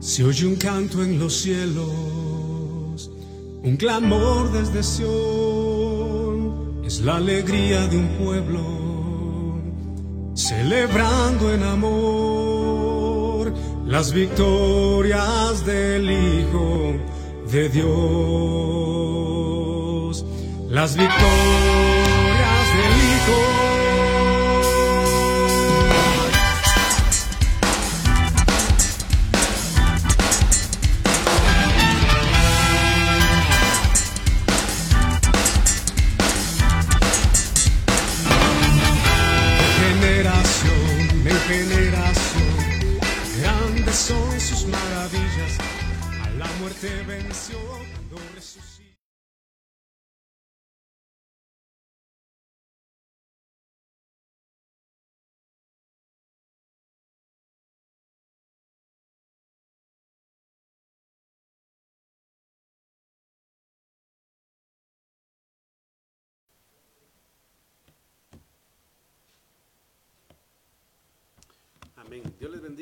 Se 0.00 0.24
oye 0.24 0.46
un 0.46 0.56
canto 0.56 1.02
en 1.02 1.18
los 1.18 1.42
cielos, 1.42 3.10
un 3.62 3.76
clamor 3.76 4.50
desde 4.50 4.82
Sión, 4.82 6.80
es 6.82 7.00
la 7.00 7.16
alegría 7.16 7.86
de 7.86 7.98
un 7.98 8.08
pueblo, 8.16 9.60
celebrando 10.34 11.52
en 11.52 11.62
amor 11.62 13.52
las 13.86 14.14
victorias 14.14 15.66
del 15.66 16.10
Hijo 16.10 16.94
de 17.52 17.68
Dios, 17.68 17.84
las 20.70 20.96
victorias 20.96 21.28
del 22.74 22.96
Hijo. 22.96 23.79
Muerte 46.80 47.02
venció 47.06 47.58
cuando 47.92 48.16
resucitó. 48.34 48.89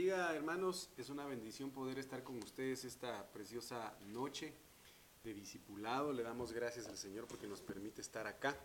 Bendiga, 0.09 0.34
hermanos. 0.34 0.89
Es 0.97 1.11
una 1.11 1.27
bendición 1.27 1.70
poder 1.70 1.98
estar 1.98 2.23
con 2.23 2.39
ustedes 2.39 2.83
esta 2.84 3.31
preciosa 3.31 3.92
noche 4.06 4.55
de 5.23 5.34
discipulado. 5.34 6.15
Le 6.15 6.23
damos 6.23 6.55
gracias 6.55 6.87
al 6.87 6.97
Señor 6.97 7.27
porque 7.27 7.47
nos 7.47 7.61
permite 7.61 8.00
estar 8.00 8.27
acá. 8.27 8.56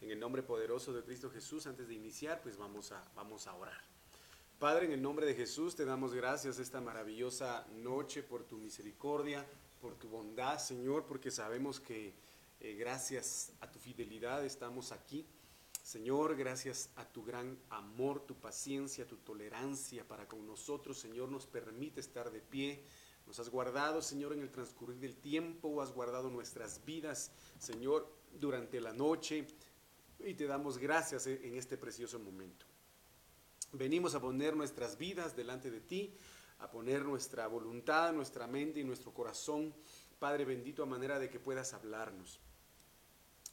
En 0.00 0.12
el 0.12 0.20
nombre 0.20 0.44
poderoso 0.44 0.92
de 0.92 1.02
Cristo 1.02 1.30
Jesús, 1.30 1.66
antes 1.66 1.88
de 1.88 1.94
iniciar, 1.94 2.40
pues 2.42 2.56
vamos 2.56 2.92
a, 2.92 3.02
vamos 3.16 3.48
a 3.48 3.54
orar. 3.54 3.80
Padre, 4.60 4.86
en 4.86 4.92
el 4.92 5.02
nombre 5.02 5.26
de 5.26 5.34
Jesús 5.34 5.74
te 5.74 5.84
damos 5.84 6.14
gracias 6.14 6.60
esta 6.60 6.80
maravillosa 6.80 7.66
noche 7.82 8.22
por 8.22 8.44
tu 8.44 8.56
misericordia, 8.56 9.44
por 9.80 9.96
tu 9.96 10.08
bondad, 10.08 10.60
Señor, 10.60 11.06
porque 11.06 11.32
sabemos 11.32 11.80
que 11.80 12.14
eh, 12.60 12.74
gracias 12.74 13.50
a 13.60 13.68
tu 13.68 13.80
fidelidad 13.80 14.44
estamos 14.44 14.92
aquí. 14.92 15.26
Señor, 15.84 16.34
gracias 16.34 16.88
a 16.96 17.04
tu 17.04 17.22
gran 17.22 17.58
amor, 17.68 18.24
tu 18.24 18.34
paciencia, 18.36 19.06
tu 19.06 19.18
tolerancia 19.18 20.08
para 20.08 20.26
con 20.26 20.46
nosotros, 20.46 20.98
Señor, 20.98 21.28
nos 21.28 21.46
permite 21.46 22.00
estar 22.00 22.30
de 22.30 22.40
pie. 22.40 22.82
Nos 23.26 23.38
has 23.38 23.50
guardado, 23.50 24.00
Señor, 24.00 24.32
en 24.32 24.40
el 24.40 24.50
transcurrir 24.50 24.98
del 24.98 25.18
tiempo, 25.18 25.82
has 25.82 25.92
guardado 25.92 26.30
nuestras 26.30 26.82
vidas, 26.86 27.32
Señor, 27.58 28.10
durante 28.32 28.80
la 28.80 28.94
noche. 28.94 29.46
Y 30.20 30.32
te 30.32 30.46
damos 30.46 30.78
gracias 30.78 31.26
en 31.26 31.54
este 31.54 31.76
precioso 31.76 32.18
momento. 32.18 32.64
Venimos 33.72 34.14
a 34.14 34.22
poner 34.22 34.56
nuestras 34.56 34.96
vidas 34.96 35.36
delante 35.36 35.70
de 35.70 35.82
ti, 35.82 36.16
a 36.60 36.70
poner 36.70 37.04
nuestra 37.04 37.46
voluntad, 37.46 38.14
nuestra 38.14 38.46
mente 38.46 38.80
y 38.80 38.84
nuestro 38.84 39.12
corazón, 39.12 39.74
Padre 40.18 40.46
bendito, 40.46 40.82
a 40.82 40.86
manera 40.86 41.18
de 41.18 41.28
que 41.28 41.40
puedas 41.40 41.74
hablarnos. 41.74 42.40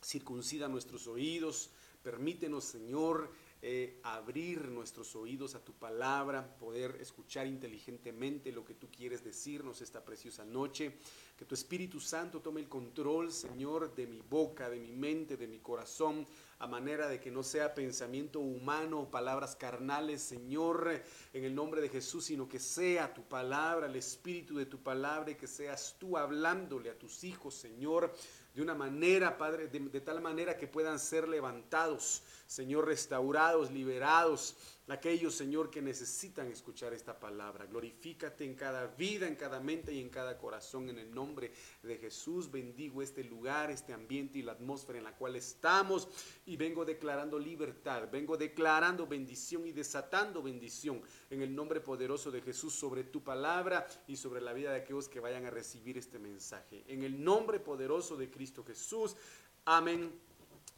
Circuncida 0.01 0.69
nuestros 0.69 1.07
oídos, 1.07 1.71
Permítenos, 2.01 2.63
Señor, 2.63 3.29
eh, 3.61 3.99
abrir 4.01 4.69
nuestros 4.69 5.15
oídos 5.15 5.53
a 5.53 5.63
tu 5.63 5.73
palabra, 5.73 6.57
poder 6.57 6.97
escuchar 6.99 7.45
inteligentemente 7.45 8.51
lo 8.51 8.65
que 8.65 8.73
tú 8.73 8.89
quieres 8.89 9.23
decirnos 9.23 9.81
esta 9.81 10.03
preciosa 10.03 10.43
noche. 10.43 10.97
Que 11.37 11.45
tu 11.45 11.53
Espíritu 11.53 11.99
Santo 11.99 12.41
tome 12.41 12.61
el 12.61 12.67
control, 12.67 13.31
Señor, 13.31 13.93
de 13.93 14.07
mi 14.07 14.19
boca, 14.19 14.67
de 14.67 14.79
mi 14.79 14.91
mente, 14.91 15.37
de 15.37 15.47
mi 15.47 15.59
corazón, 15.59 16.27
a 16.57 16.65
manera 16.65 17.07
de 17.07 17.19
que 17.19 17.29
no 17.29 17.43
sea 17.43 17.75
pensamiento 17.75 18.39
humano 18.39 19.11
palabras 19.11 19.55
carnales, 19.55 20.23
Señor, 20.23 21.03
en 21.33 21.43
el 21.43 21.53
nombre 21.53 21.81
de 21.81 21.89
Jesús, 21.89 22.25
sino 22.25 22.49
que 22.49 22.59
sea 22.59 23.13
tu 23.13 23.21
palabra, 23.23 23.85
el 23.85 23.95
Espíritu 23.95 24.55
de 24.57 24.65
tu 24.65 24.81
palabra 24.81 25.31
y 25.31 25.35
que 25.35 25.47
seas 25.47 25.97
tú 25.99 26.17
hablándole 26.17 26.89
a 26.89 26.97
tus 26.97 27.23
hijos, 27.23 27.53
Señor 27.53 28.11
de 28.53 28.61
una 28.61 28.75
manera, 28.75 29.37
Padre, 29.37 29.67
de, 29.67 30.01
tal 30.01 30.21
manera 30.21 30.57
que 30.57 30.67
puedan 30.67 30.99
ser 30.99 31.27
levantados, 31.27 32.21
Señor, 32.51 32.85
restaurados, 32.85 33.71
liberados, 33.71 34.57
aquellos, 34.89 35.35
Señor, 35.35 35.69
que 35.71 35.81
necesitan 35.81 36.51
escuchar 36.51 36.91
esta 36.91 37.17
palabra. 37.17 37.65
Glorifícate 37.65 38.43
en 38.43 38.55
cada 38.55 38.87
vida, 38.87 39.25
en 39.25 39.37
cada 39.37 39.61
mente 39.61 39.93
y 39.93 40.01
en 40.01 40.09
cada 40.09 40.37
corazón, 40.37 40.89
en 40.89 40.99
el 40.99 41.15
nombre 41.15 41.53
de 41.81 41.97
Jesús. 41.97 42.51
Bendigo 42.51 43.01
este 43.01 43.23
lugar, 43.23 43.71
este 43.71 43.93
ambiente 43.93 44.39
y 44.39 44.41
la 44.41 44.51
atmósfera 44.51 44.97
en 44.97 45.05
la 45.05 45.15
cual 45.15 45.37
estamos 45.37 46.09
y 46.45 46.57
vengo 46.57 46.83
declarando 46.83 47.39
libertad, 47.39 48.09
vengo 48.11 48.35
declarando 48.35 49.07
bendición 49.07 49.65
y 49.65 49.71
desatando 49.71 50.43
bendición 50.43 51.01
en 51.29 51.41
el 51.41 51.55
nombre 51.55 51.79
poderoso 51.79 52.31
de 52.31 52.41
Jesús 52.41 52.73
sobre 52.73 53.05
tu 53.05 53.23
palabra 53.23 53.87
y 54.07 54.17
sobre 54.17 54.41
la 54.41 54.51
vida 54.51 54.71
de 54.71 54.81
aquellos 54.81 55.07
que 55.07 55.21
vayan 55.21 55.45
a 55.45 55.51
recibir 55.51 55.97
este 55.97 56.19
mensaje. 56.19 56.83
En 56.89 57.03
el 57.03 57.23
nombre 57.23 57.61
poderoso 57.61 58.17
de 58.17 58.29
Cristo 58.29 58.65
Jesús. 58.65 59.15
Amén. 59.63 60.11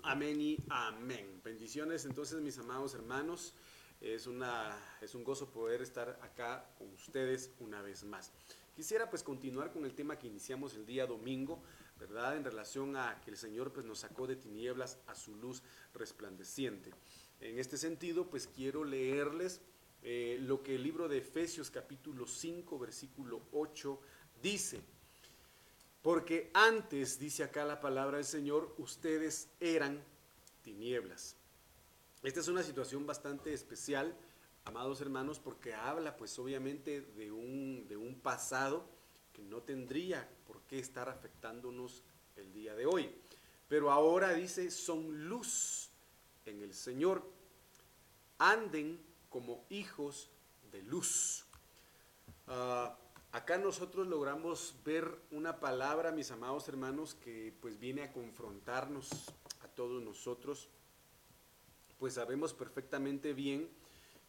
Amén 0.06 0.42
y 0.42 0.58
amén. 0.68 1.40
Bendiciones 1.46 2.04
entonces 2.04 2.42
mis 2.42 2.58
amados 2.58 2.94
hermanos. 2.94 3.54
Es, 4.02 4.28
una, 4.28 4.78
es 5.00 5.16
un 5.16 5.24
gozo 5.24 5.50
poder 5.50 5.82
estar 5.82 6.20
acá 6.22 6.70
con 6.78 6.92
ustedes 6.92 7.52
una 7.60 7.82
vez 7.82 8.04
más. 8.04 8.34
Quisiera 8.76 9.10
pues 9.10 9.24
continuar 9.24 9.72
con 9.72 9.86
el 9.86 9.96
tema 9.96 10.20
que 10.20 10.28
iniciamos 10.28 10.76
el 10.76 10.86
día 10.86 11.06
domingo, 11.06 11.64
¿verdad? 11.98 12.36
En 12.36 12.44
relación 12.44 12.98
a 12.98 13.22
que 13.24 13.32
el 13.32 13.38
Señor 13.38 13.72
pues 13.72 13.86
nos 13.86 14.00
sacó 14.00 14.28
de 14.28 14.36
tinieblas 14.36 15.00
a 15.08 15.16
su 15.16 15.38
luz 15.38 15.64
resplandeciente. 15.94 16.92
En 17.40 17.58
este 17.58 17.78
sentido 17.78 18.30
pues 18.30 18.46
quiero 18.46 18.84
leerles 18.84 19.62
eh, 20.02 20.38
lo 20.42 20.64
que 20.64 20.76
el 20.76 20.84
libro 20.84 21.08
de 21.08 21.20
Efesios 21.20 21.72
capítulo 21.72 22.28
5 22.28 22.78
versículo 22.78 23.44
8 23.54 24.02
dice. 24.42 24.82
Porque 26.04 26.52
antes, 26.54 27.18
dice 27.18 27.44
acá 27.44 27.64
la 27.64 27.80
palabra 27.80 28.18
del 28.18 28.26
Señor, 28.26 28.76
ustedes 28.78 29.48
eran 29.62 30.04
tinieblas. 30.62 31.38
Esta 32.22 32.42
es 32.42 32.50
una 32.50 32.62
situación 32.62 33.08
bastante 33.08 33.54
especial, 33.54 34.14
amados 34.66 35.00
hermanos, 35.00 35.40
porque 35.40 35.74
habla 35.74 36.18
pues 36.18 36.38
obviamente 36.40 37.02
de 37.02 37.32
un, 37.32 37.88
de 37.88 37.96
un 37.96 38.20
pasado 38.20 38.86
que 39.32 39.44
no 39.44 39.62
tendría 39.62 40.30
por 40.46 40.62
qué 40.64 40.78
estar 40.78 41.08
afectándonos 41.08 42.04
el 42.36 42.52
día 42.52 42.76
de 42.76 42.86
hoy. 42.86 43.10
Pero 43.70 43.90
ahora 43.90 44.34
dice, 44.34 44.72
son 44.72 45.30
luz 45.30 45.90
en 46.46 46.62
el 46.62 46.74
Señor, 46.74 47.24
anden 48.40 49.00
como 49.30 49.66
hijos 49.70 50.30
de 50.70 50.84
luz. 50.84 51.46
Uh, 52.48 52.92
acá 53.34 53.58
nosotros 53.58 54.08
logramos 54.08 54.76
ver 54.86 55.20
una 55.32 55.60
palabra, 55.60 56.12
mis 56.12 56.30
amados 56.30 56.68
hermanos, 56.68 57.16
que 57.16 57.52
pues 57.62 57.80
viene 57.80 58.04
a 58.04 58.14
confrontarnos 58.14 59.10
a 59.64 59.68
todos 59.68 60.02
nosotros. 60.04 60.70
Pues 61.98 62.14
sabemos 62.14 62.54
perfectamente 62.54 63.34
bien 63.34 63.68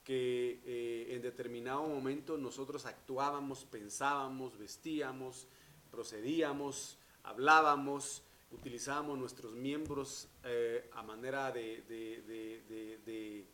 que 0.04 0.60
eh, 0.64 1.14
en 1.14 1.20
determinado 1.22 1.86
momento 1.86 2.38
nosotros 2.38 2.86
actuábamos, 2.86 3.66
pensábamos, 3.66 4.56
vestíamos, 4.56 5.48
procedíamos, 5.90 6.98
hablábamos, 7.24 8.22
utilizábamos 8.52 9.18
nuestros 9.18 9.52
miembros 9.52 10.28
eh, 10.44 10.88
a 10.94 11.02
manera 11.02 11.52
de, 11.52 11.82
de, 11.82 12.22
de, 12.22 12.98
de, 13.04 13.46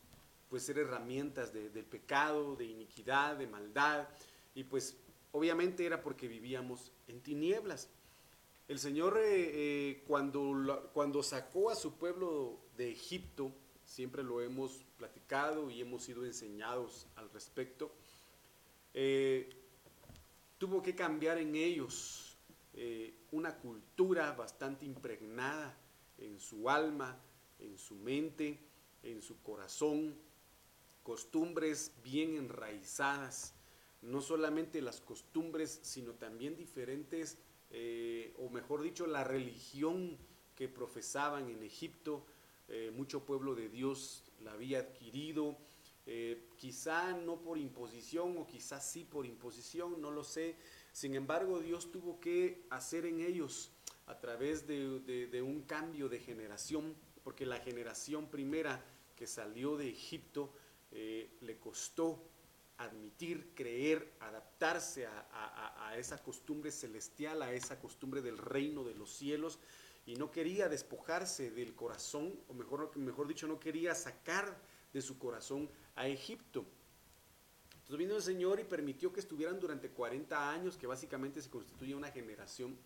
pues 0.49 0.63
ser 0.65 0.79
herramientas 0.79 1.53
del 1.53 1.85
pecado, 1.85 2.55
de 2.55 2.67
iniquidad, 2.67 3.37
de 3.37 3.47
maldad, 3.47 4.09
y 4.55 4.65
pues 4.65 4.97
obviamente 5.33 5.85
era 5.85 6.03
porque 6.03 6.29
vivíamos 6.29 6.93
en 7.09 7.21
tinieblas. 7.21 7.89
El 8.69 8.79
Señor 8.79 9.19
eh, 9.21 10.03
cuando, 10.07 10.91
cuando 10.93 11.23
sacó 11.23 11.71
a 11.71 11.75
su 11.75 11.97
pueblo 11.97 12.59
de 12.77 12.91
Egipto, 12.91 13.53
siempre 13.85 14.23
lo 14.23 14.41
hemos 14.41 14.85
platicado 14.97 15.71
y 15.71 15.81
hemos 15.81 16.05
sido 16.05 16.25
enseñados 16.25 17.09
al 17.17 17.29
respecto, 17.31 17.91
eh, 18.95 19.51
tuvo 20.59 20.83
que 20.83 20.95
cambiar 20.95 21.39
en 21.39 21.57
ellos 21.57 22.37
eh, 22.75 23.15
una 23.33 23.57
cultura 23.57 24.33
bastante 24.33 24.85
impregnada 24.85 25.77
en 26.19 26.39
su 26.39 26.71
alma, 26.71 27.19
en 27.59 27.77
su 27.79 27.97
mente, 27.97 28.59
en 29.03 29.23
su 29.23 29.43
corazón, 29.43 30.15
costumbres 31.03 31.93
bien 32.05 32.37
enraizadas, 32.37 33.55
no 34.03 34.21
solamente 34.21 34.81
las 34.81 35.01
costumbres, 35.01 35.81
sino 35.83 36.15
también 36.15 36.57
diferentes, 36.57 37.39
eh, 37.71 38.35
o 38.39 38.49
mejor 38.49 38.83
dicho, 38.83 39.07
la 39.07 39.25
religión 39.25 40.17
que 40.55 40.69
profesaban 40.69 41.49
en 41.51 41.63
Egipto. 41.63 42.25
Eh, 42.69 42.91
mucho 42.95 43.25
pueblo 43.25 43.55
de 43.55 43.69
Dios 43.69 44.25
la 44.43 44.53
había 44.53 44.79
adquirido, 44.79 45.57
eh, 46.07 46.49
quizá 46.57 47.13
no 47.13 47.41
por 47.41 47.59
imposición 47.59 48.39
o 48.39 48.47
quizá 48.47 48.81
sí 48.81 49.05
por 49.05 49.27
imposición, 49.27 50.01
no 50.01 50.11
lo 50.11 50.25
sé. 50.25 50.57
Sin 50.93 51.15
embargo, 51.15 51.61
Dios 51.61 51.91
tuvo 51.93 52.21
que 52.21 52.67
hacer 52.71 53.07
en 53.07 53.21
ellos 53.21 53.71
a 54.07 54.19
través 54.19 54.67
de, 54.67 55.43
un 55.43 55.63
cambio 55.63 56.09
de 56.09 56.19
generación, 56.19 56.97
porque 57.23 57.47
la 57.47 57.59
generación 57.59 58.29
primera 58.29 58.85
que 59.15 59.27
salió 59.27 59.77
de 59.77 59.89
Egipto 59.89 60.53
le 60.91 61.59
costó 61.61 62.30
admitir, 62.81 63.53
creer, 63.55 64.15
adaptarse 64.21 65.07
a, 65.07 65.95
esa 65.99 66.17
costumbre 66.23 66.71
celestial, 66.71 67.43
a 67.43 67.53
esa 67.53 67.79
costumbre 67.79 68.23
del 68.23 68.39
reino 68.39 68.85
de 68.85 68.95
los 68.95 69.13
cielos, 69.13 69.59
y 70.07 70.15
no 70.15 70.31
quería 70.31 70.69
despojarse 70.69 71.51
del 71.51 71.75
corazón, 71.75 72.35
o 72.49 72.55
mejor, 72.55 73.29
dicho, 73.29 73.47
no 73.47 73.61
quería 73.61 73.95
sacar 73.95 74.59
de 74.95 75.03
su 75.03 75.19
corazón 75.19 75.69
a 75.95 76.09
Egipto. 76.09 76.65
Entonces 77.73 77.99
vino 77.99 78.17
el 78.17 78.23
Señor 78.23 78.61
y 78.61 78.65
permitió 78.65 79.13
que 79.13 79.21
estuvieran 79.21 79.61
durante 79.61 79.91
40 79.91 80.51
años, 80.51 80.79
que 80.79 80.87
básicamente 80.87 81.43
se 81.43 81.51
constituye 81.51 81.95
una 81.95 82.11
generación, 82.11 82.79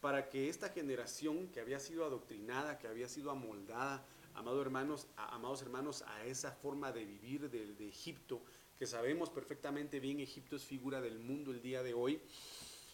para 0.00 0.28
que 0.28 0.48
esta 0.48 0.70
generación 0.70 1.48
que 1.48 1.60
había 1.60 1.78
sido 1.78 2.04
adoctrinada, 2.04 2.78
que 2.78 2.88
había 2.88 3.08
sido 3.08 3.30
amoldada, 3.30 4.04
amados 4.34 4.66
hermanos, 4.66 5.06
amados 5.16 5.62
hermanos, 5.62 6.02
a 6.02 6.24
esa 6.24 6.50
forma 6.50 6.90
de 6.90 7.04
vivir 7.04 7.48
de 7.48 7.88
Egipto, 7.88 8.42
que 8.78 8.86
sabemos 8.86 9.30
perfectamente 9.30 10.00
bien 10.00 10.20
Egipto 10.20 10.56
es 10.56 10.64
figura 10.64 11.00
del 11.00 11.18
mundo 11.18 11.50
el 11.50 11.62
día 11.62 11.82
de 11.82 11.94
hoy, 11.94 12.20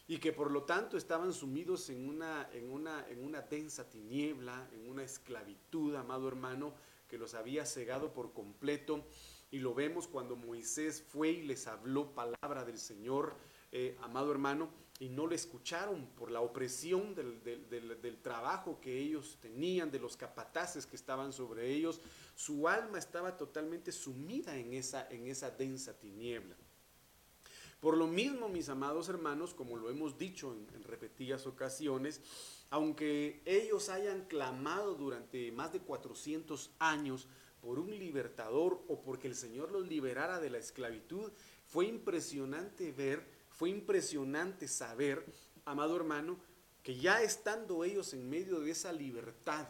y 0.08 0.18
que 0.18 0.32
por 0.32 0.50
lo 0.50 0.64
tanto 0.64 0.96
estaban 0.96 1.32
sumidos 1.32 1.88
en 1.90 2.08
una, 2.08 2.48
en 2.52 2.70
una, 2.70 3.06
en 3.08 3.24
una 3.24 3.42
densa 3.42 3.88
tiniebla, 3.88 4.68
en 4.74 4.88
una 4.88 5.04
esclavitud, 5.04 5.94
amado 5.94 6.28
hermano, 6.28 6.74
que 7.08 7.18
los 7.18 7.34
había 7.34 7.64
cegado 7.66 8.12
por 8.12 8.32
completo. 8.32 9.04
Y 9.50 9.58
lo 9.58 9.74
vemos 9.74 10.08
cuando 10.08 10.34
Moisés 10.34 11.02
fue 11.02 11.30
y 11.30 11.42
les 11.42 11.66
habló 11.66 12.14
palabra 12.14 12.64
del 12.64 12.78
Señor, 12.78 13.36
eh, 13.70 13.96
amado 14.02 14.32
hermano, 14.32 14.70
y 14.98 15.08
no 15.08 15.26
le 15.26 15.34
escucharon 15.34 16.06
por 16.16 16.30
la 16.30 16.40
opresión 16.40 17.14
del, 17.14 17.42
del, 17.42 18.18
trabajo 18.22 18.78
que 18.80 18.98
ellos 18.98 19.38
tenían, 19.40 19.90
de 19.90 19.98
los 19.98 20.16
capataces 20.16 20.86
que 20.86 20.96
estaban 20.96 21.32
sobre 21.32 21.72
ellos. 21.72 22.00
Su 22.36 22.68
alma 22.68 22.98
estaba 22.98 23.36
totalmente 23.36 23.90
sumida 23.90 24.56
en 24.56 24.74
esa, 24.74 25.08
en 25.10 25.26
esa 25.26 25.50
densa 25.50 25.98
tiniebla. 25.98 26.56
Por 27.80 27.96
lo 27.96 28.06
mismo, 28.06 28.48
mis 28.48 28.68
amados 28.68 29.08
hermanos, 29.08 29.54
como 29.54 29.76
lo 29.76 29.90
hemos 29.90 30.16
dicho 30.16 30.52
en, 30.52 30.68
en 30.76 30.84
repetidas 30.84 31.46
ocasiones, 31.48 32.20
aunque 32.70 33.42
ellos 33.44 33.88
hayan 33.88 34.26
clamado 34.26 34.94
durante 34.94 35.50
más 35.50 35.72
de 35.72 35.80
400 35.80 36.70
años 36.78 37.26
por 37.60 37.78
un 37.78 37.90
libertador 37.98 38.82
o 38.88 39.02
porque 39.02 39.26
el 39.26 39.34
Señor 39.34 39.72
los 39.72 39.88
liberara 39.88 40.38
de 40.38 40.50
la 40.50 40.58
esclavitud, 40.58 41.32
fue 41.66 41.86
impresionante 41.86 42.92
ver 42.92 43.41
fue 43.62 43.70
impresionante 43.70 44.66
saber, 44.66 45.24
amado 45.64 45.94
hermano, 45.94 46.36
que 46.82 46.96
ya 46.96 47.22
estando 47.22 47.84
ellos 47.84 48.12
en 48.12 48.28
medio 48.28 48.58
de 48.58 48.72
esa 48.72 48.92
libertad, 48.92 49.68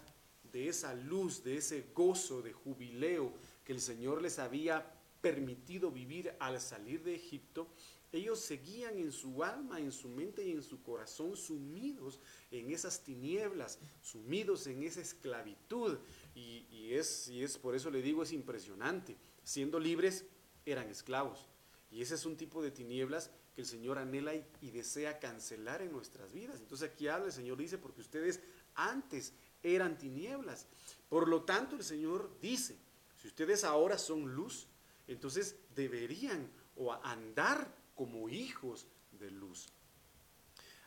de 0.51 0.69
esa 0.69 0.95
luz, 0.95 1.45
de 1.45 1.59
ese 1.59 1.89
gozo, 1.95 2.41
de 2.41 2.55
jubileo 2.55 3.35
que 3.63 3.75
el 3.75 3.83
Señor 3.83 4.23
les 4.23 4.39
había 4.39 4.91
permitido 5.21 5.91
vivir 5.91 6.35
al 6.41 6.59
salir 6.59 7.03
de 7.03 7.15
Egipto, 7.15 7.69
ellos 8.13 8.41
seguían 8.41 8.97
en 8.97 9.13
su 9.13 9.45
alma, 9.45 9.79
en 9.79 9.93
su 9.93 10.09
mente 10.09 10.43
y 10.43 10.53
en 10.53 10.63
su 10.63 10.83
corazón 10.83 11.37
sumidos 11.37 12.19
en 12.51 12.71
esas 12.71 13.05
tinieblas, 13.05 13.79
sumidos 14.01 14.67
en 14.69 14.85
esa 14.85 15.03
esclavitud. 15.03 15.99
Y, 16.35 16.95
es, 16.95 17.29
y 17.29 17.43
es 17.43 17.59
por 17.59 17.75
eso 17.75 17.91
le 17.91 18.01
digo, 18.01 18.23
es 18.23 18.33
impresionante. 18.33 19.19
Siendo 19.45 19.79
libres, 19.79 20.25
eran 20.65 20.89
esclavos. 20.89 21.47
Y 21.91 22.01
ese 22.01 22.15
es 22.15 22.25
un 22.25 22.39
tipo 22.39 22.63
de 22.63 22.71
tinieblas 22.71 23.31
que 23.55 23.63
el 23.63 23.67
Señor 23.67 23.99
anhela 23.99 24.35
y, 24.35 24.71
desea 24.71 25.19
cancelar 25.19 25.83
en 25.83 25.93
nuestras 25.93 26.33
vidas. 26.33 26.61
Entonces 26.61 26.91
aquí 26.91 27.09
habla, 27.09 27.27
el 27.27 27.33
Señor 27.33 27.59
dice, 27.59 27.79
porque 27.79 28.01
ustedes 28.01 28.41
antes 28.75 29.33
eran 29.63 29.99
tinieblas. 29.99 30.67
Por 31.09 31.29
lo 31.29 31.43
tanto, 31.43 31.77
el 31.77 31.85
Señor 31.85 32.31
dice, 32.41 32.77
si 33.21 33.29
ustedes 33.29 33.65
ahora 33.65 33.99
son 33.99 34.35
luz, 34.35 34.67
entonces 35.07 35.57
deberían 35.75 36.51
o 36.77 36.93
andar 36.93 37.75
como 37.95 38.29
hijos 38.29 38.87
de 39.13 39.31
luz. 39.31 39.69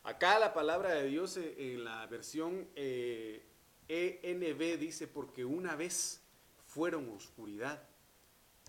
Acá 0.04 0.38
la 0.40 0.54
palabra 0.54 0.94
de 0.94 1.08
Dios 1.08 1.38
eh, 1.38 1.74
en 1.74 1.84
la 1.84 2.06
versión 2.08 2.68
ENB 2.76 3.62
eh, 3.88 4.78
dice, 4.80 5.08
porque 5.08 5.46
una 5.46 5.76
vez 5.76 6.22
fueron 6.68 7.10
oscuridad, 7.10 7.88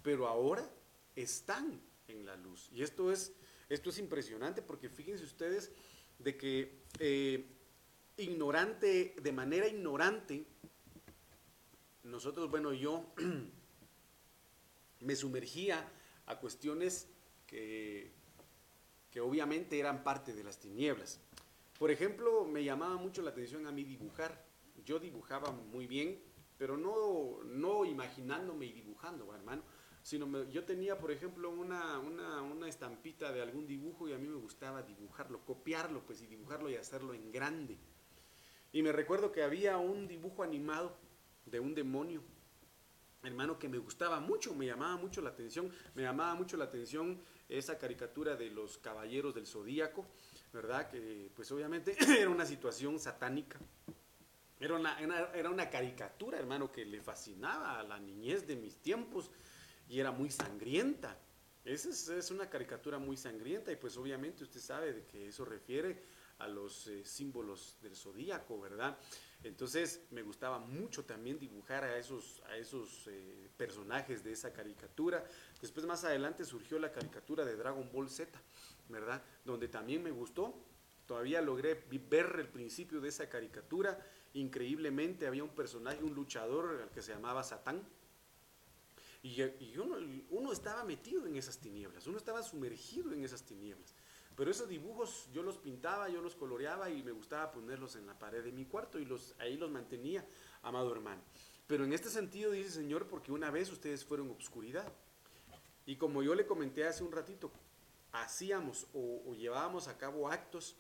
pero 0.03 0.29
ahora 0.29 0.71
están 1.15 1.81
en 2.09 2.25
la 2.25 2.37
luz. 2.37 2.71
Y 2.73 2.83
esto 2.83 3.11
es 3.11 3.33
esto 3.69 3.91
es 3.91 3.99
impresionante 3.99 4.63
porque 4.63 4.89
fíjense 4.89 5.25
ustedes 5.25 5.73
de 6.19 6.37
que 6.37 6.83
eh, 6.99 7.45
ignorante, 8.17 9.15
de 9.21 9.33
manera 9.33 9.67
ignorante, 9.67 10.47
nosotros, 12.05 12.51
bueno, 12.51 12.73
yo 12.73 13.13
me 15.01 15.17
sumergía 15.17 15.89
a 16.27 16.39
cuestiones 16.39 17.09
que, 17.47 18.13
que 19.11 19.21
obviamente 19.21 19.79
eran 19.79 20.05
parte 20.05 20.33
de 20.33 20.45
las 20.45 20.59
tinieblas. 20.59 21.21
Por 21.79 21.91
ejemplo, 21.91 22.45
me 22.45 22.65
llamaba 22.65 22.97
mucho 22.97 23.23
la 23.23 23.31
atención 23.31 23.67
a 23.67 23.73
mí 23.73 23.85
dibujar. 23.85 24.45
Yo 24.85 24.99
dibujaba 24.99 25.51
muy 25.51 25.87
bien, 25.87 26.23
pero 26.57 26.77
no, 26.77 27.43
no 27.45 27.85
imaginándome 27.85 28.67
y 28.67 28.73
dibujando, 28.73 29.35
hermano, 29.35 29.63
sino 30.07 30.45
yo 30.51 30.63
tenía, 30.63 30.97
por 30.97 31.11
ejemplo, 31.11 31.51
una, 31.51 31.99
una, 31.99 32.69
estampita 32.69 33.33
de 33.33 33.43
algún 33.43 33.67
dibujo 33.67 34.09
y 34.09 34.13
a 34.13 34.19
mí 34.19 34.29
me 34.29 34.37
gustaba 34.37 34.81
dibujarlo, 34.85 35.45
copiarlo, 35.45 36.07
pues, 36.07 36.23
y 36.23 36.29
dibujarlo 36.29 36.71
y 36.71 36.77
hacerlo 36.77 37.13
en 37.13 37.33
grande. 37.33 37.77
Y 38.71 38.83
me 38.83 38.93
recuerdo 38.93 39.33
que 39.33 39.43
había 39.43 39.79
un 39.79 40.07
dibujo 40.07 40.45
animado 40.45 40.97
de 41.45 41.59
un 41.59 41.75
demonio, 41.75 42.23
hermano, 43.25 43.59
que 43.59 43.69
me 43.69 43.79
gustaba 43.79 44.21
mucho, 44.21 44.55
me 44.55 44.67
llamaba 44.67 44.97
mucho 44.97 45.21
la 45.23 45.31
atención, 45.31 45.73
me 45.97 46.03
llamaba 46.03 46.37
mucho 46.37 46.57
la 46.57 46.67
atención 46.67 47.21
esa 47.49 47.77
caricatura 47.77 48.37
de 48.37 48.49
los 48.51 48.79
caballeros 48.79 49.35
del 49.35 49.49
zodíaco, 49.49 50.07
¿verdad? 50.53 50.89
Que 50.89 51.33
pues 51.35 51.51
obviamente 51.51 51.97
era 52.21 52.31
una 52.31 52.47
situación 52.47 53.01
satánica. 53.01 53.59
Era 54.61 54.77
una, 54.77 55.01
era 55.35 55.51
una 55.51 55.69
caricatura, 55.69 56.39
hermano, 56.39 56.71
que 56.71 56.85
le 56.85 57.03
fascinaba 57.03 57.81
a 57.81 57.83
la 57.83 57.99
niñez 57.99 58.47
de 58.47 58.55
mis 58.55 58.77
tiempos 58.77 59.33
y 59.89 60.01
era 60.01 60.11
muy 60.11 60.31
sangrienta. 60.31 61.19
Esa 61.65 62.17
es, 62.17 62.31
una 62.31 62.49
caricatura 62.49 62.99
muy 62.99 63.17
sangrienta 63.17 63.73
y 63.73 63.77
pues 63.77 63.97
obviamente 63.97 64.45
usted 64.45 64.61
sabe 64.61 64.93
de 64.93 65.05
que 65.05 65.27
eso 65.27 65.45
refiere 65.45 66.01
a 66.39 66.47
los 66.47 66.87
eh, 66.87 67.05
símbolos 67.05 67.77
del 67.83 67.97
zodíaco, 67.97 68.61
¿verdad? 68.61 68.97
Entonces 69.43 70.03
me 70.11 70.23
gustaba 70.23 70.59
mucho 70.61 71.05
también 71.05 71.41
dibujar 71.41 71.83
a 71.83 71.99
esos, 71.99 72.41
a 72.49 72.57
esos 72.57 73.09
eh, 73.09 73.51
personajes 73.57 74.23
de 74.23 74.33
esa 74.33 74.53
caricatura. 74.53 75.25
Después 75.61 75.87
más 75.87 76.05
adelante 76.05 76.45
surgió 76.45 76.79
la 76.79 76.93
caricatura 76.93 77.45
de 77.45 77.57
Dragon 77.57 77.91
Ball 77.93 78.11
Z, 78.11 78.31
¿verdad? 78.89 79.23
Donde 79.45 79.67
también 79.67 80.05
me 80.05 80.13
gustó. 80.13 80.55
Todavía 81.07 81.41
logré 81.41 81.75
ver 82.09 82.37
el 82.39 82.49
principio 82.49 83.01
de 83.01 83.09
esa 83.09 83.29
caricatura. 83.29 83.99
Increíblemente 84.35 85.27
había 85.27 85.43
un 85.43 85.55
personaje, 85.55 86.03
un 86.05 86.15
luchador 86.15 86.91
que 86.91 87.03
se 87.03 87.13
llamaba 87.13 87.43
Satán, 87.43 87.83
y, 89.27 89.77
uno, 90.31 90.53
estaba 90.53 90.85
metido 90.85 91.27
en 91.27 91.37
esas 91.37 91.59
tinieblas, 91.59 92.07
uno 92.07 92.17
estaba 92.17 92.43
sumergido 92.43 93.13
en 93.13 93.25
esas 93.25 93.43
tinieblas. 93.43 93.95
Pero 94.37 94.51
esos 94.51 94.69
dibujos 94.69 95.29
yo 95.33 95.43
los 95.43 95.57
pintaba, 95.57 96.09
yo 96.09 96.21
los 96.21 96.37
coloreaba 96.37 96.91
y 96.91 97.03
me 97.03 97.11
gustaba 97.11 97.51
ponerlos 97.51 97.97
en 97.97 98.07
la 98.07 98.19
pared 98.19 98.45
de 98.45 98.53
mi 98.53 98.67
cuarto 98.67 99.01
y 99.01 99.09
ahí 99.39 99.57
los 99.57 99.71
mantenía, 99.71 100.25
amado 100.63 100.93
hermano. 100.93 101.23
Pero 101.67 101.85
en 101.85 101.93
este 101.93 102.11
sentido 102.11 102.53
dice 102.53 102.71
Señor, 102.71 103.09
porque 103.09 103.33
una 103.33 103.51
vez 103.51 103.71
ustedes 103.73 104.05
fueron 104.05 104.31
obscuridad. 104.31 104.93
Y 105.87 105.97
como 105.97 106.23
yo 106.23 106.35
le 106.35 106.47
comenté 106.47 106.87
hace 106.87 107.03
un 107.03 107.13
ratito, 107.13 107.51
hacíamos 108.13 108.87
o, 108.93 109.35
llevábamos 109.35 109.89
a 109.89 109.97
cabo 109.97 110.29
actos 110.29 110.77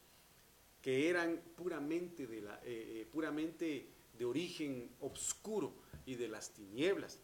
que 0.82 1.08
eran 1.08 1.42
puramente 1.56 2.26
de, 2.26 2.42
la, 2.42 2.56
eh, 2.58 3.00
eh, 3.00 3.08
puramente 3.10 3.88
de 4.16 4.24
origen 4.24 4.94
obscuro 5.00 5.74
y 6.04 6.14
de 6.14 6.28
las 6.28 6.52
tinieblas. 6.52 7.18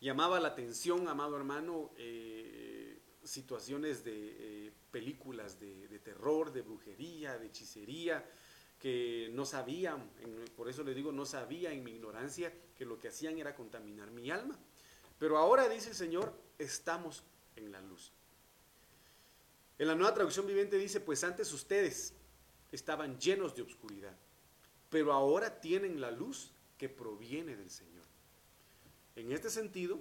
Llamaba 0.00 0.38
la 0.38 0.48
atención, 0.48 1.08
amado 1.08 1.36
hermano, 1.36 1.90
eh, 1.96 3.00
situaciones 3.24 4.04
de 4.04 4.12
eh, 4.68 4.72
películas 4.90 5.58
de, 5.58 5.98
terror, 5.98 6.52
de 6.52 6.62
brujería, 6.62 7.36
de 7.36 7.46
hechicería, 7.46 8.24
que 8.78 9.28
no 9.32 9.44
sabían, 9.44 10.08
por 10.56 10.68
eso 10.68 10.84
le 10.84 10.94
digo, 10.94 11.10
no 11.10 11.26
sabía 11.26 11.72
en 11.72 11.82
mi 11.82 11.90
ignorancia 11.90 12.52
que 12.76 12.84
lo 12.84 12.98
que 12.98 13.08
hacían 13.08 13.36
era 13.38 13.56
contaminar 13.56 14.12
mi 14.12 14.30
alma. 14.30 14.56
Pero 15.18 15.36
ahora 15.36 15.68
dice 15.68 15.90
el 15.90 15.96
Señor, 15.96 16.32
estamos 16.58 17.24
en 17.56 17.72
la 17.72 17.80
luz. 17.80 18.12
En 19.78 19.88
la 19.88 19.96
nueva 19.96 20.14
traducción 20.14 20.46
viviente 20.46 20.78
dice, 20.78 21.00
pues 21.00 21.24
antes 21.24 21.52
ustedes 21.52 22.14
estaban 22.70 23.18
llenos 23.18 23.54
de 23.54 23.62
oscuridad, 23.62 24.16
pero 24.90 25.12
ahora 25.12 25.60
tienen 25.60 26.00
la 26.00 26.10
luz 26.10 26.52
que 26.76 26.88
proviene 26.88 27.56
del 27.56 27.70
Señor. 27.70 27.97
En 29.18 29.32
este 29.32 29.50
sentido, 29.50 29.98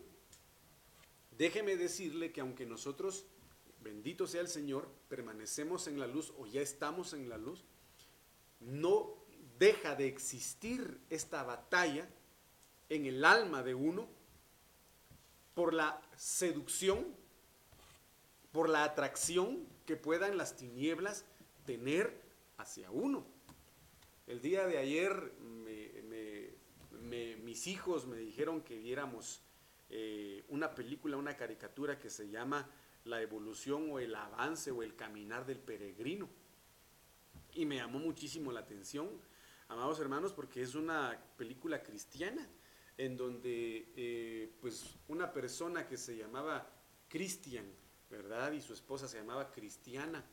déjeme 1.40 1.76
decirle 1.76 2.32
que 2.32 2.40
aunque 2.40 2.68
nosotros, 2.68 3.26
bendito 3.82 4.28
sea 4.28 4.42
el 4.42 4.48
Señor, 4.48 4.88
permanecemos 5.10 5.88
en 5.88 6.00
la 6.00 6.06
luz 6.06 6.32
o 6.38 6.46
ya 6.46 6.62
estamos 6.62 7.14
en 7.14 7.28
la 7.28 7.40
luz, 7.40 7.64
no 8.60 9.16
deja 9.58 9.96
de 9.96 10.08
existir 10.08 11.00
esta 11.10 11.42
batalla 11.42 12.08
en 12.90 13.08
el 13.08 13.26
alma 13.26 13.64
de 13.64 13.74
uno 13.74 14.08
por 15.56 15.74
la 15.74 16.00
seducción, 16.16 17.04
por 18.52 18.70
la 18.70 18.84
atracción 18.84 19.66
que 19.88 19.96
puedan 19.96 20.38
las 20.38 20.56
tinieblas 20.58 21.26
tener 21.66 22.22
hacia 22.58 22.92
uno. 22.92 23.26
El 24.28 24.42
día 24.42 24.68
de 24.68 24.78
ayer 24.78 25.34
mis 27.08 27.68
hijos 27.68 28.06
me 28.06 28.18
dijeron 28.18 28.62
que 28.62 28.78
viéramos 28.78 29.42
eh, 29.90 30.44
una 30.50 30.76
película, 30.76 31.18
una 31.18 31.36
caricatura 31.36 31.98
que 31.98 32.10
se 32.10 32.30
llama 32.30 32.70
La 33.06 33.22
evolución 33.22 33.90
o 33.92 34.00
el 34.00 34.14
avance 34.16 34.72
o 34.72 34.84
el 34.84 34.96
caminar 34.96 35.46
del 35.46 35.60
peregrino. 35.60 36.30
Y 37.54 37.66
me 37.66 37.78
llamó 37.78 38.00
muchísimo 38.00 38.52
la 38.52 38.60
atención, 38.60 39.10
amados 39.70 40.00
hermanos, 40.00 40.34
porque 40.34 40.62
es 40.62 40.76
una 40.76 41.18
película 41.38 41.82
cristiana 41.82 42.48
en 42.98 43.16
donde 43.16 43.92
eh, 43.96 44.52
pues 44.60 44.96
una 45.08 45.32
persona 45.32 45.88
que 45.88 45.98
se 45.98 46.18
llamaba 46.18 46.68
Cristian, 47.08 47.66
¿verdad? 48.10 48.52
Y 48.52 48.62
su 48.62 48.74
esposa 48.74 49.08
se 49.08 49.18
llamaba 49.18 49.52
Cristiana. 49.52 50.24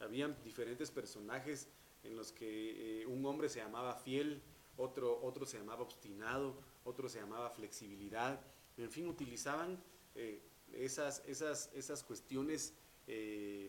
Habían 0.00 0.36
diferentes 0.42 0.90
personajes 0.90 1.68
en 2.02 2.16
los 2.16 2.32
que 2.32 3.02
eh, 3.02 3.06
un 3.06 3.24
hombre 3.26 3.48
se 3.48 3.60
llamaba 3.60 3.94
fiel, 3.94 4.42
otro, 4.76 5.20
otro 5.22 5.46
se 5.46 5.58
llamaba 5.58 5.82
obstinado, 5.82 6.56
otro 6.84 7.08
se 7.08 7.20
llamaba 7.20 7.50
flexibilidad. 7.50 8.40
En 8.76 8.90
fin, 8.90 9.06
utilizaban 9.08 9.82
eh, 10.14 10.40
esas, 10.72 11.22
esas, 11.26 11.70
esas 11.74 12.02
cuestiones 12.02 12.74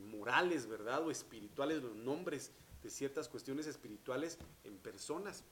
morales, 0.10 0.66
¿verdad? 0.66 1.06
O 1.06 1.12
espirituales, 1.12 1.84
los 1.84 1.94
nombres 1.94 2.52
de 2.86 2.92
ciertas 2.92 3.28
cuestiones 3.28 3.66
espirituales 3.66 4.38
en 4.64 4.78
personas. 4.78 5.44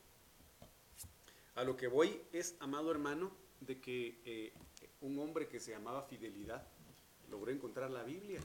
A 1.56 1.64
lo 1.64 1.76
que 1.76 1.88
voy 1.88 2.22
es, 2.32 2.56
amado 2.60 2.92
hermano, 2.92 3.32
de 3.60 3.80
que 3.80 4.22
eh, 4.24 4.54
un 5.02 5.18
hombre 5.18 5.48
que 5.48 5.60
se 5.60 5.72
llamaba 5.72 6.04
Fidelidad 6.04 6.68
logró 7.32 7.52
encontrar 7.52 7.90
la 7.90 8.04
Biblia. 8.04 8.40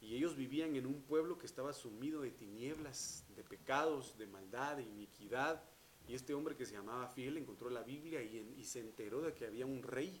Y 0.00 0.16
ellos 0.16 0.34
vivían 0.34 0.76
en 0.76 0.86
un 0.86 1.02
pueblo 1.02 1.38
que 1.38 1.44
estaba 1.44 1.74
sumido 1.74 2.22
de 2.22 2.30
tinieblas, 2.30 3.24
de 3.36 3.44
pecados, 3.44 4.16
de 4.16 4.26
maldad, 4.26 4.76
de 4.78 4.82
iniquidad. 4.82 5.62
Y 6.10 6.14
este 6.16 6.34
hombre 6.34 6.56
que 6.56 6.66
se 6.66 6.72
llamaba 6.72 7.06
Fiel 7.06 7.36
encontró 7.36 7.70
la 7.70 7.84
Biblia 7.84 8.20
y, 8.20 8.64
se 8.64 8.80
enteró 8.80 9.22
de 9.22 9.32
que 9.32 9.46
había 9.46 9.64
un 9.64 9.80
rey, 9.80 10.20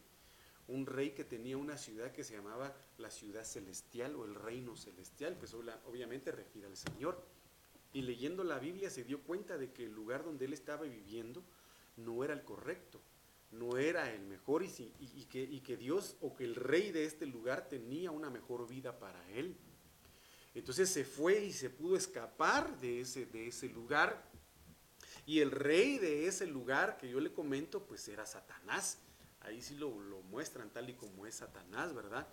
un 0.68 0.86
rey 0.86 1.10
que 1.10 1.24
tenía 1.24 1.56
una 1.56 1.76
ciudad 1.76 2.12
que 2.12 2.22
se 2.22 2.36
llamaba 2.36 2.72
la 2.98 3.10
ciudad 3.10 3.42
celestial 3.42 4.14
o 4.14 4.24
el 4.24 4.36
reino 4.36 4.76
celestial, 4.76 5.34
pues 5.36 5.52
obviamente 5.52 6.30
refiere 6.30 6.68
al 6.68 6.76
Señor. 6.76 7.20
Y 7.92 8.02
leyendo 8.02 8.44
la 8.44 8.60
Biblia 8.60 8.88
se 8.88 9.02
dio 9.02 9.20
cuenta 9.22 9.58
de 9.58 9.72
que 9.72 9.86
el 9.86 9.92
lugar 9.92 10.22
donde 10.22 10.44
él 10.44 10.52
estaba 10.52 10.84
viviendo 10.84 11.42
no 11.96 12.22
era 12.22 12.34
el 12.34 12.44
correcto, 12.44 13.00
no 13.50 13.76
era 13.76 14.14
el 14.14 14.22
mejor 14.26 14.62
y, 14.62 15.24
que, 15.24 15.60
que 15.60 15.76
Dios 15.76 16.16
o 16.20 16.36
que 16.36 16.44
el 16.44 16.54
rey 16.54 16.92
de 16.92 17.04
este 17.04 17.26
lugar 17.26 17.68
tenía 17.68 18.12
una 18.12 18.30
mejor 18.30 18.68
vida 18.68 18.96
para 19.00 19.28
él. 19.30 19.56
Entonces 20.54 20.88
se 20.88 21.04
fue 21.04 21.46
y 21.46 21.52
se 21.52 21.68
pudo 21.68 21.96
escapar 21.96 22.78
de 22.78 23.00
ese, 23.00 23.26
de 23.26 23.48
ese 23.48 23.68
lugar. 23.68 24.29
Y 25.30 25.38
el 25.38 25.52
rey 25.52 25.98
de 25.98 26.26
ese 26.26 26.44
lugar 26.44 26.98
que 26.98 27.08
yo 27.08 27.20
le 27.20 27.32
comento, 27.32 27.86
pues 27.86 28.08
era 28.08 28.26
Satanás. 28.26 28.98
Ahí 29.42 29.62
sí 29.62 29.76
lo, 29.76 29.96
lo 30.00 30.22
muestran 30.22 30.70
tal 30.70 30.90
y 30.90 30.94
como 30.94 31.24
es 31.24 31.36
Satanás, 31.36 31.94
¿verdad? 31.94 32.26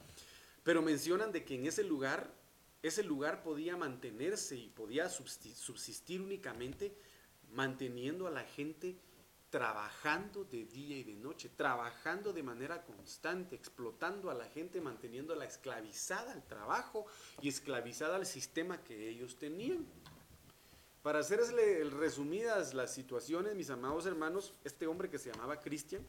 Pero 0.64 0.82
mencionan 0.82 1.32
de 1.32 1.46
que 1.46 1.54
en 1.54 1.68
ese 1.68 1.84
lugar, 1.84 2.34
ese 2.82 3.04
lugar 3.04 3.44
podía 3.44 3.78
mantenerse 3.78 4.56
y 4.56 4.70
podía 4.70 5.10
subsistir 5.10 6.22
únicamente 6.22 6.98
manteniendo 7.52 8.26
a 8.26 8.32
la 8.32 8.44
gente 8.44 8.98
trabajando 9.52 10.44
de 10.46 10.66
día 10.66 10.98
y 10.98 11.04
de 11.04 11.18
noche, 11.18 11.50
trabajando 11.50 12.34
de 12.34 12.42
manera 12.42 12.84
constante, 12.84 13.56
explotando 13.56 14.32
a 14.32 14.34
la 14.34 14.46
gente, 14.46 14.82
manteniéndola 14.82 15.46
esclavizada 15.46 16.34
al 16.34 16.48
trabajo 16.48 17.06
y 17.44 17.50
esclavizada 17.50 18.16
al 18.16 18.26
sistema 18.26 18.84
que 18.84 19.08
ellos 19.08 19.38
tenían. 19.38 19.86
Para 21.08 21.20
hacerle 21.20 21.86
resumidas 21.86 22.74
las 22.74 22.94
situaciones, 22.94 23.56
mis 23.56 23.70
amados 23.70 24.06
hermanos, 24.06 24.54
este 24.66 24.88
hombre 24.88 25.10
que 25.10 25.18
se 25.18 25.32
llamaba 25.32 25.62
Cristian 25.62 26.06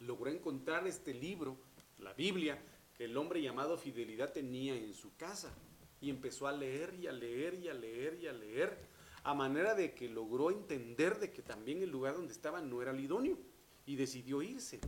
logró 0.00 0.28
encontrar 0.32 0.84
este 0.88 1.14
libro, 1.14 1.56
la 2.00 2.12
Biblia, 2.12 2.60
que 2.96 3.04
el 3.04 3.16
hombre 3.16 3.40
llamado 3.40 3.78
Fidelidad 3.78 4.32
tenía 4.32 4.74
en 4.74 4.94
su 4.94 5.14
casa 5.16 5.54
y 6.00 6.10
empezó 6.10 6.48
a 6.48 6.52
leer 6.52 6.92
y 6.94 7.06
a 7.06 7.12
leer 7.12 7.54
y 7.54 7.68
a 7.68 7.72
leer 7.74 8.18
y 8.20 8.26
a 8.26 8.32
leer 8.32 8.76
a 9.22 9.32
manera 9.32 9.76
de 9.76 9.94
que 9.94 10.08
logró 10.08 10.50
entender 10.50 11.20
de 11.20 11.30
que 11.30 11.42
también 11.42 11.80
el 11.80 11.90
lugar 11.90 12.16
donde 12.16 12.32
estaba 12.32 12.60
no 12.60 12.82
era 12.82 12.90
el 12.90 12.98
idóneo 12.98 13.38
y 13.86 13.94
decidió 13.94 14.42
irse. 14.42 14.80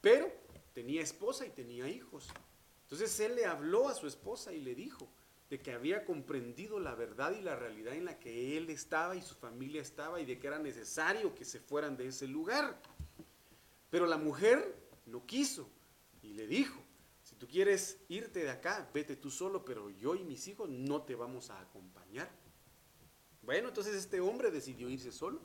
Pero 0.00 0.32
tenía 0.74 1.00
esposa 1.00 1.46
y 1.46 1.50
tenía 1.50 1.88
hijos. 1.88 2.26
Entonces 2.82 3.20
él 3.20 3.36
le 3.36 3.46
habló 3.46 3.88
a 3.88 3.94
su 3.94 4.08
esposa 4.08 4.52
y 4.52 4.60
le 4.60 4.74
dijo 4.74 5.08
de 5.50 5.60
que 5.60 5.72
había 5.72 6.04
comprendido 6.04 6.78
la 6.78 6.94
verdad 6.94 7.34
y 7.38 7.42
la 7.42 7.56
realidad 7.56 7.94
en 7.94 8.04
la 8.04 8.18
que 8.18 8.56
él 8.56 8.68
estaba 8.70 9.16
y 9.16 9.22
su 9.22 9.34
familia 9.34 9.80
estaba 9.80 10.20
y 10.20 10.26
de 10.26 10.38
que 10.38 10.46
era 10.46 10.58
necesario 10.58 11.34
que 11.34 11.44
se 11.44 11.60
fueran 11.60 11.96
de 11.96 12.08
ese 12.08 12.26
lugar. 12.26 12.80
Pero 13.90 14.06
la 14.06 14.18
mujer 14.18 14.76
no 15.06 15.24
quiso 15.24 15.70
y 16.22 16.34
le 16.34 16.46
dijo, 16.46 16.78
si 17.22 17.34
tú 17.36 17.46
quieres 17.46 17.98
irte 18.08 18.40
de 18.40 18.50
acá, 18.50 18.88
vete 18.92 19.16
tú 19.16 19.30
solo, 19.30 19.64
pero 19.64 19.90
yo 19.90 20.14
y 20.14 20.24
mis 20.24 20.46
hijos 20.48 20.68
no 20.68 21.02
te 21.02 21.14
vamos 21.14 21.50
a 21.50 21.60
acompañar. 21.60 22.30
Bueno, 23.42 23.68
entonces 23.68 23.94
este 23.94 24.20
hombre 24.20 24.50
decidió 24.50 24.90
irse 24.90 25.12
solo. 25.12 25.40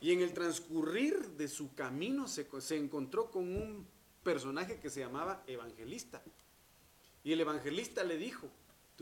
Y 0.00 0.12
en 0.12 0.20
el 0.20 0.32
transcurrir 0.32 1.18
de 1.32 1.46
su 1.46 1.74
camino 1.74 2.26
se, 2.26 2.46
encontró 2.76 3.30
con 3.30 3.54
un 3.54 3.86
personaje 4.22 4.80
que 4.80 4.90
se 4.90 5.00
llamaba 5.00 5.44
evangelista. 5.46 6.22
Y 7.22 7.32
el 7.32 7.40
evangelista 7.40 8.02
le 8.02 8.16
dijo, 8.16 8.48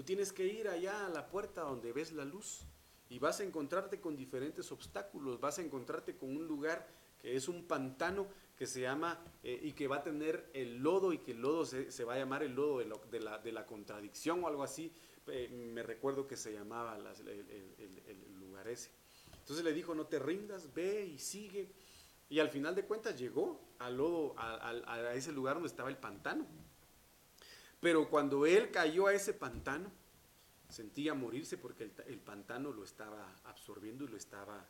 tú 0.00 0.04
tienes 0.04 0.32
que 0.32 0.46
ir 0.46 0.66
allá 0.66 1.04
a 1.04 1.10
la 1.10 1.28
puerta 1.28 1.60
donde 1.60 1.92
ves 1.92 2.12
la 2.12 2.24
luz 2.24 2.62
y 3.10 3.18
vas 3.18 3.40
a 3.40 3.44
encontrarte 3.44 4.00
con 4.00 4.16
diferentes 4.16 4.72
obstáculos, 4.72 5.38
vas 5.38 5.58
a 5.58 5.62
encontrarte 5.62 6.16
con 6.16 6.34
un 6.34 6.46
lugar 6.46 6.88
que 7.18 7.36
es 7.36 7.48
un 7.48 7.64
pantano 7.64 8.26
que 8.56 8.64
se 8.64 8.80
llama 8.80 9.22
eh, 9.42 9.60
y 9.62 9.72
que 9.72 9.88
va 9.88 9.96
a 9.96 10.02
tener 10.02 10.48
el 10.54 10.78
lodo 10.78 11.12
y 11.12 11.18
que 11.18 11.32
el 11.32 11.42
lodo 11.42 11.66
se, 11.66 12.04
va 12.04 12.14
a 12.14 12.16
llamar 12.16 12.42
el 12.42 12.54
lodo 12.54 12.78
de, 12.78 13.52
la, 13.52 13.66
contradicción 13.66 14.42
o 14.42 14.48
algo 14.48 14.62
así, 14.62 14.90
eh, 15.26 15.50
me 15.50 15.82
recuerdo 15.82 16.26
que 16.26 16.38
se 16.38 16.50
llamaba 16.54 16.96
el, 16.96 18.40
lugar 18.40 18.68
ese. 18.68 18.90
Entonces 19.38 19.62
le 19.62 19.74
dijo, 19.74 19.94
no 19.94 20.06
te 20.06 20.18
rindas, 20.18 20.72
ve 20.72 21.04
y 21.04 21.18
sigue. 21.18 21.74
Y 22.30 22.38
al 22.38 22.48
final 22.48 22.74
de 22.74 22.86
cuentas 22.86 23.18
llegó 23.18 23.60
al 23.80 23.98
lodo, 23.98 24.34
a, 24.38 25.12
ese 25.12 25.30
lugar 25.30 25.56
donde 25.56 25.68
estaba 25.68 25.90
el 25.90 25.98
pantano. 25.98 26.46
Pero 27.80 28.08
cuando 28.08 28.46
él 28.46 28.70
cayó 28.70 29.06
a 29.06 29.14
ese 29.14 29.32
pantano, 29.32 29.90
sentía 30.68 31.14
morirse 31.14 31.56
porque 31.56 31.90
el, 32.06 32.18
pantano 32.18 32.72
lo 32.72 32.84
estaba 32.84 33.34
absorbiendo 33.44 34.04
y 34.04 34.08
lo 34.08 34.16
estaba 34.16 34.66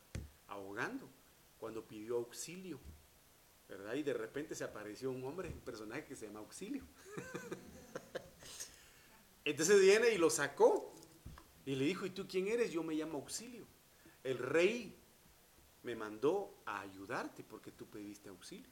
ahogando. 0.46 1.08
Cuando 1.58 1.86
pidió 1.86 2.16
auxilio, 2.16 2.78
¿verdad? 3.68 3.94
Y 3.94 4.02
de 4.02 4.14
repente 4.14 4.54
se 4.54 4.64
apareció 4.64 5.10
un 5.10 5.24
hombre, 5.24 5.48
un 5.48 5.60
personaje 5.60 6.06
que 6.06 6.16
se 6.16 6.26
llama 6.26 6.40
Auxilio. 6.40 6.84
Entonces 9.44 9.80
viene 9.80 10.10
y 10.10 10.18
lo 10.18 10.30
sacó 10.30 10.94
y 11.66 11.74
le 11.74 11.84
dijo, 11.84 12.06
¿y 12.06 12.10
tú 12.10 12.26
quién 12.26 12.48
eres? 12.48 12.72
Yo 12.72 12.82
me 12.82 12.94
llamo 12.94 13.18
Auxilio. 13.18 13.66
El 14.24 14.38
rey 14.38 14.96
me 15.82 15.96
mandó 15.96 16.54
a 16.66 16.80
ayudarte 16.80 17.42
porque 17.42 17.72
tú 17.72 17.86
pediste 17.86 18.28
auxilio. 18.28 18.70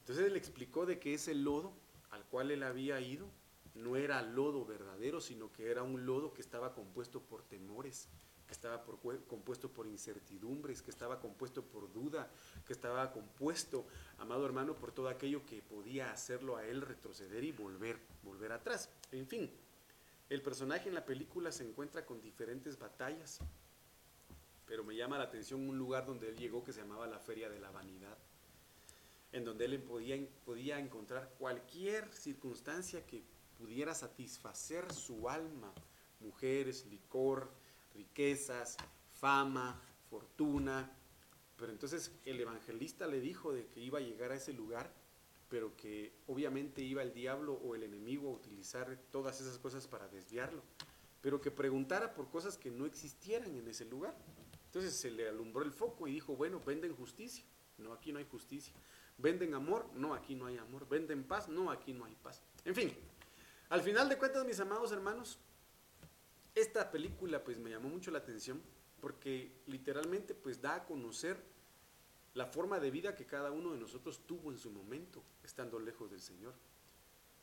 Entonces 0.00 0.26
él 0.26 0.36
explicó 0.36 0.86
de 0.86 0.98
que 0.98 1.14
ese 1.14 1.34
lodo 1.34 1.72
al 2.10 2.24
cual 2.24 2.50
él 2.50 2.62
había 2.62 3.00
ido 3.00 3.28
no 3.74 3.96
era 3.96 4.22
lodo 4.22 4.64
verdadero, 4.64 5.20
sino 5.20 5.52
que 5.52 5.70
era 5.70 5.82
un 5.82 6.04
lodo 6.04 6.32
que 6.32 6.42
estaba 6.42 6.74
compuesto 6.74 7.22
por 7.22 7.42
temores, 7.42 8.08
que 8.46 8.52
estaba 8.52 8.82
compuesto 9.28 9.70
por 9.70 9.86
incertidumbres, 9.86 10.82
que 10.82 10.90
estaba 10.90 11.20
compuesto 11.20 11.62
por 11.62 11.92
duda, 11.92 12.30
que 12.66 12.72
estaba 12.72 13.12
compuesto, 13.12 13.86
amado 14.18 14.46
hermano, 14.46 14.74
por 14.74 14.90
todo 14.90 15.08
aquello 15.08 15.44
que 15.44 15.62
podía 15.62 16.10
hacerlo 16.10 16.56
a 16.56 16.64
él 16.64 16.80
retroceder 16.80 17.44
y 17.44 17.52
volver, 17.52 18.00
volver 18.22 18.52
atrás. 18.52 18.90
En 19.12 19.26
fin, 19.26 19.50
el 20.30 20.42
personaje 20.42 20.88
en 20.88 20.94
la 20.94 21.04
película 21.04 21.52
se 21.52 21.68
encuentra 21.68 22.04
con 22.06 22.20
diferentes 22.20 22.78
batallas, 22.78 23.38
pero 24.66 24.82
me 24.82 24.96
llama 24.96 25.18
la 25.18 25.24
atención 25.24 25.68
un 25.68 25.78
lugar 25.78 26.06
donde 26.06 26.28
él 26.28 26.36
llegó 26.36 26.64
que 26.64 26.72
se 26.72 26.80
llamaba 26.80 27.06
la 27.06 27.18
Feria 27.18 27.50
de 27.50 27.60
la 27.60 27.70
Vanidad, 27.70 28.16
en 29.32 29.44
donde 29.44 29.66
él 29.66 29.82
podía, 29.82 30.16
podía 30.44 30.78
encontrar 30.78 31.34
cualquier 31.38 32.12
circunstancia 32.12 33.04
que 33.06 33.22
pudiera 33.58 33.94
satisfacer 33.94 34.92
su 34.92 35.28
alma. 35.28 35.72
Mujeres, 36.20 36.86
licor, 36.86 37.50
riquezas, 37.94 38.76
fama, 39.14 39.80
fortuna. 40.08 40.90
Pero 41.56 41.72
entonces 41.72 42.12
el 42.24 42.40
evangelista 42.40 43.06
le 43.06 43.20
dijo 43.20 43.52
de 43.52 43.66
que 43.66 43.80
iba 43.80 43.98
a 43.98 44.02
llegar 44.02 44.30
a 44.30 44.36
ese 44.36 44.52
lugar, 44.52 44.92
pero 45.48 45.76
que 45.76 46.12
obviamente 46.26 46.82
iba 46.82 47.02
el 47.02 47.12
diablo 47.12 47.54
o 47.54 47.74
el 47.74 47.82
enemigo 47.82 48.28
a 48.28 48.34
utilizar 48.34 48.98
todas 49.10 49.40
esas 49.40 49.58
cosas 49.58 49.86
para 49.86 50.08
desviarlo, 50.08 50.62
pero 51.20 51.40
que 51.40 51.50
preguntara 51.50 52.14
por 52.14 52.30
cosas 52.30 52.56
que 52.56 52.70
no 52.70 52.86
existieran 52.86 53.54
en 53.56 53.66
ese 53.66 53.84
lugar. 53.86 54.16
Entonces 54.66 54.94
se 54.94 55.10
le 55.10 55.28
alumbró 55.28 55.64
el 55.64 55.72
foco 55.72 56.06
y 56.06 56.12
dijo, 56.12 56.36
bueno, 56.36 56.60
venden 56.64 56.94
justicia. 56.94 57.44
No, 57.78 57.92
aquí 57.92 58.12
no 58.12 58.18
hay 58.18 58.26
justicia. 58.26 58.74
Venden 59.18 59.54
amor, 59.54 59.90
no, 59.94 60.14
aquí 60.14 60.34
no 60.34 60.46
hay 60.46 60.56
amor. 60.56 60.88
Venden 60.88 61.24
paz, 61.24 61.48
no, 61.48 61.70
aquí 61.70 61.92
no 61.92 62.04
hay 62.04 62.14
paz. 62.22 62.40
En 62.64 62.74
fin, 62.74 62.92
al 63.68 63.82
final 63.82 64.08
de 64.08 64.16
cuentas, 64.16 64.46
mis 64.46 64.60
amados 64.60 64.92
hermanos, 64.92 65.38
esta 66.54 66.90
película 66.90 67.42
pues 67.42 67.58
me 67.58 67.70
llamó 67.70 67.88
mucho 67.88 68.10
la 68.10 68.18
atención 68.18 68.62
porque 69.00 69.52
literalmente 69.66 70.34
pues 70.34 70.60
da 70.60 70.76
a 70.76 70.84
conocer 70.84 71.36
la 72.34 72.46
forma 72.46 72.78
de 72.78 72.90
vida 72.90 73.14
que 73.14 73.26
cada 73.26 73.50
uno 73.50 73.72
de 73.72 73.78
nosotros 73.78 74.20
tuvo 74.26 74.50
en 74.50 74.58
su 74.58 74.70
momento, 74.70 75.22
estando 75.42 75.78
lejos 75.78 76.10
del 76.10 76.20
Señor. 76.20 76.54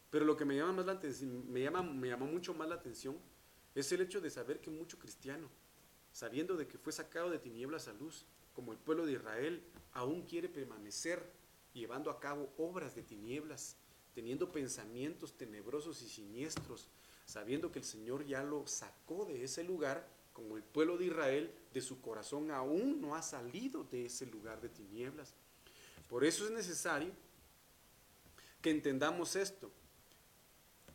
Pero 0.10 0.26
lo 0.26 0.38
que 0.38 0.46
me 0.46 0.56
llama 0.56 0.74
más 0.74 0.86
la 0.86 0.94
atención, 0.94 1.52
me 1.52 1.62
llama, 1.62 1.84
me 1.84 2.08
llamó 2.08 2.26
mucho 2.26 2.54
más 2.54 2.70
la 2.70 2.76
atención 2.76 3.18
es 3.76 3.92
el 3.92 4.02
hecho 4.02 4.22
de 4.22 4.30
saber 4.30 4.62
que 4.62 4.72
mucho 4.72 4.98
cristiano, 4.98 5.50
sabiendo 6.14 6.56
de 6.56 6.66
que 6.66 6.78
fue 6.78 6.94
sacado 6.94 7.30
de 7.30 7.40
tinieblas 7.40 7.90
a 7.90 7.94
luz, 7.94 8.26
como 8.54 8.72
el 8.72 8.78
pueblo 8.78 9.06
de 9.06 9.14
Israel, 9.14 9.62
aún 9.92 10.22
quiere 10.22 10.48
permanecer 10.48 11.30
llevando 11.76 12.10
a 12.10 12.20
cabo 12.20 12.52
obras 12.58 12.96
de 12.96 13.04
tinieblas, 13.04 13.76
teniendo 14.14 14.52
pensamientos 14.52 15.38
tenebrosos 15.38 16.02
y 16.02 16.10
siniestros, 16.10 16.88
sabiendo 17.26 17.72
que 17.72 17.80
el 17.80 17.86
Señor 17.86 18.26
ya 18.26 18.44
lo 18.44 18.66
sacó 18.66 19.26
de 19.26 19.44
ese 19.44 19.64
lugar, 19.64 20.08
como 20.34 20.58
el 20.58 20.64
pueblo 20.64 20.98
de 20.98 21.06
Israel, 21.06 21.54
de 21.74 21.82
su 21.82 22.02
corazón 22.02 22.52
aún 22.52 23.02
no 23.02 23.16
ha 23.16 23.22
salido 23.22 23.84
de 23.84 24.06
ese 24.06 24.26
lugar 24.26 24.62
de 24.62 24.70
tinieblas. 24.70 25.34
Por 26.10 26.24
eso 26.24 26.46
es 26.46 26.52
necesario 26.52 27.12
que 28.62 28.70
entendamos 28.70 29.36
esto, 29.36 29.72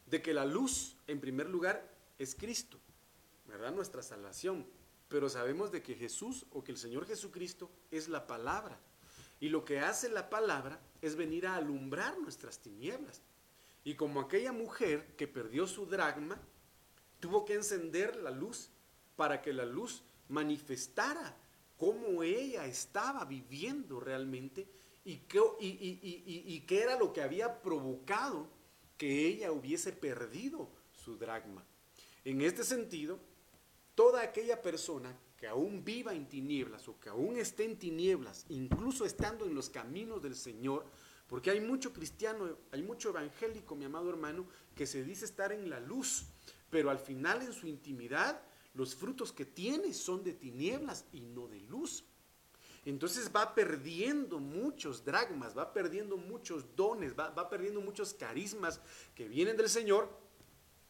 de 0.07 0.21
que 0.21 0.35
la 0.35 0.45
luz, 0.45 0.97
en 1.07 1.21
primer 1.21 1.49
lugar, 1.49 1.89
es 2.19 2.35
Cristo, 2.35 2.79
¿verdad? 3.47 3.73
Nuestra 3.73 4.03
salvación. 4.03 4.67
Pero 5.09 5.29
sabemos 5.29 5.73
de 5.73 5.83
que 5.83 5.95
Jesús 5.95 6.47
o 6.53 6.63
que 6.65 6.73
el 6.73 6.79
Señor 6.79 7.07
Jesucristo 7.07 7.71
es 7.91 8.09
la 8.09 8.27
palabra. 8.27 8.79
Y 9.41 9.49
lo 9.49 9.65
que 9.65 9.81
hace 9.81 10.09
la 10.09 10.29
palabra 10.29 10.81
es 11.01 11.17
venir 11.17 11.47
a 11.47 11.57
alumbrar 11.57 12.19
nuestras 12.19 12.61
tinieblas. 12.61 13.23
Y 13.83 13.95
como 13.95 14.21
aquella 14.21 14.53
mujer 14.53 15.17
que 15.17 15.27
perdió 15.27 15.67
su 15.67 15.87
dragma, 15.87 16.39
tuvo 17.19 17.45
que 17.45 17.55
encender 17.55 18.17
la 18.17 18.31
luz 18.31 18.71
para 19.17 19.41
que 19.41 19.53
la 19.53 19.65
luz 19.65 20.03
manifestara 20.29 21.37
cómo 21.79 22.23
ella 22.23 22.67
estaba 22.67 23.25
viviendo 23.25 24.01
realmente 24.01 24.69
y 25.05 25.17
qué, 25.21 25.41
y 25.59 26.61
qué 26.67 26.83
era 26.83 26.99
lo 26.99 27.13
que 27.13 27.23
había 27.23 27.63
provocado 27.63 28.47
que 28.99 29.27
ella 29.27 29.51
hubiese 29.51 29.93
perdido 29.93 30.69
su 30.93 31.17
dragma. 31.17 31.65
En 32.23 32.43
este 32.43 32.65
sentido, 32.65 33.19
toda 33.95 34.21
aquella 34.21 34.61
persona 34.61 35.17
que 35.41 35.49
aún 35.49 35.83
viva 35.83 36.13
en 36.13 36.29
tinieblas 36.29 36.87
o 36.87 37.01
que 37.01 37.09
aún 37.09 37.39
esté 37.39 37.65
en 37.65 37.79
tinieblas, 37.79 38.45
incluso 38.51 39.07
estando 39.07 39.47
en 39.47 39.55
los 39.55 39.71
caminos 39.71 40.21
del 40.23 40.37
Señor, 40.37 40.85
porque 41.27 41.51
hay 41.51 41.61
mucho 41.61 41.95
cristiano, 41.95 42.59
hay 42.71 42.83
mucho 42.83 43.09
evangélico, 43.09 43.75
mi 43.75 43.87
amado 43.87 44.11
hermano, 44.11 44.47
que 44.77 44.87
se 44.87 45.03
dice 45.03 45.25
estar 45.25 45.51
en 45.51 45.71
la 45.71 45.81
luz, 45.81 46.27
pero 46.69 46.91
al 46.91 46.99
final 46.99 47.41
en 47.41 47.55
su 47.55 47.67
intimidad 47.67 48.43
los 48.75 48.95
frutos 48.95 49.33
que 49.33 49.47
tiene 49.47 49.95
son 49.95 50.23
de 50.23 50.35
tinieblas 50.35 51.07
y 51.11 51.23
no 51.23 51.49
de 51.49 51.61
luz. 51.61 52.05
Entonces 52.85 53.31
va 53.35 53.55
perdiendo 53.55 54.41
muchos 54.41 55.05
dragmas, 55.05 55.57
va 55.57 55.73
perdiendo 55.73 56.19
muchos 56.19 56.77
dones, 56.77 57.19
va, 57.19 57.31
va 57.31 57.49
perdiendo 57.49 57.81
muchos 57.81 58.13
carismas 58.13 58.81
que 59.15 59.27
vienen 59.27 59.57
del 59.57 59.71
Señor 59.71 60.11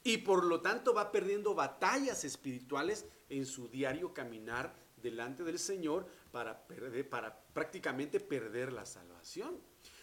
y 0.02 0.18
por 0.18 0.44
lo 0.44 0.60
tanto 0.60 0.94
va 0.94 1.12
perdiendo 1.12 1.54
batallas 1.54 2.24
espirituales 2.24 3.06
en 3.28 3.46
su 3.46 3.68
diario 3.68 4.14
caminar 4.14 4.74
delante 4.96 5.44
del 5.44 5.58
Señor 5.58 6.06
para, 6.30 6.66
perder, 6.66 7.08
para 7.08 7.38
prácticamente 7.52 8.20
perder 8.20 8.72
la 8.72 8.86
salvación. 8.86 9.58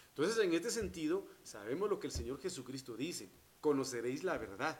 Entonces, 0.09 0.43
en 0.43 0.53
este 0.53 0.71
sentido, 0.71 1.27
sabemos 1.43 1.89
lo 1.89 1.99
que 1.99 2.07
el 2.07 2.13
Señor 2.13 2.39
Jesucristo 2.41 2.95
dice, 2.95 3.29
conoceréis 3.61 4.23
la 4.23 4.37
verdad. 4.37 4.79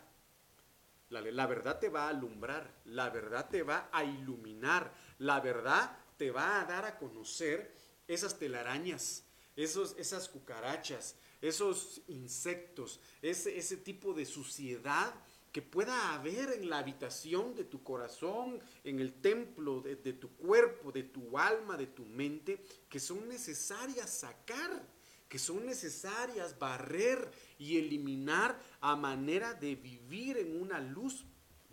La, 1.09 1.21
la, 1.21 1.47
verdad 1.47 1.79
te 1.79 1.89
va 1.89 2.05
a 2.05 2.09
alumbrar, 2.09 2.81
la 2.85 3.09
verdad 3.09 3.49
te 3.49 3.63
va 3.63 3.89
a 3.93 4.03
iluminar, 4.03 4.93
la 5.19 5.39
verdad 5.39 5.97
te 6.17 6.31
va 6.31 6.59
a 6.59 6.65
dar 6.65 6.85
a 6.85 6.97
conocer 6.97 7.73
esas 8.07 8.37
telarañas, 8.37 9.23
esos, 9.55 9.95
esas 9.97 10.27
cucarachas, 10.27 11.15
esos 11.41 12.01
insectos, 12.07 12.99
ese, 13.21 13.57
ese 13.57 13.77
tipo 13.77 14.13
de 14.13 14.25
suciedad 14.25 15.13
que 15.51 15.61
pueda 15.61 16.13
haber 16.13 16.53
en 16.53 16.69
la 16.69 16.79
habitación 16.79 17.55
de 17.55 17.63
tu 17.63 17.81
corazón, 17.83 18.59
en 18.83 18.99
el 18.99 19.13
templo 19.13 19.81
de, 19.81 19.95
de, 19.95 20.13
tu 20.13 20.29
cuerpo, 20.35 20.91
de 20.91 21.03
tu 21.03 21.37
alma, 21.37 21.77
de 21.77 21.87
tu 21.87 22.05
mente, 22.05 22.61
que 22.89 22.99
son 22.99 23.27
necesarias 23.27 24.09
sacar, 24.09 24.85
que 25.27 25.39
son 25.39 25.65
necesarias 25.65 26.57
barrer 26.59 27.31
y 27.57 27.77
eliminar 27.77 28.59
a 28.81 28.95
manera 28.95 29.53
de 29.53 29.75
vivir 29.75 30.37
en 30.37 30.61
una 30.61 30.79
luz 30.79 31.25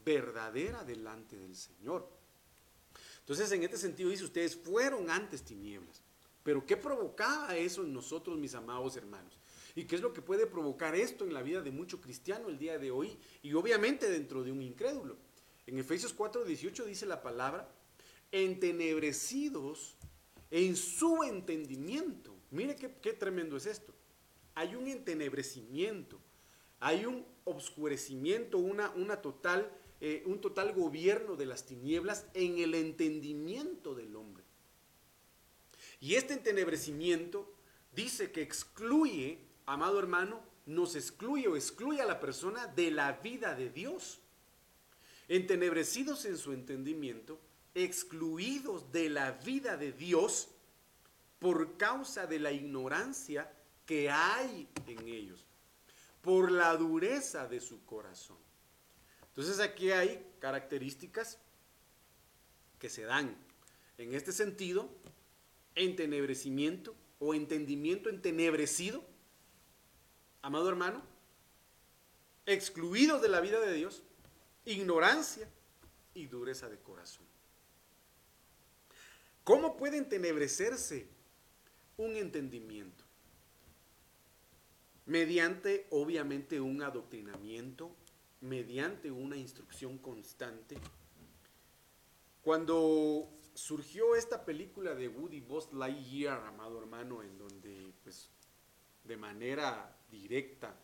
verdadera 0.04 0.84
delante 0.84 1.36
del 1.36 1.56
Señor. 1.56 2.08
Entonces, 3.20 3.50
en 3.52 3.62
este 3.62 3.78
sentido 3.78 4.10
dice, 4.10 4.24
ustedes 4.24 4.54
fueron 4.54 5.10
antes 5.10 5.42
tinieblas. 5.42 6.02
Pero 6.42 6.64
¿qué 6.66 6.76
provocaba 6.76 7.56
eso 7.56 7.82
en 7.82 7.94
nosotros, 7.94 8.38
mis 8.38 8.54
amados 8.54 8.96
hermanos? 8.96 9.38
¿Y 9.74 9.84
qué 9.84 9.96
es 9.96 10.02
lo 10.02 10.12
que 10.12 10.22
puede 10.22 10.46
provocar 10.46 10.94
esto 10.94 11.24
en 11.24 11.34
la 11.34 11.42
vida 11.42 11.60
de 11.60 11.72
mucho 11.72 12.00
cristiano 12.00 12.48
el 12.48 12.58
día 12.58 12.78
de 12.78 12.90
hoy? 12.90 13.18
Y 13.42 13.54
obviamente 13.54 14.08
dentro 14.08 14.44
de 14.44 14.52
un 14.52 14.62
incrédulo. 14.62 15.16
En 15.66 15.78
Efesios 15.78 16.14
4:18 16.16 16.84
dice 16.84 17.06
la 17.06 17.22
palabra, 17.22 17.68
entenebrecidos 18.30 19.96
en 20.50 20.76
su 20.76 21.24
entendimiento. 21.24 22.34
Mire 22.50 22.76
qué, 22.76 23.12
tremendo 23.12 23.56
es 23.56 23.66
esto. 23.66 23.92
Hay 24.54 24.76
un 24.76 24.86
entenebrecimiento, 24.86 26.20
hay 26.78 27.06
un 27.06 27.26
obscurecimiento, 27.44 28.58
una, 28.58 28.90
una 28.90 29.20
total, 29.20 29.72
eh, 30.00 30.22
un 30.26 30.40
total 30.40 30.72
gobierno 30.72 31.34
de 31.34 31.46
las 31.46 31.66
tinieblas 31.66 32.26
en 32.34 32.58
el 32.58 32.74
entendimiento 32.74 33.96
del 33.96 34.14
hombre. 34.14 34.44
Y 36.00 36.14
este 36.14 36.34
entenebrecimiento 36.34 37.52
dice 37.92 38.30
que 38.30 38.42
excluye 38.42 39.38
amado 39.66 39.98
hermano, 39.98 40.42
nos 40.66 40.94
excluye 40.94 41.46
o 41.48 41.56
excluye 41.56 42.00
a 42.00 42.06
la 42.06 42.20
persona 42.20 42.66
de 42.66 42.90
la 42.90 43.12
vida 43.12 43.54
de 43.54 43.70
Dios. 43.70 44.20
Entenebrecidos 45.28 46.24
en 46.24 46.36
su 46.36 46.52
entendimiento, 46.52 47.38
excluidos 47.74 48.90
de 48.92 49.08
la 49.08 49.32
vida 49.32 49.76
de 49.76 49.92
Dios 49.92 50.48
por 51.38 51.76
causa 51.76 52.26
de 52.26 52.38
la 52.38 52.52
ignorancia 52.52 53.52
que 53.86 54.10
hay 54.10 54.68
en 54.86 55.08
ellos, 55.08 55.44
por 56.22 56.50
la 56.50 56.74
dureza 56.76 57.46
de 57.46 57.60
su 57.60 57.84
corazón. 57.84 58.38
Entonces 59.28 59.60
aquí 59.60 59.90
hay 59.90 60.24
características 60.38 61.38
que 62.78 62.88
se 62.88 63.02
dan 63.02 63.36
en 63.98 64.14
este 64.14 64.32
sentido, 64.32 64.88
entenebrecimiento 65.74 66.94
o 67.18 67.34
entendimiento 67.34 68.08
entenebrecido 68.08 69.04
amado 70.44 70.68
hermano, 70.68 71.02
excluidos 72.44 73.22
de 73.22 73.30
la 73.30 73.40
vida 73.40 73.58
de 73.60 73.72
Dios, 73.72 74.02
ignorancia 74.66 75.48
y 76.12 76.26
dureza 76.26 76.68
de 76.68 76.78
corazón. 76.78 77.24
¿Cómo 79.42 79.78
puede 79.78 79.96
entenebrecerse 79.96 81.08
un 81.96 82.16
entendimiento? 82.16 83.04
Mediante, 85.06 85.86
obviamente, 85.88 86.60
un 86.60 86.82
adoctrinamiento, 86.82 87.90
mediante 88.42 89.10
una 89.10 89.38
instrucción 89.38 89.96
constante. 89.96 90.76
Cuando 92.42 93.30
surgió 93.54 94.14
esta 94.14 94.44
película 94.44 94.94
de 94.94 95.08
Woody 95.08 95.40
Buzz 95.40 95.72
Lightyear, 95.72 96.44
amado 96.44 96.78
hermano, 96.78 97.22
en 97.22 97.38
donde, 97.38 97.94
pues, 98.02 98.28
de 99.04 99.16
manera 99.16 99.94
directa, 100.10 100.74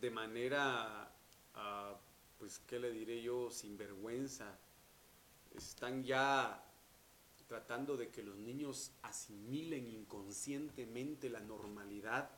de 0.00 0.10
manera, 0.10 1.10
uh, 1.54 1.96
pues, 2.38 2.58
¿qué 2.66 2.78
le 2.78 2.90
diré 2.90 3.22
yo? 3.22 3.50
Sin 3.50 3.76
vergüenza. 3.76 4.58
Están 5.54 6.04
ya 6.04 6.62
tratando 7.46 7.96
de 7.96 8.08
que 8.08 8.22
los 8.22 8.36
niños 8.36 8.92
asimilen 9.02 9.86
inconscientemente 9.86 11.28
la 11.28 11.40
normalidad 11.40 12.30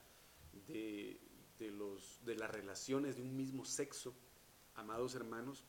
de, 0.66 1.20
de, 1.58 1.70
los, 1.70 2.18
de 2.24 2.34
las 2.34 2.50
relaciones 2.50 3.16
de 3.16 3.22
un 3.22 3.36
mismo 3.36 3.64
sexo, 3.64 4.14
amados 4.74 5.14
hermanos, 5.14 5.64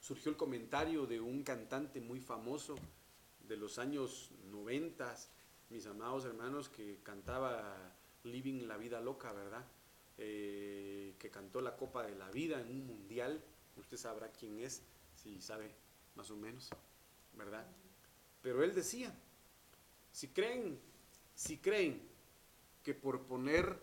surgió 0.00 0.30
el 0.30 0.36
comentario 0.36 1.06
de 1.06 1.20
un 1.20 1.42
cantante 1.42 2.00
muy 2.00 2.20
famoso 2.20 2.76
de 3.48 3.56
los 3.56 3.78
años 3.78 4.30
90, 4.50 5.16
mis 5.70 5.86
amados 5.86 6.24
hermanos, 6.24 6.68
que 6.68 6.98
cantaba 7.02 7.96
Living 8.24 8.66
la 8.66 8.76
vida 8.76 9.00
loca, 9.00 9.32
¿verdad? 9.32 9.64
Eh, 10.18 11.14
que 11.18 11.30
cantó 11.30 11.60
la 11.60 11.76
Copa 11.76 12.04
de 12.04 12.14
la 12.16 12.30
Vida 12.30 12.60
en 12.60 12.68
un 12.68 12.86
mundial. 12.86 13.42
Usted 13.76 13.96
sabrá 13.96 14.30
quién 14.32 14.58
es, 14.58 14.82
si 15.14 15.40
sabe 15.40 15.74
más 16.16 16.30
o 16.30 16.36
menos, 16.36 16.68
¿verdad? 17.34 17.66
Pero 18.42 18.62
él 18.62 18.74
decía, 18.74 19.14
si 20.10 20.28
creen, 20.28 20.78
si 21.34 21.58
creen 21.58 22.02
que 22.82 22.92
por 22.92 23.22
poner 23.26 23.80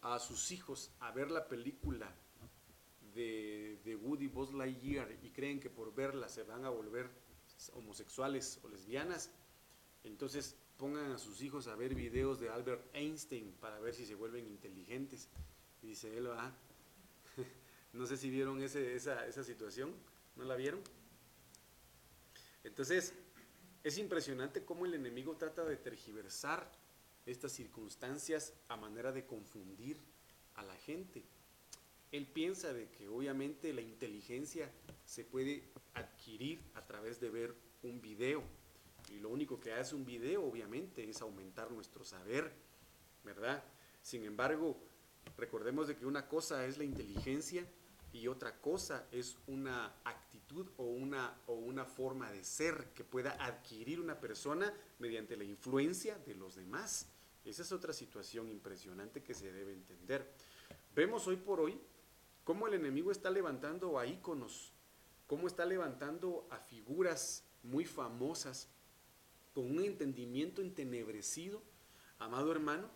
a 0.00 0.18
sus 0.18 0.50
hijos 0.50 0.90
a 1.00 1.10
ver 1.12 1.30
la 1.30 1.46
película 1.46 2.12
de, 3.14 3.78
de 3.84 3.96
Woody 3.96 4.28
Buzz 4.28 4.52
Lightyear 4.52 5.12
y 5.22 5.30
creen 5.30 5.60
que 5.60 5.70
por 5.70 5.94
verla 5.94 6.28
se 6.28 6.42
van 6.42 6.64
a 6.64 6.70
volver 6.70 7.10
homosexuales 7.74 8.60
o 8.62 8.68
lesbianas, 8.68 9.30
entonces 10.04 10.56
pongan 10.78 11.12
a 11.12 11.18
sus 11.18 11.42
hijos 11.42 11.66
a 11.68 11.76
ver 11.76 11.94
videos 11.94 12.38
de 12.38 12.48
Albert 12.48 12.94
Einstein 12.94 13.52
para 13.60 13.78
ver 13.80 13.94
si 13.94 14.04
se 14.04 14.14
vuelven 14.14 14.46
inteligentes. 14.46 15.28
Dice 15.82 16.16
él, 16.16 16.28
ah, 16.32 16.52
no 17.92 18.06
sé 18.06 18.16
si 18.16 18.30
vieron 18.30 18.62
ese, 18.62 18.94
esa, 18.94 19.26
esa 19.26 19.44
situación, 19.44 19.94
¿no 20.36 20.44
la 20.44 20.56
vieron? 20.56 20.80
Entonces, 22.64 23.14
es 23.84 23.98
impresionante 23.98 24.64
cómo 24.64 24.84
el 24.84 24.94
enemigo 24.94 25.36
trata 25.36 25.64
de 25.64 25.76
tergiversar 25.76 26.70
estas 27.24 27.52
circunstancias 27.52 28.52
a 28.68 28.76
manera 28.76 29.12
de 29.12 29.24
confundir 29.26 29.98
a 30.54 30.64
la 30.64 30.74
gente. 30.76 31.24
Él 32.12 32.26
piensa 32.26 32.72
de 32.72 32.88
que 32.90 33.08
obviamente 33.08 33.72
la 33.72 33.80
inteligencia 33.80 34.70
se 35.04 35.24
puede 35.24 35.64
adquirir 35.94 36.60
a 36.74 36.84
través 36.86 37.20
de 37.20 37.30
ver 37.30 37.54
un 37.82 38.00
video. 38.00 38.42
Y 39.10 39.18
lo 39.18 39.28
único 39.30 39.60
que 39.60 39.72
hace 39.72 39.94
un 39.94 40.04
video, 40.04 40.44
obviamente, 40.44 41.08
es 41.08 41.20
aumentar 41.22 41.70
nuestro 41.70 42.04
saber, 42.04 42.52
¿verdad? 43.24 43.62
Sin 44.02 44.24
embargo, 44.24 44.76
recordemos 45.36 45.88
de 45.88 45.96
que 45.96 46.06
una 46.06 46.28
cosa 46.28 46.66
es 46.66 46.78
la 46.78 46.84
inteligencia 46.84 47.66
y 48.12 48.28
otra 48.28 48.60
cosa 48.60 49.06
es 49.12 49.36
una 49.46 49.94
actitud 50.04 50.66
o 50.76 50.84
una, 50.84 51.38
o 51.46 51.54
una 51.54 51.84
forma 51.84 52.30
de 52.32 52.44
ser 52.44 52.92
que 52.94 53.04
pueda 53.04 53.32
adquirir 53.44 54.00
una 54.00 54.18
persona 54.18 54.72
mediante 54.98 55.36
la 55.36 55.44
influencia 55.44 56.18
de 56.18 56.34
los 56.34 56.56
demás. 56.56 57.08
Esa 57.44 57.62
es 57.62 57.72
otra 57.72 57.92
situación 57.92 58.48
impresionante 58.48 59.22
que 59.22 59.34
se 59.34 59.52
debe 59.52 59.72
entender. 59.72 60.32
Vemos 60.94 61.26
hoy 61.26 61.36
por 61.36 61.60
hoy 61.60 61.78
cómo 62.42 62.66
el 62.66 62.74
enemigo 62.74 63.12
está 63.12 63.30
levantando 63.30 63.98
a 63.98 64.06
íconos, 64.06 64.72
cómo 65.26 65.46
está 65.46 65.64
levantando 65.64 66.46
a 66.50 66.58
figuras 66.58 67.44
muy 67.62 67.84
famosas 67.84 68.68
con 69.56 69.70
un 69.70 69.82
entendimiento 69.82 70.60
entenebrecido, 70.60 71.62
amado 72.18 72.52
hermano, 72.52 72.90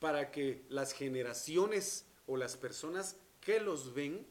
para 0.00 0.32
que 0.32 0.64
las 0.68 0.92
generaciones 0.92 2.04
o 2.26 2.36
las 2.36 2.56
personas 2.56 3.16
que 3.40 3.60
los 3.60 3.94
ven 3.94 4.26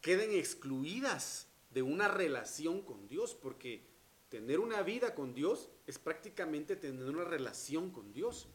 queden 0.00 0.32
excluidas 0.32 1.48
de 1.68 1.82
una 1.82 2.08
relación 2.08 2.80
con 2.80 3.08
Dios, 3.08 3.34
porque 3.34 3.82
tener 4.30 4.58
una 4.58 4.80
vida 4.80 5.14
con 5.14 5.34
Dios 5.34 5.68
es 5.86 5.98
prácticamente 5.98 6.76
tener 6.76 7.10
una 7.10 7.24
relación 7.24 7.90
con 7.90 8.14
Dios. 8.14 8.48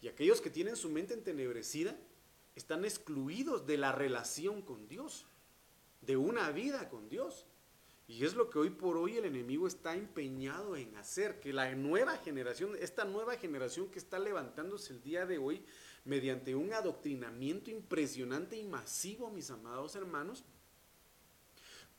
Y 0.00 0.06
aquellos 0.06 0.40
que 0.40 0.50
tienen 0.50 0.76
su 0.76 0.88
mente 0.88 1.14
entenebrecida 1.14 1.98
están 2.54 2.84
excluidos 2.84 3.66
de 3.66 3.76
la 3.76 3.90
relación 3.90 4.62
con 4.62 4.86
Dios, 4.86 5.26
de 6.00 6.16
una 6.16 6.52
vida 6.52 6.88
con 6.88 7.08
Dios. 7.08 7.44
Y 8.10 8.24
es 8.24 8.34
lo 8.34 8.50
que 8.50 8.58
hoy 8.58 8.70
por 8.70 8.96
hoy 8.96 9.16
el 9.18 9.24
enemigo 9.24 9.68
está 9.68 9.94
empeñado 9.94 10.74
en 10.74 10.96
hacer, 10.96 11.38
que 11.38 11.52
la 11.52 11.72
nueva 11.76 12.16
generación, 12.16 12.76
esta 12.80 13.04
nueva 13.04 13.36
generación 13.36 13.88
que 13.88 14.00
está 14.00 14.18
levantándose 14.18 14.94
el 14.94 15.00
día 15.00 15.26
de 15.26 15.38
hoy, 15.38 15.62
mediante 16.04 16.56
un 16.56 16.72
adoctrinamiento 16.72 17.70
impresionante 17.70 18.56
y 18.56 18.64
masivo, 18.64 19.30
mis 19.30 19.48
amados 19.52 19.94
hermanos, 19.94 20.42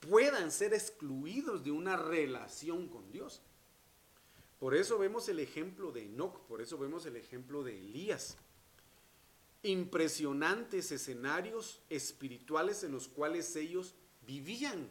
puedan 0.01 0.51
ser 0.51 0.73
excluidos 0.73 1.63
de 1.63 1.71
una 1.71 1.95
relación 1.95 2.89
con 2.89 3.09
Dios. 3.09 3.41
Por 4.59 4.75
eso 4.75 4.99
vemos 4.99 5.29
el 5.29 5.39
ejemplo 5.39 5.93
de 5.93 6.03
Enoch, 6.03 6.41
por 6.41 6.61
eso 6.61 6.77
vemos 6.77 7.05
el 7.05 7.15
ejemplo 7.15 7.63
de 7.63 7.79
Elías. 7.79 8.35
Impresionantes 9.63 10.91
escenarios 10.91 11.81
espirituales 11.89 12.83
en 12.83 12.91
los 12.91 13.07
cuales 13.07 13.55
ellos 13.55 13.95
vivían 14.27 14.89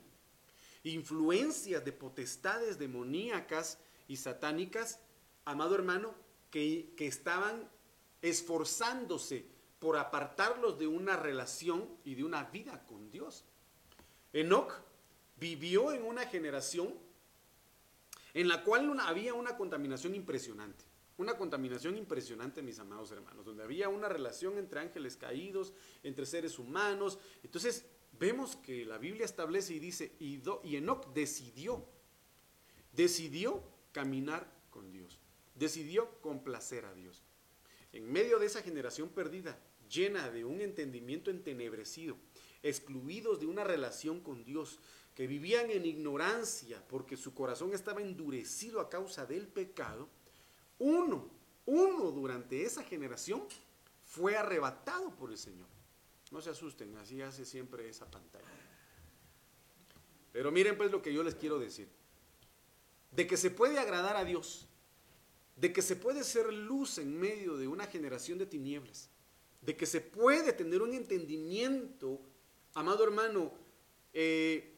influencias 0.84 1.84
de 1.84 1.92
potestades 1.92 2.78
demoníacas 2.78 3.78
y 4.08 4.16
satánicas, 4.16 5.00
amado 5.44 5.74
hermano, 5.74 6.14
que, 6.50 6.92
que 6.96 7.06
estaban 7.06 7.68
esforzándose 8.22 9.46
por 9.78 9.96
apartarlos 9.96 10.78
de 10.78 10.86
una 10.86 11.16
relación 11.16 11.88
y 12.04 12.14
de 12.14 12.24
una 12.24 12.44
vida 12.44 12.84
con 12.86 13.10
Dios. 13.10 13.44
Enoch 14.32 14.72
vivió 15.38 15.92
en 15.92 16.04
una 16.04 16.26
generación 16.26 16.94
en 18.34 18.48
la 18.48 18.62
cual 18.62 18.98
había 19.00 19.34
una 19.34 19.56
contaminación 19.56 20.14
impresionante. 20.14 20.84
Una 21.16 21.36
contaminación 21.36 21.98
impresionante, 21.98 22.62
mis 22.62 22.78
amados 22.78 23.10
hermanos, 23.10 23.44
donde 23.44 23.62
había 23.62 23.88
una 23.88 24.08
relación 24.08 24.56
entre 24.56 24.80
ángeles 24.80 25.16
caídos, 25.16 25.74
entre 26.02 26.24
seres 26.24 26.58
humanos. 26.58 27.18
Entonces, 27.42 27.84
vemos 28.12 28.56
que 28.56 28.84
la 28.84 28.98
Biblia 28.98 29.24
establece 29.24 29.74
y 29.74 29.78
dice, 29.78 30.12
y, 30.18 30.40
Enoch 30.76 31.12
decidió, 31.12 31.86
decidió 32.92 33.62
caminar 33.92 34.52
con 34.70 34.90
Dios, 34.90 35.18
decidió 35.54 36.20
complacer 36.20 36.84
a 36.84 36.94
Dios. 36.94 37.22
En 37.92 38.10
medio 38.10 38.38
de 38.38 38.46
esa 38.46 38.62
generación 38.62 39.08
perdida, 39.08 39.58
llena 39.88 40.30
de 40.30 40.44
un 40.44 40.60
entendimiento 40.60 41.30
entenebrecido, 41.30 42.16
excluidos 42.62 43.40
de 43.40 43.46
una 43.46 43.64
relación 43.64 44.20
con 44.20 44.44
Dios, 44.44 44.78
que 45.14 45.26
vivían 45.26 45.70
en 45.70 45.84
ignorancia 45.84 46.82
porque 46.88 47.16
su 47.16 47.34
corazón 47.34 47.74
estaba 47.74 48.00
endurecido 48.00 48.80
a 48.80 48.88
causa 48.88 49.26
del 49.26 49.48
pecado, 49.48 50.08
uno, 50.78 51.28
uno 51.66 52.10
durante 52.10 52.62
esa 52.62 52.82
generación 52.82 53.42
fue 54.04 54.36
arrebatado 54.36 55.14
por 55.16 55.30
el 55.30 55.38
Señor. 55.38 55.68
No 56.30 56.40
se 56.40 56.50
asusten, 56.50 56.96
así 56.96 57.20
hace 57.22 57.44
siempre 57.44 57.88
esa 57.88 58.08
pantalla. 58.10 58.44
Pero 60.32 60.52
miren 60.52 60.76
pues 60.76 60.90
lo 60.90 61.02
que 61.02 61.12
yo 61.12 61.22
les 61.22 61.34
quiero 61.34 61.58
decir. 61.58 61.88
De 63.10 63.26
que 63.26 63.36
se 63.36 63.50
puede 63.50 63.78
agradar 63.78 64.16
a 64.16 64.24
Dios, 64.24 64.68
de 65.56 65.72
que 65.72 65.82
se 65.82 65.96
puede 65.96 66.22
ser 66.22 66.52
luz 66.52 66.98
en 66.98 67.18
medio 67.18 67.56
de 67.56 67.66
una 67.66 67.86
generación 67.86 68.38
de 68.38 68.46
tinieblas, 68.46 69.10
de 69.60 69.76
que 69.76 69.86
se 69.86 70.00
puede 70.00 70.52
tener 70.52 70.80
un 70.80 70.94
entendimiento, 70.94 72.20
amado 72.74 73.02
hermano, 73.02 73.52
eh, 74.12 74.72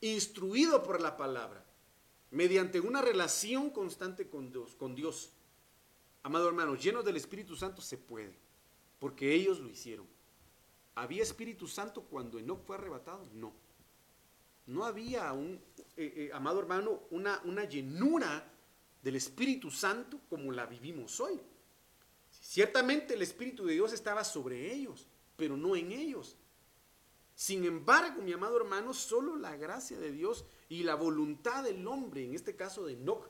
instruido 0.00 0.82
por 0.84 1.00
la 1.00 1.16
palabra, 1.16 1.64
mediante 2.30 2.78
una 2.78 3.02
relación 3.02 3.70
constante 3.70 4.28
con 4.28 4.50
Dios, 4.50 4.74
con 4.76 4.94
Dios. 4.94 5.32
Amado 6.22 6.48
hermano, 6.48 6.76
llenos 6.76 7.04
del 7.04 7.16
Espíritu 7.16 7.56
Santo 7.56 7.82
se 7.82 7.98
puede, 7.98 8.34
porque 9.00 9.34
ellos 9.34 9.58
lo 9.58 9.68
hicieron. 9.68 10.13
¿Había 10.96 11.22
Espíritu 11.22 11.66
Santo 11.66 12.02
cuando 12.02 12.38
Enoch 12.38 12.64
fue 12.64 12.76
arrebatado? 12.76 13.28
No. 13.34 13.52
No 14.66 14.84
había 14.84 15.32
un, 15.32 15.60
eh, 15.96 16.12
eh, 16.16 16.30
amado 16.32 16.60
hermano, 16.60 17.02
una, 17.10 17.40
una 17.44 17.64
llenura 17.64 18.50
del 19.02 19.16
Espíritu 19.16 19.70
Santo 19.70 20.20
como 20.28 20.50
la 20.52 20.66
vivimos 20.66 21.20
hoy. 21.20 21.40
Ciertamente 22.30 23.14
el 23.14 23.22
Espíritu 23.22 23.66
de 23.66 23.74
Dios 23.74 23.92
estaba 23.92 24.24
sobre 24.24 24.72
ellos, 24.72 25.06
pero 25.36 25.56
no 25.56 25.76
en 25.76 25.92
ellos. 25.92 26.36
Sin 27.34 27.64
embargo, 27.64 28.22
mi 28.22 28.32
amado 28.32 28.56
hermano, 28.56 28.94
solo 28.94 29.36
la 29.36 29.56
gracia 29.56 29.98
de 29.98 30.12
Dios 30.12 30.44
y 30.68 30.84
la 30.84 30.94
voluntad 30.94 31.64
del 31.64 31.86
hombre, 31.86 32.24
en 32.24 32.34
este 32.34 32.54
caso 32.54 32.86
de 32.86 32.92
Enoch, 32.92 33.28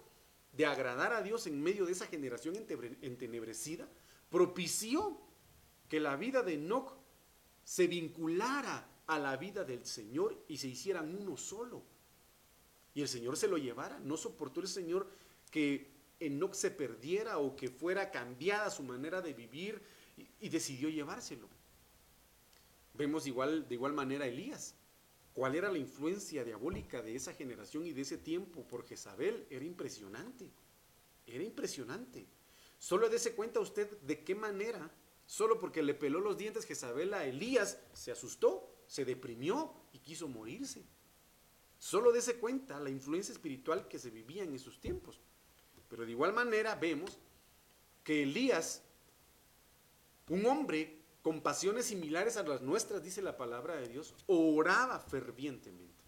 de 0.53 0.67
agradar 0.67 1.13
a 1.13 1.23
Dios 1.23 1.47
en 1.47 1.63
medio 1.63 1.87
de 1.87 1.93
esa 1.93 2.07
generación 2.07 2.55
entenebrecida, 3.03 3.89
propició 4.31 5.19
que 5.89 6.01
la 6.01 6.17
vida 6.17 6.43
de 6.43 6.55
Enoch 6.55 6.93
se 7.65 7.87
vinculara 7.87 8.89
a 9.07 9.19
la 9.19 9.37
vida 9.37 9.65
del 9.65 9.85
Señor 9.85 10.45
y 10.49 10.57
se 10.57 10.69
hicieran 10.69 11.17
uno 11.21 11.37
solo. 11.37 11.83
Y 12.95 13.03
el 13.03 13.09
Señor 13.09 13.37
se 13.37 13.49
lo 13.49 13.57
llevara. 13.59 13.99
No 13.99 14.17
soportó 14.17 14.61
el 14.61 14.69
Señor 14.69 15.09
que 15.51 15.91
Enoch 16.21 16.55
se 16.55 16.71
perdiera 16.71 17.39
o 17.39 17.57
que 17.57 17.69
fuera 17.69 18.11
cambiada 18.11 18.71
su 18.71 18.83
manera 18.83 19.21
de 19.21 19.33
vivir 19.33 19.83
y, 20.41 20.49
decidió 20.49 20.89
llevárselo. 20.89 21.49
Vemos 22.95 23.27
igual, 23.27 23.67
de 23.69 23.75
igual 23.75 23.93
manera 23.93 24.25
a 24.25 24.29
Elías. 24.29 24.75
¿Cuál 25.33 25.57
era 25.57 25.73
la 25.73 25.79
influencia 25.79 26.45
diabólica 26.45 27.03
de 27.03 27.17
esa 27.17 27.35
generación 27.35 27.87
y 27.87 27.93
de 27.93 28.03
ese 28.03 28.19
tiempo 28.19 28.63
por 28.63 28.87
Jezabel? 28.87 29.47
Era 29.51 29.65
impresionante. 29.65 30.49
Era 31.27 31.43
impresionante. 31.43 32.27
Solo 32.79 33.09
dése 33.09 33.35
cuenta 33.35 33.59
usted 33.59 33.91
de 34.03 34.23
qué 34.23 34.37
manera, 34.37 34.89
solo 35.27 35.59
porque 35.59 35.83
le 35.83 35.95
peló 35.95 36.21
los 36.21 36.37
dientes 36.37 36.67
Jezabel 36.67 37.15
a 37.15 37.25
Elías, 37.25 37.79
se 37.93 38.13
asustó, 38.13 38.71
se 38.87 39.05
deprimió 39.05 39.73
y 39.93 39.99
quiso 39.99 40.29
morirse. 40.29 40.85
Solo 41.79 42.13
dése 42.13 42.37
cuenta 42.37 42.81
la 42.81 42.91
influencia 42.91 43.33
espiritual 43.33 43.89
que 43.89 43.99
se 43.99 44.11
vivía 44.11 44.43
en 44.43 44.55
esos 44.55 44.81
tiempos. 44.81 45.21
Pero 45.89 46.05
de 46.05 46.13
igual 46.13 46.33
manera 46.33 46.75
vemos 46.75 47.19
que 48.03 48.23
Elías, 48.23 48.83
un 50.29 50.47
hombre 50.47 51.03
con 51.23 51.41
pasiones 51.41 51.87
similares 51.87 52.37
a 52.37 52.43
las 52.43 52.63
nuestras, 52.63 53.03
dice 53.03 53.23
la 53.23 53.37
palabra 53.37 53.77
de 53.77 53.89
Dios, 53.89 54.15
oraba 54.27 54.99
fervientemente. 54.99 56.05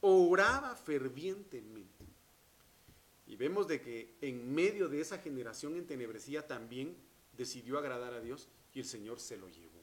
Oraba 0.00 0.76
fervientemente. 0.76 2.04
Y 3.26 3.36
vemos 3.36 3.66
de 3.66 3.80
que 3.80 4.16
en 4.20 4.54
medio 4.54 4.88
de 4.88 5.00
esa 5.00 5.18
generación 5.18 5.76
entenebrecida 5.76 6.46
también 6.46 6.96
decidió 7.36 7.78
agradar 7.78 8.14
a 8.14 8.20
Dios 8.20 8.48
y 8.72 8.80
el 8.80 8.84
Señor 8.84 9.20
se 9.20 9.36
lo 9.36 9.48
llevó. 9.48 9.82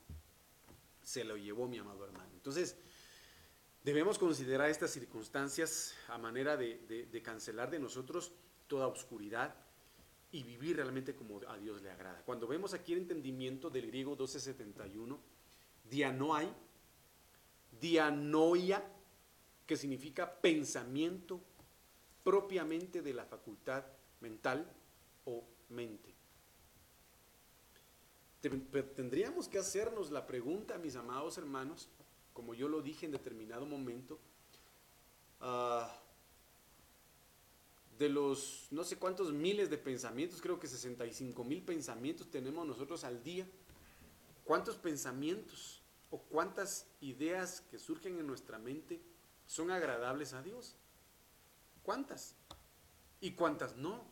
Se 1.03 1.23
lo 1.23 1.37
llevó 1.37 1.67
mi 1.67 1.77
amado 1.77 2.05
hermano. 2.05 2.29
Entonces, 2.33 2.75
debemos 3.83 4.17
considerar 4.19 4.69
estas 4.69 4.91
circunstancias 4.91 5.95
a 6.07 6.17
manera 6.17 6.57
de, 6.57 7.21
cancelar 7.23 7.71
de 7.71 7.79
nosotros 7.79 8.31
toda 8.67 8.87
oscuridad 8.87 9.55
y 10.31 10.43
vivir 10.43 10.77
realmente 10.77 11.15
como 11.15 11.41
a 11.47 11.57
Dios 11.57 11.81
le 11.81 11.91
agrada. 11.91 12.21
Cuando 12.25 12.47
vemos 12.47 12.73
aquí 12.73 12.93
el 12.93 12.99
entendimiento 12.99 13.69
del 13.69 13.87
griego 13.87 14.11
1271, 14.11 15.19
dianoai, 15.89 16.47
dianoia, 17.79 18.83
que 19.65 19.75
significa 19.75 20.31
pensamiento 20.31 21.41
propiamente 22.23 23.01
de 23.01 23.13
la 23.13 23.25
facultad 23.25 23.83
mental 24.21 24.65
o 25.25 25.43
mente. 25.69 26.11
Tendríamos 28.41 29.47
que 29.47 29.60
hacernos 29.60 30.10
la 30.10 30.25
pregunta, 30.25 30.77
mis 30.80 30.95
amados 30.95 31.38
hermanos, 31.38 31.89
como 32.34 32.56
yo 32.56 32.67
lo 32.67 32.82
dije 32.82 33.06
en 33.06 33.12
determinado 33.12 33.67
momento, 33.67 34.19
uh, 35.41 35.86
de 37.99 38.10
los 38.10 38.67
no 38.71 38.84
sé 38.84 38.97
cuántos 38.97 39.32
miles 39.32 39.69
de 39.69 39.77
pensamientos, 39.77 40.41
creo 40.41 40.60
que 40.60 40.67
65 40.67 41.43
mil 41.43 41.62
pensamientos 41.62 42.32
tenemos 42.32 42.65
nosotros 42.65 43.04
al 43.04 43.23
día. 43.23 43.45
¿Cuántos 44.43 44.75
pensamientos 44.75 45.84
o 46.10 46.17
cuántas 46.17 46.88
ideas 46.99 47.62
que 47.69 47.77
surgen 47.77 48.17
en 48.17 48.25
nuestra 48.25 48.58
mente 48.58 48.99
son 49.45 49.69
agradables 49.69 50.34
a 50.34 50.41
Dios? 50.41 50.75
¿Cuántas? 51.84 52.36
¿Y 53.19 53.34
cuántas 53.34 53.77
no? 53.77 54.11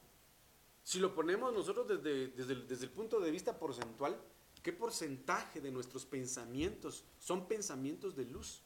Si 0.83 0.99
lo 0.99 1.13
ponemos 1.13 1.53
nosotros 1.53 1.87
desde, 1.87 2.29
desde, 2.29 2.55
desde 2.55 2.85
el 2.85 2.91
punto 2.91 3.19
de 3.19 3.31
vista 3.31 3.57
porcentual, 3.57 4.19
¿qué 4.63 4.73
porcentaje 4.73 5.61
de 5.61 5.71
nuestros 5.71 6.05
pensamientos 6.05 7.03
son 7.19 7.47
pensamientos 7.47 8.15
de 8.15 8.25
luz? 8.25 8.61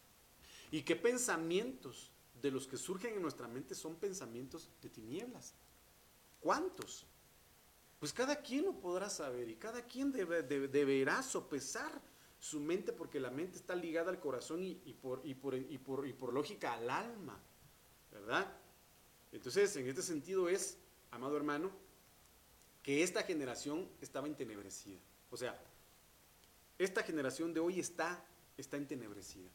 ¿Y 0.72 0.84
qué 0.84 0.96
pensamientos 0.96 2.14
de 2.44 2.52
los 2.52 2.68
que 2.68 2.78
surgen 2.78 3.16
en 3.16 3.22
nuestra 3.22 3.48
mente 3.48 3.74
son 3.74 3.96
pensamientos 3.96 4.70
de 4.82 4.90
tinieblas. 4.90 5.56
¿Cuántos? 6.42 7.06
Pues 8.00 8.12
cada 8.12 8.36
quien 8.36 8.66
lo 8.66 8.74
podrá 8.74 9.10
saber 9.10 9.50
y 9.50 9.56
cada 9.56 9.82
quien 9.88 10.12
deberá 10.12 11.24
sopesar 11.24 11.90
su 12.38 12.60
mente 12.60 12.92
porque 12.92 13.22
la 13.22 13.32
mente 13.32 13.58
está 13.58 13.76
ligada 13.76 14.12
al 14.12 14.20
corazón 14.20 14.62
y, 14.62 14.76
por, 15.02 15.22
y, 15.24 15.34
por, 15.34 15.56
y, 15.56 15.78
por, 15.78 16.06
y 16.06 16.12
por 16.12 16.34
lógica 16.34 16.74
al 16.74 16.90
alma, 16.90 17.42
¿verdad? 18.12 18.54
Entonces, 19.32 19.74
en 19.78 19.88
este 19.88 20.02
sentido 20.02 20.50
es, 20.50 20.78
amado 21.12 21.38
hermano, 21.38 21.72
que 22.84 23.02
esta 23.02 23.24
generación 23.24 23.90
estaba 24.02 24.28
entenebrecida. 24.28 25.00
O 25.32 25.38
sea, 25.38 25.60
esta 26.78 27.02
generación 27.02 27.54
de 27.54 27.62
hoy 27.62 27.80
está, 27.80 28.24
está 28.58 28.78
entenebrecida. 28.78 29.50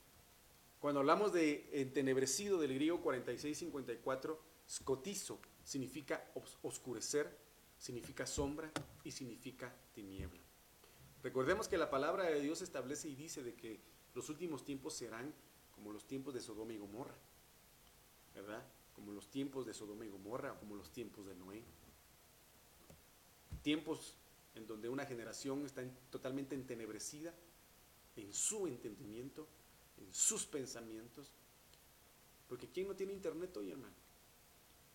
Cuando 0.80 1.00
hablamos 1.00 1.32
de 1.32 1.68
entenebrecido 1.72 2.58
del 2.58 2.74
griego 2.74 3.02
4654, 3.02 4.40
scotizo 4.68 5.38
significa 5.64 6.24
oscurecer, 6.62 7.36
significa 7.78 8.26
sombra 8.26 8.70
y 9.04 9.10
significa 9.10 9.74
tiniebla. 9.94 10.40
Recordemos 11.22 11.68
que 11.68 11.76
la 11.76 11.90
palabra 11.90 12.24
de 12.24 12.40
Dios 12.40 12.62
establece 12.62 13.08
y 13.08 13.16
dice 13.16 13.42
de 13.42 13.54
que 13.54 13.80
los 14.14 14.28
últimos 14.30 14.64
tiempos 14.64 14.94
serán 14.94 15.34
como 15.74 15.92
los 15.92 16.06
tiempos 16.06 16.32
de 16.32 16.40
Sodoma 16.40 16.72
y 16.72 16.78
Gomorra, 16.78 17.14
¿verdad? 18.34 18.64
Como 18.94 19.12
los 19.12 19.28
tiempos 19.28 19.66
de 19.66 19.74
Sodoma 19.74 20.06
y 20.06 20.08
Gomorra, 20.08 20.58
como 20.58 20.74
los 20.74 20.90
tiempos 20.90 21.26
de 21.26 21.34
Noé. 21.34 21.62
Tiempos 23.62 24.14
en 24.54 24.66
donde 24.66 24.88
una 24.88 25.06
generación 25.06 25.64
está 25.66 25.82
totalmente 26.10 26.54
entenebrecida 26.54 27.34
en 28.16 28.32
su 28.32 28.66
entendimiento 28.66 29.46
en 30.00 30.12
sus 30.12 30.46
pensamientos. 30.46 31.30
Porque 32.48 32.68
¿quién 32.68 32.88
no 32.88 32.94
tiene 32.94 33.12
internet 33.12 33.56
hoy, 33.56 33.70
hermano? 33.70 33.94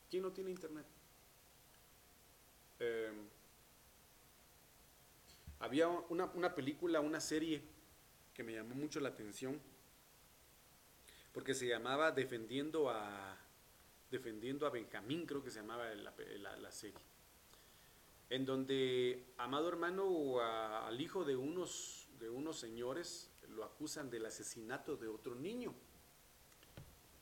¿Quién 0.09 0.23
no 0.23 0.31
tiene 0.31 0.51
internet? 0.51 0.85
Em, 2.79 3.27
había 5.59 5.87
una, 5.87 6.25
una, 6.25 6.55
película, 6.55 6.99
una 6.99 7.19
serie 7.19 7.61
que 8.33 8.43
me 8.43 8.53
llamó 8.53 8.75
mucho 8.75 8.99
la 8.99 9.09
atención, 9.09 9.59
porque 11.31 11.53
se 11.53 11.67
llamaba 11.67 12.11
Defendiendo 12.11 12.89
a, 12.89 13.37
Defendiendo 14.09 14.65
a 14.65 14.71
Benjamín, 14.71 15.25
creo 15.25 15.43
que 15.43 15.51
se 15.51 15.59
llamaba 15.59 15.93
la, 15.93 16.13
la, 16.57 16.71
serie, 16.71 16.99
en 18.29 18.45
donde, 18.45 19.33
amado 19.37 19.67
hermano, 19.69 20.39
al 20.39 20.99
hijo 20.99 21.23
de 21.23 21.35
unos, 21.35 22.07
de 22.19 22.29
unos 22.29 22.59
señores, 22.59 23.31
lo 23.49 23.63
acusan 23.63 24.09
del 24.09 24.25
asesinato 24.25 24.97
de 24.97 25.07
otro 25.07 25.35
niño. 25.35 25.73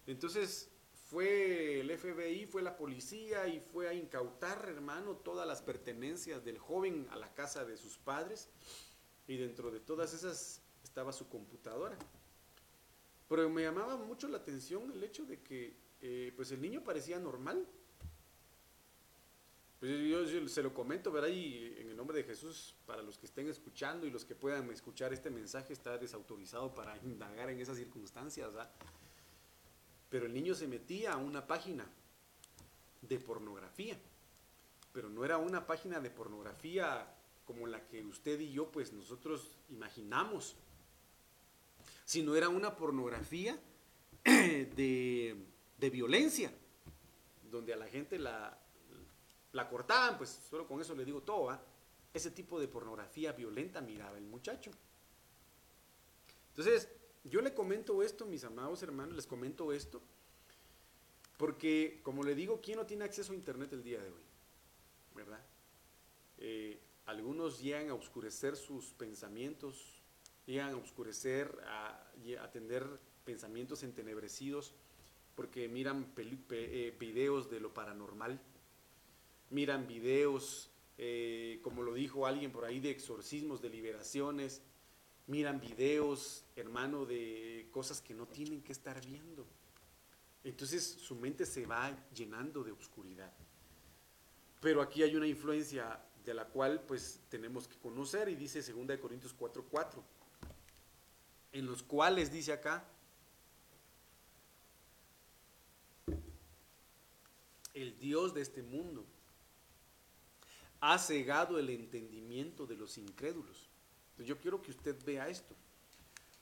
Entonces 0.07 0.69
fue 1.11 1.81
el 1.81 1.97
FBI, 1.97 2.45
fue 2.45 2.61
la 2.61 2.77
policía 2.77 3.47
y 3.47 3.59
fue 3.59 3.89
a 3.89 3.93
incautar, 3.93 4.67
hermano, 4.69 5.17
todas 5.17 5.45
las 5.45 5.61
pertenencias 5.61 6.43
del 6.45 6.57
joven 6.57 7.07
a 7.11 7.17
la 7.17 7.33
casa 7.33 7.65
de 7.65 7.75
sus 7.77 7.97
padres. 7.97 8.49
Y 9.27 9.37
dentro 9.37 9.71
de 9.71 9.79
todas 9.79 10.13
esas 10.13 10.61
estaba 10.83 11.13
su 11.13 11.27
computadora. 11.27 11.97
Pero 13.27 13.49
me 13.49 13.63
llamaba 13.63 13.97
mucho 13.97 14.27
la 14.27 14.37
atención 14.37 14.91
el 14.91 15.03
hecho 15.03 15.25
de 15.25 15.41
que 15.41 15.75
eh, 16.01 16.33
pues 16.35 16.51
el 16.51 16.61
niño 16.61 16.83
parecía 16.83 17.19
normal. 17.19 17.67
Pues 19.81 19.99
yo, 20.07 20.47
se 20.47 20.61
lo 20.61 20.75
comento, 20.75 21.11
¿verdad? 21.11 21.29
Y 21.29 21.73
en 21.79 21.89
el 21.89 21.97
nombre 21.97 22.15
de 22.15 22.23
Jesús, 22.23 22.75
para 22.85 23.01
los 23.01 23.17
que 23.17 23.25
estén 23.25 23.49
escuchando 23.49 24.05
y 24.05 24.11
los 24.11 24.23
que 24.23 24.35
puedan 24.35 24.69
escuchar 24.69 25.11
este 25.11 25.31
mensaje, 25.31 25.73
está 25.73 25.97
desautorizado 25.97 26.75
para 26.75 26.95
indagar 27.03 27.49
en 27.49 27.59
esas 27.59 27.77
circunstancias, 27.77 28.47
¿verdad? 28.53 28.69
Pero 30.07 30.27
el 30.27 30.33
niño 30.35 30.53
se 30.53 30.67
metía 30.67 31.13
a 31.13 31.17
una 31.17 31.47
página 31.47 31.89
de 33.01 33.17
pornografía, 33.17 33.97
pero 34.93 35.09
no 35.09 35.25
era 35.25 35.39
una 35.39 35.65
página 35.65 35.99
de 35.99 36.11
pornografía 36.11 37.15
como 37.43 37.65
la 37.65 37.87
que 37.87 38.05
usted 38.05 38.39
y 38.39 38.51
yo, 38.51 38.71
pues 38.71 38.93
nosotros 38.93 39.57
imaginamos, 39.71 40.57
sino 42.05 42.35
era 42.35 42.49
una 42.49 42.75
pornografía 42.75 43.59
de, 44.25 45.43
de 45.79 45.89
violencia, 45.89 46.53
donde 47.49 47.73
a 47.73 47.77
la 47.77 47.87
gente 47.87 48.19
la, 48.19 48.60
la 49.53 49.69
cortaban, 49.69 50.17
pues 50.17 50.29
solo 50.49 50.67
con 50.67 50.81
eso 50.81 50.95
le 50.95 51.05
digo 51.05 51.21
todo, 51.21 51.57
ese 52.13 52.31
tipo 52.31 52.59
de 52.59 52.67
pornografía 52.67 53.31
violenta 53.31 53.81
miraba 53.81 54.17
el 54.17 54.25
muchacho. 54.25 54.71
Entonces, 56.49 56.89
yo 57.23 57.41
le 57.41 57.53
comento 57.53 58.03
esto, 58.03 58.25
mis 58.25 58.43
amados 58.43 58.83
hermanos, 58.83 59.15
les 59.15 59.27
comento 59.27 59.71
esto, 59.71 60.01
porque 61.37 62.01
como 62.03 62.23
le 62.23 62.35
digo, 62.35 62.61
¿quién 62.61 62.77
no 62.77 62.85
tiene 62.85 63.05
acceso 63.05 63.31
a 63.31 63.35
Internet 63.35 63.73
el 63.73 63.83
día 63.83 64.01
de 64.01 64.11
hoy? 64.11 64.23
¿Verdad? 65.15 65.43
Eh, 66.37 66.79
algunos 67.05 67.61
llegan 67.61 67.89
a 67.89 67.93
oscurecer 67.93 68.55
sus 68.55 68.93
pensamientos, 68.93 70.01
llegan 70.45 70.73
a 70.73 70.77
oscurecer, 70.77 71.59
a, 71.67 72.11
a 72.41 72.51
tener 72.51 72.85
pensamientos 73.25 73.83
entenebrecidos, 73.83 74.73
porque 75.35 75.67
miran 75.67 76.13
eh, 76.17 76.95
videos 76.99 77.49
de 77.49 77.59
lo 77.59 77.73
paranormal, 77.73 78.39
miran 79.51 79.85
videos, 79.85 80.71
eh, 80.97 81.59
como 81.61 81.83
lo 81.83 81.93
dijo 81.93 82.25
alguien 82.25 82.51
por 82.51 82.65
ahí, 82.65 82.79
de 82.79 82.89
exorcismos, 82.89 83.61
de 83.61 83.69
liberaciones, 83.69 84.61
miran 85.27 85.59
videos, 85.59 86.45
hermano, 86.55 87.05
de 87.05 87.67
cosas 87.71 88.01
que 88.01 88.13
no 88.13 88.27
tienen 88.27 88.61
que 88.61 88.71
estar 88.71 89.05
viendo. 89.05 89.45
Entonces 90.43 90.83
su 90.83 91.15
mente 91.15 91.45
se 91.45 91.65
va 91.65 91.95
llenando 92.13 92.63
de 92.63 92.71
oscuridad. 92.71 93.31
Pero 94.59 94.81
aquí 94.81 95.03
hay 95.03 95.15
una 95.15 95.27
influencia 95.27 96.03
de 96.25 96.33
la 96.33 96.45
cual 96.45 96.83
pues 96.87 97.19
tenemos 97.29 97.67
que 97.67 97.77
conocer 97.77 98.29
y 98.29 98.35
dice 98.35 98.61
2 98.61 98.97
Corintios 98.99 99.35
4:4, 99.37 100.03
en 101.51 101.65
los 101.65 101.83
cuales 101.83 102.31
dice 102.31 102.53
acá, 102.53 102.87
el 107.73 107.97
Dios 107.97 108.33
de 108.33 108.41
este 108.41 108.61
mundo 108.61 109.05
ha 110.81 110.97
cegado 110.97 111.59
el 111.59 111.69
entendimiento 111.69 112.65
de 112.65 112.75
los 112.75 112.97
incrédulos. 112.97 113.69
yo 114.17 114.37
quiero 114.37 114.61
que 114.61 114.71
usted 114.71 114.95
vea 115.05 115.29
esto, 115.29 115.55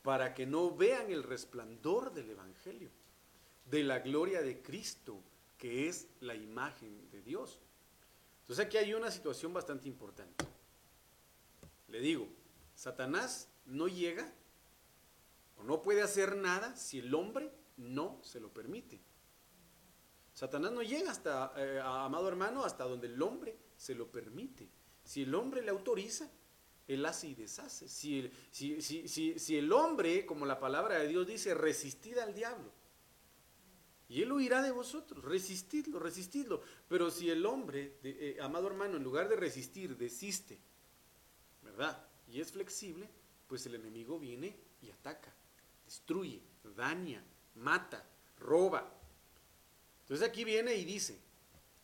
para 0.02 0.34
que 0.34 0.46
no 0.46 0.76
vean 0.76 1.12
el 1.12 1.24
resplandor 1.24 2.14
del 2.14 2.32
Evangelio, 2.32 2.90
de 3.66 3.84
la 3.84 4.00
gloria 4.00 4.42
de 4.42 4.62
Cristo, 4.62 5.22
que 5.58 5.88
es 5.88 6.08
la 6.22 6.36
imagen 6.36 7.10
de 7.12 7.22
Dios. 7.22 7.60
Entonces 8.42 8.66
aquí 8.66 8.78
hay 8.78 8.94
una 8.94 9.12
situación 9.12 9.54
bastante 9.54 9.88
importante. 9.88 10.46
Le 11.90 12.00
digo, 12.00 12.28
Satanás 12.76 13.50
no 13.66 13.88
llega 13.88 14.32
o 15.58 15.64
no 15.64 15.82
puede 15.82 16.02
hacer 16.02 16.36
nada 16.38 16.76
si 16.76 17.00
el 17.00 17.14
hombre 17.14 17.52
no 17.78 18.20
se 18.24 18.40
lo 18.40 18.50
permite. 18.54 19.00
Satanás 20.34 20.72
no 20.72 20.82
llega 20.82 21.12
hasta, 21.12 21.54
eh, 21.58 21.82
amado 21.84 22.28
hermano, 22.28 22.64
hasta 22.64 22.86
donde 22.86 23.08
el 23.08 23.22
hombre 23.22 23.58
se 23.80 23.96
lo 23.96 24.12
permite. 24.12 24.70
Si 25.06 25.24
el 25.24 25.34
hombre 25.34 25.62
le 25.62 25.72
autoriza, 25.72 26.30
él 26.86 27.06
hace 27.06 27.30
y 27.30 27.34
deshace. 27.34 27.88
Si 27.88 28.20
el, 28.20 28.34
si, 28.52 28.82
si, 29.40 29.58
el 29.58 29.72
hombre, 29.72 30.26
como 30.26 30.46
la 30.46 30.60
palabra 30.60 31.00
de 31.00 31.08
Dios 31.08 31.26
dice, 31.26 31.54
resistid 31.54 32.18
al 32.18 32.36
diablo, 32.36 32.72
y 34.10 34.22
él 34.22 34.32
huirá 34.32 34.62
de 34.62 34.72
vosotros, 34.72 35.24
resistidlo, 35.24 36.00
resistidlo. 36.00 36.62
Pero 36.90 37.10
si 37.10 37.30
el 37.30 37.46
hombre, 37.46 37.96
eh, 38.04 38.38
amado 38.42 38.68
hermano, 38.68 38.98
en 38.98 39.04
lugar 39.04 39.30
de 39.30 39.36
resistir, 39.36 39.96
desiste, 39.96 40.60
¿verdad? 41.62 42.06
Y 42.28 42.42
es 42.42 42.52
flexible, 42.52 43.10
pues 43.48 43.66
el 43.66 43.76
enemigo 43.76 44.20
viene 44.20 44.58
y 44.82 44.90
ataca, 44.90 45.34
destruye, 45.86 46.42
daña, 46.76 47.24
mata, 47.56 48.06
roba. 48.40 48.92
Entonces 50.02 50.28
aquí 50.28 50.44
viene 50.44 50.76
y 50.76 50.84
dice 50.84 51.29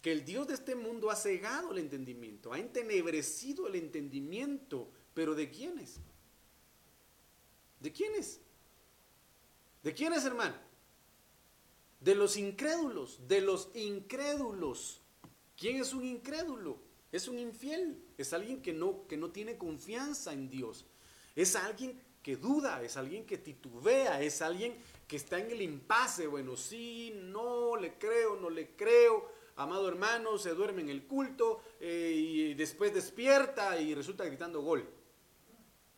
que 0.06 0.12
el 0.12 0.24
Dios 0.24 0.48
de 0.48 0.54
este 0.54 0.76
mundo 0.76 1.10
ha 1.10 1.15
cegado 1.15 1.72
el 1.72 1.80
entendimiento, 1.80 2.54
ha 2.54 2.60
entenebrecido 2.60 3.65
el 3.65 3.74
entendimiento, 3.74 4.91
pero 5.15 5.34
¿de 5.34 5.50
quiénes? 5.50 5.96
¿De 7.80 7.91
quiénes? 7.91 8.39
¿De 9.82 9.96
quiénes, 9.96 10.24
hermano? 10.24 10.54
De 12.02 12.13
los 12.13 12.38
incrédulos, 12.38 13.28
de 13.28 13.41
los 13.41 13.72
incrédulos. 13.74 15.02
¿Quién 15.58 15.78
es 15.78 15.91
un 15.91 16.06
incrédulo? 16.06 16.78
Es 17.12 17.28
un 17.28 17.39
infiel, 17.39 18.00
es 18.15 18.32
alguien 18.32 18.62
que 18.62 18.74
no, 18.74 19.08
que 19.08 19.18
no 19.18 19.32
tiene 19.32 19.58
confianza 19.58 20.34
en 20.34 20.52
Dios, 20.52 20.86
es 21.36 21.56
alguien 21.56 22.00
que 22.22 22.36
duda, 22.36 22.84
es 22.84 22.96
alguien 22.96 23.26
que 23.26 23.39
titubea, 23.39 24.22
es 24.22 24.44
alguien 24.44 24.78
que 25.08 25.15
está 25.15 25.39
en 25.39 25.50
el 25.50 25.63
impasse, 25.63 26.28
bueno, 26.28 26.56
sí, 26.56 27.12
no, 27.15 27.76
le 27.76 27.98
creo, 27.98 28.36
no 28.36 28.52
le 28.52 28.76
creo, 28.76 29.34
amado 29.56 29.88
hermano, 29.88 30.38
se 30.38 30.54
duerme 30.54 30.82
en 30.82 30.89
el 30.89 31.04
culto 31.04 31.62
eh, 31.80 32.13
y 32.15 32.54
después 32.54 32.94
despierta 32.94 33.80
y 33.80 33.96
resulta 33.96 34.26
gritando 34.26 34.62
gol, 34.62 34.88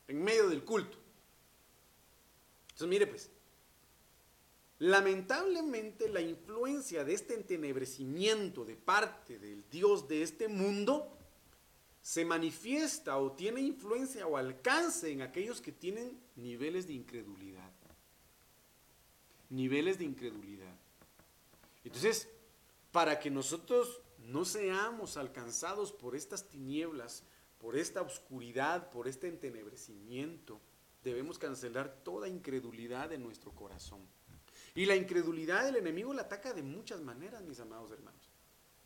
en 0.07 0.23
medio 0.23 0.47
del 0.47 0.63
culto. 0.63 0.97
Entonces, 2.63 2.87
mire 2.87 3.07
pues, 3.07 3.29
lamentablemente 4.79 6.09
la 6.09 6.21
influencia 6.21 7.03
de 7.03 7.13
este 7.13 7.33
entenebrecimiento 7.33 8.63
de 8.65 8.75
parte 8.75 9.39
del 9.39 9.67
Dios 9.69 10.07
de 10.07 10.21
este 10.21 10.47
mundo 10.47 11.13
se 12.01 12.23
manifiesta 12.23 13.17
o 13.17 13.31
tiene 13.33 13.61
influencia 13.61 14.27
o 14.27 14.37
alcance 14.37 15.11
en 15.11 15.21
aquellos 15.21 15.59
que 15.59 15.71
tienen 15.71 16.19
niveles 16.35 16.87
de 16.87 16.93
incredulidad 16.93 17.71
niveles 19.49 19.97
de 19.97 20.05
incredulidad. 20.05 20.75
Entonces, 21.83 22.29
para 22.97 23.19
que 23.19 23.29
nosotros 23.29 24.01
no 24.17 24.43
seamos 24.43 25.17
alcanzados 25.17 25.91
por 25.91 26.15
estas 26.15 26.49
tinieblas, 26.49 27.23
por 27.59 27.77
esta 27.77 28.01
oscuridad, 28.01 28.89
por 28.89 29.07
este 29.07 29.27
entenebrecimiento, 29.27 30.59
debemos 31.03 31.37
cancelar 31.37 31.93
toda 32.03 32.27
incredulidad 32.27 33.13
en 33.13 33.21
nuestro 33.21 33.51
corazón. 33.51 33.99
Y 34.73 34.87
la 34.87 34.95
incredulidad 34.95 35.65
del 35.65 35.75
enemigo 35.75 36.11
la 36.11 36.23
ataca 36.23 36.53
de 36.53 36.63
muchas 36.63 36.99
maneras, 37.01 37.43
mis 37.43 37.59
amados 37.59 37.91
hermanos. 37.91 38.31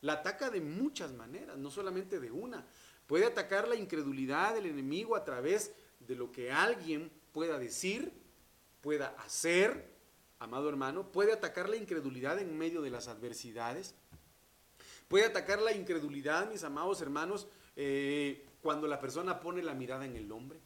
La 0.01 0.11
ataca 0.11 0.49
de 0.49 0.59
muchas 0.59 1.13
maneras, 1.13 1.57
no 1.57 1.71
solamente 1.71 2.19
de 2.19 2.31
una. 2.31 2.67
Puede 3.07 3.27
atacar 3.27 3.65
la 3.65 3.77
incredulidad 3.77 4.55
del 4.55 4.65
enemigo 4.65 5.15
a 5.15 5.23
través 5.23 5.71
de 6.01 6.17
lo 6.17 6.33
que 6.33 6.51
alguien 6.51 7.09
pueda 7.31 7.57
decir, 7.57 8.11
pueda 8.81 9.15
hacer, 9.19 9.90
amado 10.41 10.67
hermano, 10.69 11.11
puede 11.11 11.33
atacar 11.33 11.69
la 11.69 11.75
incredulidad 11.75 12.39
en 12.39 12.57
medio 12.57 12.81
de 12.81 12.89
las 12.89 13.07
adversidades. 13.07 13.93
Puede 15.07 15.25
atacar 15.25 15.61
la 15.61 15.71
incredulidad, 15.71 16.49
mis 16.49 16.63
amados 16.63 16.99
hermanos, 17.01 17.47
eh, 17.75 18.43
cuando 18.63 18.87
la 18.87 18.99
persona 18.99 19.39
pone 19.39 19.61
la 19.61 19.75
mirada 19.75 20.05
en 20.05 20.15
el 20.15 20.31
hombre. 20.31 20.59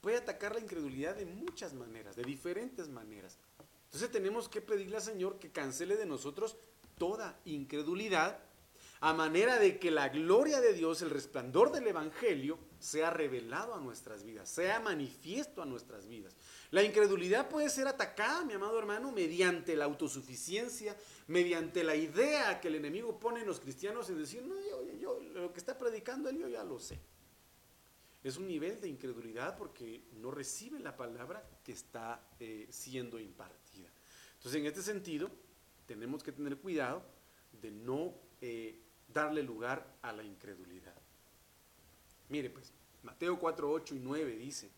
Puede 0.00 0.16
atacar 0.16 0.54
la 0.54 0.60
incredulidad 0.60 1.14
de 1.14 1.26
muchas 1.26 1.74
maneras, 1.74 2.16
de 2.16 2.24
diferentes 2.24 2.88
maneras. 2.88 3.38
Entonces 3.84 4.10
tenemos 4.10 4.48
que 4.48 4.60
pedirle 4.60 4.96
al 4.96 5.02
Señor 5.02 5.38
que 5.38 5.52
cancele 5.52 5.96
de 5.96 6.06
nosotros 6.06 6.56
toda 6.98 7.38
incredulidad, 7.44 8.40
a 9.02 9.14
manera 9.14 9.58
de 9.58 9.78
que 9.78 9.90
la 9.90 10.10
gloria 10.10 10.60
de 10.60 10.74
Dios, 10.74 11.00
el 11.00 11.08
resplandor 11.08 11.72
del 11.72 11.86
Evangelio, 11.86 12.58
sea 12.78 13.08
revelado 13.10 13.74
a 13.74 13.80
nuestras 13.80 14.24
vidas, 14.24 14.48
sea 14.48 14.78
manifiesto 14.78 15.62
a 15.62 15.66
nuestras 15.66 16.06
vidas. 16.06 16.36
La 16.70 16.82
incredulidad 16.82 17.48
puede 17.48 17.70
ser 17.70 17.88
atacada, 17.88 18.44
mi 18.44 18.52
amado 18.52 18.78
hermano, 18.78 19.10
mediante 19.10 19.74
la 19.74 19.86
autosuficiencia, 19.86 20.96
mediante 21.28 21.82
la 21.82 21.96
idea 21.96 22.60
que 22.60 22.68
el 22.68 22.74
enemigo 22.74 23.18
pone 23.18 23.40
en 23.40 23.46
los 23.46 23.58
cristianos 23.58 24.10
en 24.10 24.18
decir, 24.18 24.42
no, 24.42 24.54
yo, 24.98 25.18
lo 25.20 25.52
que 25.52 25.58
está 25.58 25.78
predicando 25.78 26.28
él, 26.28 26.38
yo 26.38 26.48
ya 26.48 26.62
lo 26.62 26.78
sé. 26.78 27.00
Es 28.22 28.36
un 28.36 28.46
nivel 28.46 28.82
de 28.82 28.88
incredulidad 28.88 29.56
porque 29.56 30.04
no 30.12 30.30
recibe 30.30 30.78
la 30.78 30.94
palabra 30.94 31.42
que 31.64 31.72
está 31.72 32.22
eh, 32.38 32.66
siendo 32.70 33.18
impartida. 33.18 33.88
Entonces, 34.34 34.60
en 34.60 34.66
este 34.66 34.82
sentido, 34.82 35.30
tenemos 35.86 36.22
que 36.22 36.32
tener 36.32 36.58
cuidado 36.58 37.02
de 37.52 37.70
no 37.70 38.14
eh, 38.42 38.78
darle 39.12 39.42
lugar 39.42 39.86
a 40.02 40.12
la 40.12 40.22
incredulidad. 40.22 40.94
Mire, 42.28 42.50
pues, 42.50 42.72
Mateo 43.02 43.38
4, 43.38 43.70
8 43.70 43.94
y 43.94 43.98
9 43.98 44.36
dice, 44.36 44.70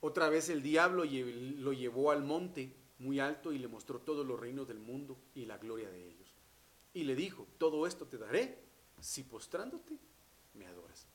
otra 0.00 0.28
vez 0.28 0.48
el 0.48 0.62
diablo 0.62 1.04
lo 1.04 1.72
llevó 1.72 2.10
al 2.10 2.22
monte 2.22 2.72
muy 2.98 3.20
alto 3.20 3.52
y 3.52 3.58
le 3.58 3.68
mostró 3.68 3.98
todos 4.00 4.26
los 4.26 4.38
reinos 4.38 4.68
del 4.68 4.78
mundo 4.78 5.18
y 5.34 5.44
la 5.46 5.58
gloria 5.58 5.90
de 5.90 6.06
ellos. 6.06 6.34
Y 6.94 7.04
le 7.04 7.14
dijo, 7.14 7.46
todo 7.58 7.86
esto 7.86 8.06
te 8.06 8.16
daré 8.16 8.58
si 9.00 9.22
postrándote 9.22 9.98
me 10.54 10.66
adoras. 10.66 11.06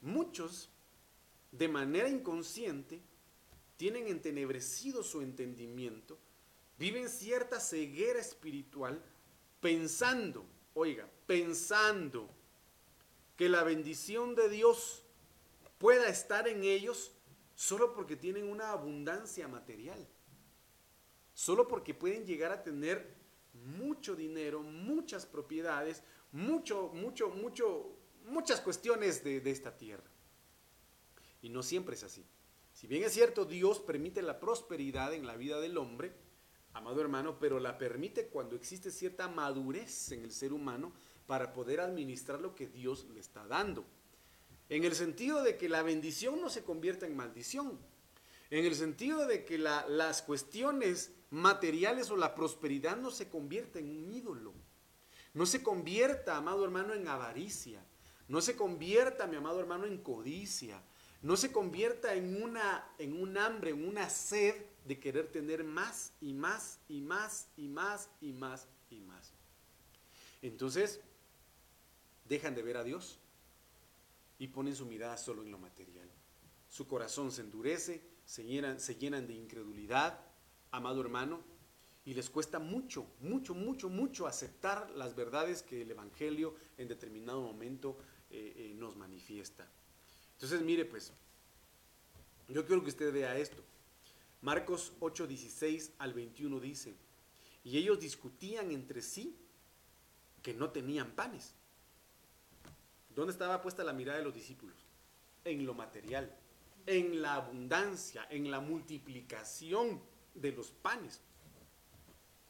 Muchos, 0.00 0.68
de 1.50 1.68
manera 1.68 2.08
inconsciente, 2.08 3.00
tienen 3.76 4.06
entenebrecido 4.06 5.02
su 5.02 5.22
entendimiento, 5.22 6.18
viven 6.78 7.08
cierta 7.08 7.58
ceguera 7.58 8.20
espiritual 8.20 9.02
pensando, 9.60 10.44
oiga, 10.74 11.08
pensando 11.26 12.28
que 13.36 13.48
la 13.48 13.62
bendición 13.62 14.34
de 14.34 14.48
Dios 14.48 15.02
pueda 15.78 16.08
estar 16.08 16.48
en 16.48 16.62
ellos 16.64 17.12
solo 17.54 17.92
porque 17.92 18.16
tienen 18.16 18.48
una 18.48 18.70
abundancia 18.70 19.48
material, 19.48 20.06
solo 21.34 21.68
porque 21.68 21.94
pueden 21.94 22.24
llegar 22.24 22.52
a 22.52 22.62
tener 22.62 23.14
mucho 23.52 24.16
dinero, 24.16 24.62
muchas 24.62 25.26
propiedades, 25.26 26.02
mucho, 26.30 26.90
mucho, 26.94 27.28
mucho, 27.28 27.96
muchas 28.26 28.60
cuestiones 28.60 29.22
de, 29.22 29.40
de 29.40 29.50
esta 29.50 29.76
tierra. 29.76 30.10
Y 31.42 31.48
no 31.48 31.62
siempre 31.62 31.96
es 31.96 32.04
así. 32.04 32.24
Si 32.72 32.86
bien 32.86 33.02
es 33.02 33.12
cierto, 33.12 33.44
Dios 33.44 33.80
permite 33.80 34.22
la 34.22 34.40
prosperidad 34.40 35.12
en 35.12 35.26
la 35.26 35.36
vida 35.36 35.60
del 35.60 35.76
hombre, 35.76 36.14
amado 36.72 37.00
hermano, 37.00 37.38
pero 37.38 37.60
la 37.60 37.78
permite 37.78 38.26
cuando 38.26 38.56
existe 38.56 38.90
cierta 38.90 39.28
madurez 39.28 40.12
en 40.12 40.22
el 40.22 40.32
ser 40.32 40.52
humano 40.52 40.92
para 41.26 41.52
poder 41.52 41.80
administrar 41.80 42.40
lo 42.40 42.54
que 42.54 42.66
Dios 42.66 43.06
le 43.12 43.20
está 43.20 43.46
dando. 43.46 43.84
En 44.68 44.84
el 44.84 44.94
sentido 44.94 45.42
de 45.42 45.56
que 45.56 45.68
la 45.68 45.82
bendición 45.82 46.40
no 46.40 46.48
se 46.48 46.64
convierta 46.64 47.06
en 47.06 47.16
maldición. 47.16 47.78
En 48.50 48.64
el 48.64 48.74
sentido 48.74 49.26
de 49.26 49.44
que 49.44 49.58
las 49.58 50.22
cuestiones 50.22 51.12
materiales 51.30 52.10
o 52.10 52.16
la 52.16 52.34
prosperidad 52.34 52.96
no 52.96 53.10
se 53.10 53.28
convierta 53.28 53.78
en 53.78 53.88
un 53.88 54.12
ídolo. 54.12 54.52
No 55.34 55.46
se 55.46 55.62
convierta, 55.62 56.36
amado 56.36 56.64
hermano, 56.64 56.92
en 56.94 57.08
avaricia. 57.08 57.84
No 58.28 58.40
se 58.40 58.56
convierta, 58.56 59.26
mi 59.26 59.36
amado 59.36 59.60
hermano, 59.60 59.86
en 59.86 59.98
codicia. 59.98 60.82
No 61.22 61.36
se 61.36 61.52
convierta 61.52 62.14
en, 62.14 62.42
una, 62.42 62.86
en 62.98 63.20
un 63.20 63.38
hambre, 63.38 63.70
en 63.70 63.86
una 63.86 64.10
sed 64.10 64.54
de 64.84 64.98
querer 64.98 65.30
tener 65.30 65.64
más 65.64 66.12
y 66.20 66.32
más 66.32 66.78
y 66.88 67.00
más 67.00 67.48
y 67.56 67.68
más 67.68 68.08
y 68.20 68.32
más 68.32 68.66
y 68.90 69.00
más. 69.00 69.32
Entonces, 70.42 71.00
dejan 72.28 72.54
de 72.54 72.62
ver 72.62 72.76
a 72.76 72.84
Dios 72.84 73.18
y 74.38 74.48
ponen 74.48 74.74
su 74.74 74.86
mirada 74.86 75.16
solo 75.16 75.42
en 75.42 75.50
lo 75.50 75.58
material. 75.58 76.08
Su 76.68 76.88
corazón 76.88 77.30
se 77.30 77.42
endurece, 77.42 78.02
se 78.24 78.44
llenan, 78.44 78.80
se 78.80 78.96
llenan 78.96 79.26
de 79.26 79.34
incredulidad, 79.34 80.18
amado 80.70 81.00
hermano, 81.00 81.40
y 82.04 82.14
les 82.14 82.28
cuesta 82.28 82.58
mucho, 82.58 83.06
mucho, 83.20 83.54
mucho, 83.54 83.88
mucho 83.88 84.26
aceptar 84.26 84.90
las 84.90 85.14
verdades 85.14 85.62
que 85.62 85.82
el 85.82 85.90
Evangelio 85.90 86.56
en 86.76 86.88
determinado 86.88 87.40
momento 87.40 87.96
eh, 88.30 88.54
eh, 88.56 88.74
nos 88.74 88.96
manifiesta. 88.96 89.68
Entonces, 90.34 90.62
mire 90.62 90.84
pues, 90.84 91.12
yo 92.48 92.66
quiero 92.66 92.82
que 92.82 92.88
usted 92.88 93.12
vea 93.12 93.38
esto. 93.38 93.62
Marcos 94.42 94.92
8, 95.00 95.26
16 95.26 95.92
al 95.98 96.12
21 96.12 96.60
dice, 96.60 96.94
y 97.64 97.78
ellos 97.78 98.00
discutían 98.00 98.70
entre 98.70 99.00
sí 99.00 99.36
que 100.42 100.52
no 100.52 100.70
tenían 100.70 101.12
panes. 101.12 101.54
¿Dónde 103.14 103.32
estaba 103.32 103.62
puesta 103.62 103.84
la 103.84 103.92
mirada 103.92 104.18
de 104.18 104.24
los 104.24 104.34
discípulos? 104.34 104.76
En 105.44 105.64
lo 105.64 105.74
material, 105.74 106.36
en 106.86 107.22
la 107.22 107.34
abundancia, 107.34 108.26
en 108.30 108.50
la 108.50 108.60
multiplicación 108.60 110.02
de 110.34 110.52
los 110.52 110.70
panes 110.70 111.20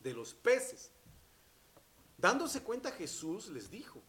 de 0.03 0.15
los 0.15 0.35
peces. 0.35 0.91
Dándose 2.19 2.63
cuenta 2.63 2.93
Jesús 2.93 3.49
les 3.49 3.71
dijo, 3.71 4.03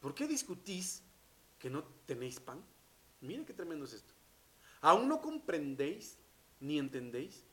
¿por 0.00 0.14
qué 0.14 0.26
discutís 0.26 1.02
que 1.58 1.70
no 1.70 1.84
tenéis 2.06 2.40
pan? 2.40 2.62
Miren 3.20 3.44
qué 3.44 3.52
tremendo 3.52 3.84
es 3.84 3.94
esto. 3.94 4.14
¿Aún 4.80 5.08
no 5.08 5.20
comprendéis 5.20 6.16
ni 6.60 6.78
entendéis? 6.78 7.44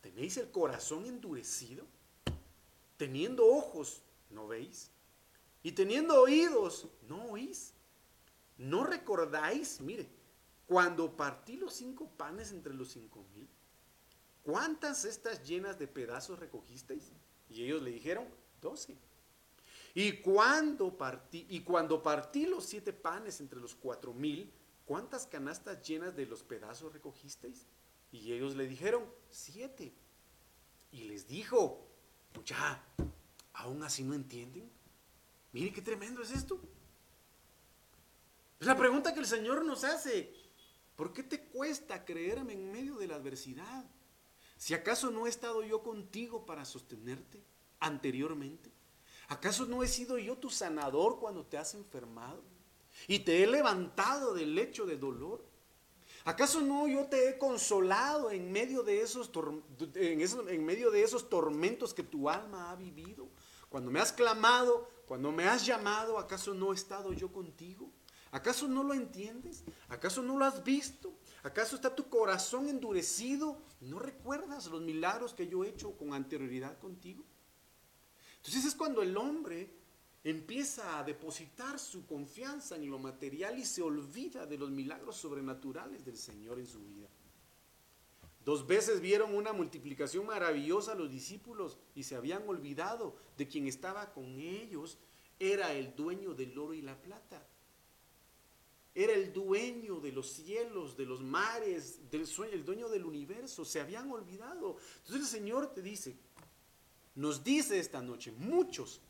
¿Tenéis 0.00 0.36
el 0.36 0.50
corazón 0.50 1.06
endurecido? 1.06 1.84
Teniendo 2.96 3.46
ojos, 3.46 4.02
¿no 4.30 4.48
veis? 4.48 4.90
Y 5.62 5.72
teniendo 5.72 6.20
oídos, 6.20 6.86
¿no 7.08 7.26
oís? 7.26 7.74
¿No 8.56 8.84
recordáis? 8.84 9.80
Mire, 9.80 10.08
cuando 10.66 11.16
partí 11.16 11.56
los 11.56 11.74
cinco 11.74 12.08
panes 12.16 12.52
entre 12.52 12.74
los 12.74 12.88
cinco 12.88 13.24
mil 13.34 13.48
¿cuántas 14.48 15.04
estas 15.04 15.46
llenas 15.46 15.78
de 15.78 15.86
pedazos 15.86 16.38
recogisteis? 16.38 17.12
Y 17.50 17.64
ellos 17.64 17.82
le 17.82 17.90
dijeron, 17.90 18.26
doce. 18.62 18.96
Y 19.94 20.22
cuando 20.22 20.96
partí, 20.96 21.44
y 21.50 21.60
cuando 21.60 22.02
partí 22.02 22.46
los 22.46 22.64
siete 22.64 22.94
panes 22.94 23.40
entre 23.40 23.60
los 23.60 23.74
cuatro 23.74 24.14
mil, 24.14 24.50
¿cuántas 24.86 25.26
canastas 25.26 25.86
llenas 25.86 26.16
de 26.16 26.24
los 26.24 26.42
pedazos 26.42 26.94
recogisteis? 26.94 27.66
Y 28.12 28.32
ellos 28.32 28.56
le 28.56 28.66
dijeron, 28.66 29.04
siete. 29.30 29.92
Y 30.90 31.04
les 31.04 31.28
dijo, 31.28 31.86
ya, 32.44 32.82
aún 33.52 33.82
así 33.82 34.02
no 34.02 34.14
entienden. 34.14 34.70
Mire 35.52 35.72
qué 35.72 35.82
tremendo 35.82 36.22
es 36.22 36.30
esto. 36.30 36.60
Es 38.60 38.66
la 38.66 38.76
pregunta 38.76 39.14
que 39.14 39.20
el 39.20 39.26
Señor 39.26 39.64
nos 39.64 39.84
hace. 39.84 40.34
¿Por 40.96 41.12
qué 41.12 41.22
te 41.22 41.40
cuesta 41.40 42.04
creerme 42.04 42.54
en 42.54 42.72
medio 42.72 42.96
de 42.96 43.06
la 43.06 43.16
adversidad? 43.16 43.84
Si 44.56 44.74
acaso 44.74 45.10
no 45.10 45.26
he 45.26 45.30
estado 45.30 45.62
yo 45.62 45.82
contigo 45.82 46.44
para 46.44 46.64
sostenerte 46.64 47.40
anteriormente, 47.78 48.72
¿acaso 49.28 49.66
no 49.66 49.84
he 49.84 49.88
sido 49.88 50.18
yo 50.18 50.36
tu 50.36 50.50
sanador 50.50 51.20
cuando 51.20 51.46
te 51.46 51.56
has 51.56 51.74
enfermado? 51.74 52.42
Y 53.06 53.20
te 53.20 53.44
he 53.44 53.46
levantado 53.46 54.34
del 54.34 54.56
lecho 54.56 54.86
de 54.86 54.96
dolor. 54.96 55.44
¿Acaso 56.28 56.60
no 56.60 56.86
yo 56.86 57.06
te 57.06 57.26
he 57.26 57.38
consolado 57.38 58.30
en 58.30 58.52
medio 58.52 58.82
de 58.82 59.00
esos, 59.00 59.30
en, 59.94 60.66
medio 60.66 60.90
de 60.90 61.02
esos 61.02 61.30
tormentos 61.30 61.94
que 61.94 62.02
tu 62.02 62.28
alma 62.28 62.70
ha 62.70 62.76
vivido? 62.76 63.30
Cuando 63.70 63.90
me 63.90 63.98
has 63.98 64.12
clamado, 64.12 64.90
cuando 65.06 65.32
me 65.32 65.48
has 65.48 65.64
llamado, 65.64 66.18
¿acaso 66.18 66.52
no 66.52 66.72
he 66.72 66.74
estado 66.74 67.14
yo 67.14 67.32
contigo? 67.32 67.90
¿Acaso 68.30 68.68
no 68.68 68.84
lo 68.84 68.92
entiendes? 68.92 69.64
¿Acaso 69.88 70.22
no 70.22 70.36
lo 70.36 70.44
has 70.44 70.62
visto? 70.62 71.14
¿Acaso 71.44 71.76
está 71.76 71.96
tu 71.96 72.10
corazón 72.10 72.68
endurecido? 72.68 73.62
¿No 73.80 73.98
recuerdas 73.98 74.66
los 74.66 74.82
milagros 74.82 75.32
que 75.32 75.48
yo 75.48 75.64
he 75.64 75.70
hecho 75.70 75.96
con 75.96 76.12
anterioridad 76.12 76.78
contigo? 76.78 77.24
Entonces 78.36 78.66
es 78.66 78.74
cuando 78.74 79.00
el 79.00 79.16
hombre 79.16 79.77
empieza 80.24 80.98
a 80.98 81.04
depositar 81.04 81.78
su 81.78 82.06
confianza 82.06 82.76
en 82.76 82.90
lo 82.90 82.98
material 82.98 83.58
y 83.58 83.64
se 83.64 83.82
olvida 83.82 84.46
de 84.46 84.58
los 84.58 84.70
milagros 84.70 85.16
sobrenaturales 85.16 86.04
del 86.04 86.16
Señor 86.16 86.58
en 86.58 86.66
su 86.66 86.80
vida. 86.80 87.08
Dos 88.44 88.66
veces 88.66 89.00
vieron 89.00 89.34
una 89.34 89.52
multiplicación 89.52 90.26
maravillosa 90.26 90.94
los 90.94 91.10
discípulos 91.10 91.78
y 91.94 92.02
se 92.02 92.16
habían 92.16 92.48
olvidado 92.48 93.14
de 93.36 93.46
quien 93.46 93.66
estaba 93.66 94.12
con 94.12 94.38
ellos, 94.40 94.98
era 95.38 95.72
el 95.72 95.94
dueño 95.94 96.34
del 96.34 96.58
oro 96.58 96.74
y 96.74 96.82
la 96.82 97.00
plata 97.00 97.46
era 98.98 99.12
el 99.12 99.32
dueño 99.32 100.00
de 100.00 100.10
los 100.10 100.28
cielos, 100.28 100.96
de 100.96 101.06
los 101.06 101.22
mares, 101.22 102.10
del 102.10 102.26
sueño, 102.26 102.54
el 102.54 102.64
dueño 102.64 102.88
del 102.88 103.04
universo. 103.04 103.64
Se 103.64 103.80
habían 103.80 104.10
olvidado. 104.10 104.76
Entonces 105.06 105.20
el 105.20 105.40
Señor 105.40 105.72
te 105.72 105.82
dice, 105.82 106.16
nos 107.14 107.44
dice 107.44 107.78
esta 107.78 108.02
noche, 108.02 108.32
muchos 108.32 109.00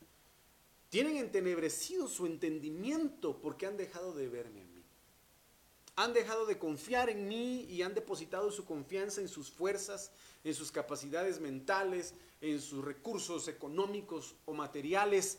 tienen 0.88 1.16
entenebrecido 1.18 2.08
su 2.08 2.26
entendimiento 2.26 3.40
porque 3.40 3.66
han 3.66 3.76
dejado 3.76 4.14
de 4.14 4.28
verme 4.28 4.62
a 4.62 4.66
mí. 4.66 4.84
Han 5.96 6.12
dejado 6.12 6.46
de 6.46 6.58
confiar 6.58 7.10
en 7.10 7.26
mí 7.26 7.64
y 7.64 7.82
han 7.82 7.94
depositado 7.94 8.50
su 8.52 8.64
confianza 8.64 9.20
en 9.20 9.28
sus 9.28 9.50
fuerzas, 9.50 10.12
en 10.44 10.54
sus 10.54 10.70
capacidades 10.70 11.40
mentales, 11.40 12.14
en 12.40 12.60
sus 12.60 12.84
recursos 12.84 13.48
económicos 13.48 14.36
o 14.46 14.54
materiales. 14.54 15.38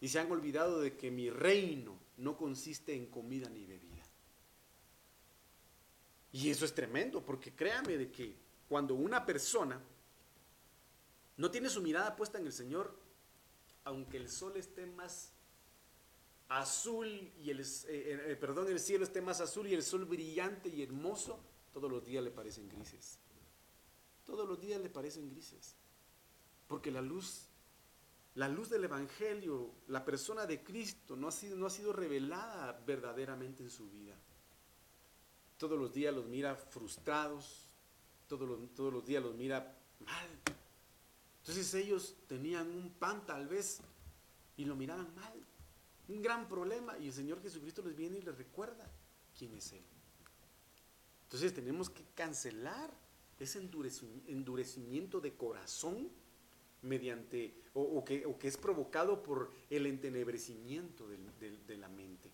Y 0.00 0.08
se 0.08 0.18
han 0.18 0.30
olvidado 0.32 0.80
de 0.80 0.96
que 0.96 1.10
mi 1.10 1.30
reino 1.30 1.96
no 2.16 2.36
consiste 2.36 2.94
en 2.94 3.06
comida 3.06 3.48
ni 3.48 3.64
bebida. 3.64 4.02
Y 6.32 6.50
eso 6.50 6.64
es 6.64 6.74
tremendo, 6.74 7.24
porque 7.24 7.52
créame 7.52 7.96
de 7.96 8.10
que 8.10 8.36
cuando 8.68 8.94
una 8.94 9.24
persona 9.24 9.80
no 11.36 11.50
tiene 11.50 11.68
su 11.68 11.82
mirada 11.82 12.14
puesta 12.16 12.38
en 12.38 12.46
el 12.46 12.52
Señor, 12.52 12.94
aunque 13.84 14.16
el 14.16 14.28
sol 14.28 14.56
esté 14.56 14.86
más 14.86 15.32
azul 16.48 17.06
y 17.38 17.50
el, 17.50 17.60
eh, 17.60 17.64
eh, 17.88 18.24
eh, 18.32 18.36
perdón, 18.36 18.68
el 18.68 18.80
cielo 18.80 19.04
esté 19.04 19.20
más 19.20 19.40
azul 19.40 19.66
y 19.68 19.74
el 19.74 19.82
sol 19.82 20.04
brillante 20.04 20.68
y 20.68 20.82
hermoso, 20.82 21.40
todos 21.72 21.90
los 21.90 22.04
días 22.04 22.22
le 22.24 22.30
parecen 22.30 22.68
grises. 22.68 23.18
Todos 24.24 24.46
los 24.46 24.60
días 24.60 24.80
le 24.80 24.90
parecen 24.90 25.28
grises. 25.30 25.76
Porque 26.66 26.90
la 26.90 27.00
luz 27.02 27.50
la 28.36 28.48
luz 28.48 28.70
del 28.70 28.84
Evangelio, 28.84 29.74
la 29.88 30.04
persona 30.04 30.46
de 30.46 30.62
Cristo, 30.62 31.16
no 31.16 31.26
ha 31.26 31.32
sido, 31.32 31.56
no 31.56 31.66
ha 31.66 31.70
sido 31.70 31.92
revelada 31.92 32.80
verdaderamente 32.86 33.64
en 33.64 33.70
su 33.70 33.90
vida. 33.90 34.14
Todos 35.58 35.78
los 35.78 35.92
días 35.92 36.14
los 36.14 36.26
mira 36.26 36.54
frustrados, 36.54 37.66
todos 38.28 38.72
todos 38.74 38.92
los 38.92 39.04
días 39.04 39.22
los 39.22 39.34
mira 39.34 39.76
mal. 39.98 40.59
Entonces 41.40 41.74
ellos 41.74 42.16
tenían 42.26 42.68
un 42.70 42.90
pan 42.90 43.24
tal 43.26 43.48
vez 43.48 43.80
y 44.56 44.64
lo 44.64 44.76
miraban 44.76 45.14
mal. 45.14 45.32
Un 46.08 46.22
gran 46.22 46.48
problema 46.48 46.98
y 46.98 47.06
el 47.06 47.12
Señor 47.12 47.42
Jesucristo 47.42 47.82
les 47.82 47.96
viene 47.96 48.18
y 48.18 48.22
les 48.22 48.36
recuerda 48.36 48.86
quién 49.38 49.54
es 49.54 49.72
Él. 49.72 49.82
Entonces 51.24 51.54
tenemos 51.54 51.88
que 51.88 52.04
cancelar 52.14 52.90
ese 53.38 53.58
endurecimiento 53.58 55.20
de 55.20 55.32
corazón 55.32 56.10
mediante, 56.82 57.54
o, 57.74 58.04
que, 58.04 58.36
es 58.42 58.56
provocado 58.56 59.22
por 59.22 59.52
el 59.70 59.86
entenebrecimiento 59.86 61.08
de 61.08 61.76
la 61.76 61.88
mente. 61.88 62.30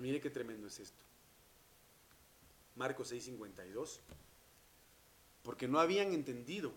Mire 0.00 0.20
qué 0.20 0.30
tremendo 0.30 0.66
es 0.68 0.78
esto. 0.80 1.04
Marcos 2.76 3.12
6:52. 3.12 4.00
Porque 5.42 5.66
no 5.66 5.80
habían 5.80 6.12
entendido 6.12 6.72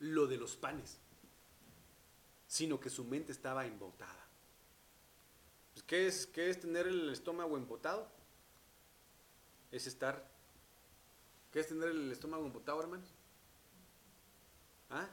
lo 0.00 0.26
de 0.26 0.36
los 0.36 0.56
panes, 0.56 0.98
sino 2.46 2.80
que 2.80 2.90
su 2.90 3.04
mente 3.04 3.32
estaba 3.32 3.66
embotada. 3.66 4.26
Pues, 5.72 5.84
¿qué, 5.84 6.06
es, 6.06 6.26
¿Qué 6.26 6.50
es 6.50 6.60
tener 6.60 6.86
el 6.86 7.10
estómago 7.10 7.56
embotado? 7.56 8.08
Es 9.70 9.86
estar 9.86 10.38
¿Qué 11.52 11.60
es 11.60 11.68
tener 11.68 11.88
el 11.88 12.12
estómago 12.12 12.44
embotado, 12.44 12.80
hermanos? 12.82 13.08
¿Ah? 14.90 15.08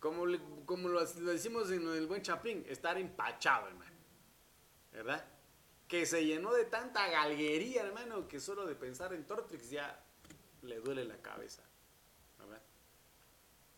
Como, 0.00 0.26
como 0.64 0.88
lo, 0.88 1.04
decimos 1.04 1.70
en 1.70 1.88
el 1.88 2.06
buen 2.06 2.22
chapín, 2.22 2.64
estar 2.68 2.98
empachado, 2.98 3.68
hermano. 3.68 3.96
¿Verdad? 4.92 5.26
Que 5.88 6.06
se 6.06 6.24
llenó 6.24 6.52
de 6.52 6.66
tanta 6.66 7.08
galguería, 7.08 7.82
hermano, 7.82 8.28
que 8.28 8.38
solo 8.38 8.66
de 8.66 8.74
pensar 8.74 9.12
en 9.14 9.26
Tortrix 9.26 9.70
ya 9.70 10.04
le 10.62 10.80
duele 10.80 11.04
la 11.04 11.20
cabeza. 11.20 11.62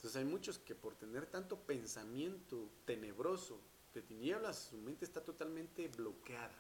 Entonces 0.01 0.17
hay 0.17 0.25
muchos 0.25 0.59
que 0.59 0.75
por 0.75 0.95
tener 0.95 1.27
tanto 1.27 1.59
pensamiento 1.59 2.71
tenebroso, 2.87 3.61
de 3.93 4.01
tinieblas, 4.01 4.69
su 4.71 4.79
mente 4.79 5.05
está 5.05 5.23
totalmente 5.23 5.89
bloqueada. 5.89 6.57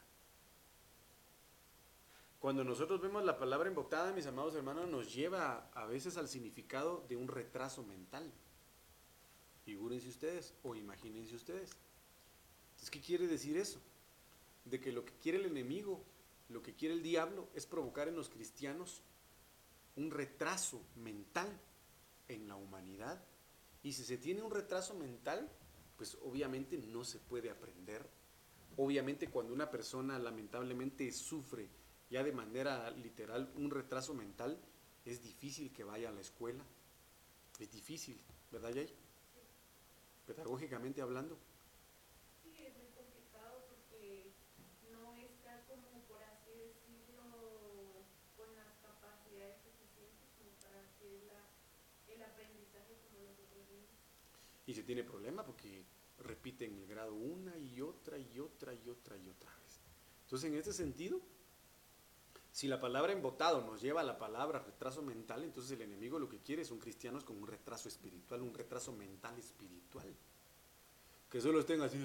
Cuando 2.39 2.65
nosotros 2.65 3.01
vemos 3.01 3.25
la 3.25 3.39
palabra 3.39 3.69
embotada, 3.69 4.13
mis 4.13 4.27
amados 4.27 4.55
hermanos, 4.57 4.89
nos 4.89 5.15
lleva 5.15 5.71
a 5.73 5.87
veces 5.87 6.19
al 6.19 6.29
significado 6.29 7.03
de 7.09 7.17
un 7.17 7.29
retraso 7.29 7.83
mental. 7.83 8.31
Figúrense 9.65 10.09
ustedes 10.09 10.53
o 10.63 10.75
imagínense 10.75 11.35
ustedes. 11.35 11.71
Entonces, 12.73 12.91
¿qué 12.91 13.01
quiere 13.01 13.27
decir 13.27 13.57
eso? 13.57 13.81
De 14.65 14.81
que 14.81 14.93
lo 14.93 15.05
que 15.05 15.15
quiere 15.15 15.39
el 15.39 15.47
enemigo, 15.47 16.05
lo 16.49 16.63
que 16.63 16.75
quiere 16.75 16.95
el 16.95 17.03
diablo, 17.03 17.49
es 17.55 17.67
provocar 17.67 18.09
en 18.09 18.17
los 18.17 18.29
cristianos 18.29 19.03
un 19.97 20.11
retraso 20.11 20.83
mental 20.97 21.49
en 22.29 22.49
la 22.49 22.57
humanidad. 22.57 23.25
Y 23.83 23.93
si 23.93 24.05
se 24.05 24.19
tiene 24.19 24.43
un 24.43 24.51
retraso 24.51 24.95
mental, 24.95 25.51
pues 25.97 26.17
obviamente 26.23 26.79
no 26.79 27.05
se 27.05 27.19
puede 27.19 27.51
aprender. 27.51 28.09
Obviamente 28.77 29.29
cuando 29.29 29.53
una 29.53 29.71
persona 29.71 30.19
lamentablemente 30.19 31.11
sufre 31.13 31.69
ya 32.11 32.25
de 32.25 32.33
manera 32.33 32.91
literal 32.91 33.53
un 33.57 33.71
retraso 33.71 34.15
mental, 34.15 34.59
es 35.05 35.23
difícil 35.23 35.73
que 35.73 35.85
vaya 35.85 36.09
a 36.09 36.13
la 36.13 36.21
escuela. 36.21 36.65
Es 37.59 37.71
difícil, 37.71 38.21
¿verdad, 38.51 38.73
Jay? 38.75 38.93
Pedagógicamente 40.27 41.03
hablando. 41.03 41.39
Sí, 42.43 42.65
es 42.67 42.77
muy 42.77 42.89
complicado 42.97 43.65
porque 43.69 44.33
no 44.91 45.15
está 45.15 45.65
como, 45.67 46.03
por 46.09 46.23
así 46.23 46.51
decirlo, 46.51 48.07
con 48.37 48.55
las 48.57 48.75
capacidades 48.83 49.63
suficientes 49.63 50.29
como 50.39 50.51
para 50.63 50.83
hacer 50.83 51.23
la, 51.31 51.47
el 52.13 52.23
aprendizaje 52.23 52.99
como 53.07 53.23
nosotros 53.23 53.69
mismos. 53.71 54.01
Y 54.71 54.75
se 54.75 54.85
tiene 54.85 55.03
problema 55.03 55.45
porque 55.45 55.85
repiten 56.21 56.79
el 56.79 56.87
grado 56.87 57.13
una 57.13 57.59
y 57.59 57.81
otra 57.81 58.17
y 58.17 58.39
otra 58.39 58.73
y 58.73 58.89
otra 58.89 59.19
y 59.19 59.29
otra 59.29 59.51
vez. 59.57 59.81
Entonces, 60.23 60.49
en 60.49 60.57
este 60.57 60.73
sentido, 60.73 61.21
si 62.53 62.69
la 62.69 62.81
palabra 62.81 63.13
embotado 63.13 63.63
nos 63.63 63.83
lleva 63.83 64.03
a 64.03 64.05
la 64.05 64.17
palabra 64.17 64.61
retraso 64.61 65.03
mental, 65.03 65.43
entonces 65.43 65.73
el 65.73 65.83
enemigo 65.83 66.21
lo 66.21 66.29
que 66.29 66.39
quiere 66.39 66.65
son 66.65 66.79
cristianos 66.79 67.25
con 67.25 67.37
un 67.37 67.49
retraso 67.49 67.89
espiritual, 67.89 68.43
un 68.43 68.55
retraso 68.55 68.93
mental 68.93 69.37
espiritual. 69.41 70.15
Que 71.29 71.41
solo 71.41 71.59
estén 71.59 71.81
así. 71.81 71.99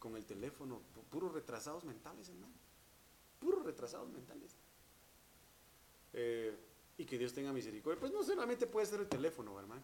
Con 0.00 0.16
el 0.16 0.26
teléfono, 0.26 0.82
puros 1.10 1.32
retrasados 1.32 1.84
mentales, 1.84 2.28
hermano. 2.28 2.54
Puros 3.38 3.64
retrasados 3.64 4.10
mentales. 4.10 4.56
Eh, 6.12 6.69
y 7.00 7.06
que 7.06 7.16
Dios 7.16 7.32
tenga 7.32 7.50
misericordia. 7.50 7.98
Pues 7.98 8.12
no 8.12 8.22
solamente 8.22 8.66
puede 8.66 8.86
ser 8.86 9.00
el 9.00 9.08
teléfono, 9.08 9.58
hermano. 9.58 9.82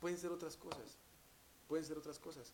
Pueden 0.00 0.18
ser 0.18 0.32
otras 0.32 0.56
cosas. 0.56 0.98
Pueden 1.68 1.84
ser 1.84 1.96
otras 1.96 2.18
cosas. 2.18 2.52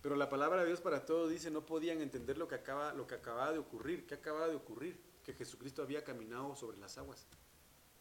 Pero 0.00 0.16
la 0.16 0.30
palabra 0.30 0.62
de 0.62 0.68
Dios 0.68 0.80
para 0.80 1.04
todos 1.04 1.30
dice, 1.30 1.50
no 1.50 1.66
podían 1.66 2.00
entender 2.00 2.38
lo 2.38 2.48
que, 2.48 2.54
acaba, 2.54 2.94
lo 2.94 3.06
que 3.06 3.14
acababa 3.14 3.52
de 3.52 3.58
ocurrir. 3.58 4.06
¿Qué 4.06 4.14
acababa 4.14 4.48
de 4.48 4.56
ocurrir? 4.56 4.98
Que 5.22 5.34
Jesucristo 5.34 5.82
había 5.82 6.02
caminado 6.02 6.56
sobre 6.56 6.78
las 6.78 6.96
aguas. 6.96 7.26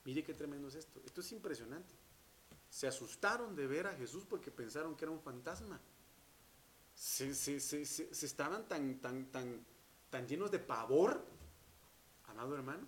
Mire 0.06 0.24
qué 0.24 0.34
tremendo 0.34 0.70
es 0.70 0.76
esto. 0.76 1.02
Esto 1.06 1.20
es 1.20 1.30
impresionante. 1.34 1.94
Se 2.70 2.88
asustaron 2.88 3.58
de 3.58 3.68
ver 3.68 3.88
a 3.88 3.96
Jesús 3.96 4.24
porque 4.24 4.52
pensaron 4.52 4.96
que 4.96 5.04
era 5.04 5.12
un 5.12 5.20
fantasma. 5.20 5.82
Se, 6.96 7.36
se, 7.36 7.60
se, 7.60 7.84
se 7.86 8.26
estaban 8.26 8.70
tan, 8.70 9.00
tan, 9.00 9.26
tan, 9.32 9.66
tan 10.10 10.26
llenos 10.26 10.50
de 10.50 10.60
pavor, 10.60 11.26
amado 12.28 12.56
hermano, 12.56 12.88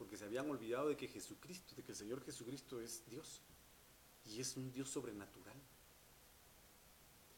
porque 0.00 0.16
se 0.16 0.24
habían 0.24 0.48
olvidado 0.48 0.88
de 0.88 0.96
que 0.96 1.08
Jesucristo, 1.08 1.74
de 1.76 1.82
que 1.82 1.92
el 1.92 1.98
Señor 1.98 2.24
Jesucristo 2.24 2.80
es 2.80 3.04
Dios. 3.04 3.42
Y 4.24 4.40
es 4.40 4.56
un 4.56 4.72
Dios 4.72 4.88
sobrenatural. 4.88 5.54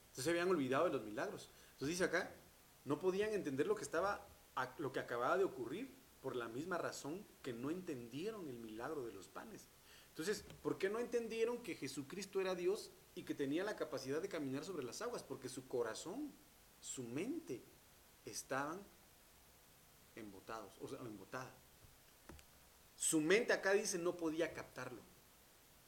Entonces 0.03 0.23
se 0.23 0.31
habían 0.31 0.49
olvidado 0.49 0.85
de 0.85 0.93
los 0.93 1.03
milagros. 1.03 1.51
Entonces 1.73 1.89
dice 1.89 2.05
acá, 2.05 2.33
no 2.85 3.01
podían 3.01 3.35
entender 3.35 3.67
lo 3.67 3.75
que 3.75 3.83
estaba, 3.83 4.25
lo 4.79 4.93
que 4.93 5.01
acababa 5.01 5.37
de 5.37 5.43
ocurrir 5.43 5.93
por 6.23 6.37
la 6.37 6.47
misma 6.47 6.79
razón 6.79 7.27
que 7.43 7.53
no 7.53 7.69
entendieron 7.69 8.49
el 8.49 8.61
milagro 8.61 9.05
de 9.05 9.13
los 9.13 9.27
panes. 9.27 9.67
Entonces, 10.11 10.45
¿por 10.63 10.79
qué 10.79 10.89
no 10.89 11.01
entendieron 11.01 11.65
que 11.65 11.75
Jesucristo 11.75 12.41
era 12.41 12.55
Dios 12.55 12.93
y 13.17 13.25
que 13.25 13.35
tenía 13.35 13.65
la 13.65 13.75
capacidad 13.75 14.23
de 14.23 14.29
caminar 14.29 14.63
sobre 14.65 14.85
las 14.85 15.03
aguas? 15.03 15.25
Porque 15.25 15.49
su 15.49 15.67
corazón, 15.67 16.33
su 16.81 17.03
mente, 17.03 17.61
estaban 18.25 18.81
embotados, 20.15 20.79
o 20.81 20.87
sea, 20.87 21.01
embotada. 21.01 21.53
Su 23.03 23.21
mente 23.21 23.53
acá 23.53 23.73
dice 23.73 23.99
no 23.99 24.17
podía 24.17 24.55
captarlo. 24.55 25.03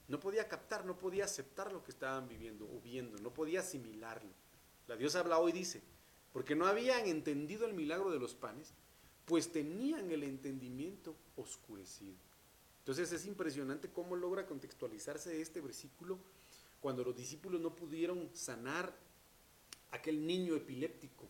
No 0.09 0.19
podía 0.19 0.49
captar, 0.49 0.85
no 0.85 0.97
podía 0.97 1.23
aceptar 1.23 1.71
lo 1.71 1.81
que 1.81 1.91
estaban 1.91 2.27
viviendo 2.27 2.65
o 2.65 2.81
viendo, 2.81 3.17
no 3.19 3.33
podía 3.33 3.61
asimilarlo. 3.61 4.31
La 4.85 4.97
Dios 4.97 5.15
habla 5.15 5.39
hoy 5.39 5.53
dice, 5.53 5.81
porque 6.33 6.55
no 6.55 6.65
habían 6.65 7.07
entendido 7.07 7.65
el 7.65 7.73
milagro 7.73 8.11
de 8.11 8.19
los 8.19 8.35
panes, 8.35 8.73
pues 9.23 9.49
tenían 9.49 10.11
el 10.11 10.23
entendimiento 10.23 11.15
oscurecido. 11.37 12.17
Entonces 12.79 13.09
es 13.13 13.25
impresionante 13.25 13.89
cómo 13.89 14.17
logra 14.17 14.45
contextualizarse 14.45 15.39
este 15.39 15.61
versículo 15.61 16.19
cuando 16.81 17.05
los 17.05 17.15
discípulos 17.15 17.61
no 17.61 17.73
pudieron 17.73 18.29
sanar 18.33 18.93
aquel 19.91 20.27
niño 20.27 20.53
epiléptico. 20.53 21.29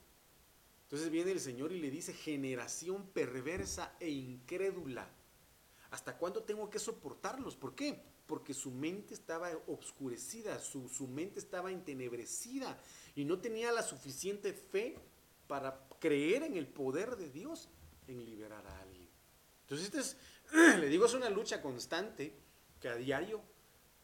Entonces 0.85 1.11
viene 1.11 1.31
el 1.31 1.39
Señor 1.39 1.71
y 1.71 1.79
le 1.79 1.91
dice, 1.91 2.11
generación 2.11 3.05
perversa 3.13 3.95
e 3.99 4.09
incrédula, 4.09 5.07
¿hasta 5.91 6.17
cuándo 6.17 6.43
tengo 6.43 6.69
que 6.69 6.79
soportarlos? 6.79 7.55
¿Por 7.55 7.75
qué? 7.75 8.01
porque 8.27 8.53
su 8.53 8.71
mente 8.71 9.13
estaba 9.13 9.51
obscurecida, 9.67 10.59
su, 10.59 10.89
su, 10.89 11.07
mente 11.07 11.39
estaba 11.39 11.71
entenebrecida 11.71 12.77
y 13.15 13.23
no 13.23 13.39
tenía 13.39 13.71
la 13.71 13.83
suficiente 13.83 14.53
fe 14.53 14.97
para 15.47 15.87
creer 15.99 16.43
en 16.43 16.57
el 16.57 16.67
poder 16.67 17.15
de 17.15 17.29
Dios 17.29 17.69
en 18.07 18.25
liberar 18.25 18.65
a 18.65 18.81
alguien. 18.81 19.07
Entonces, 19.61 19.85
este 19.85 19.99
es, 19.99 20.17
le 20.79 20.87
digo, 20.87 21.05
es 21.05 21.13
una 21.13 21.29
lucha 21.29 21.61
constante 21.61 22.35
que 22.79 22.89
a 22.89 22.95
diario 22.95 23.41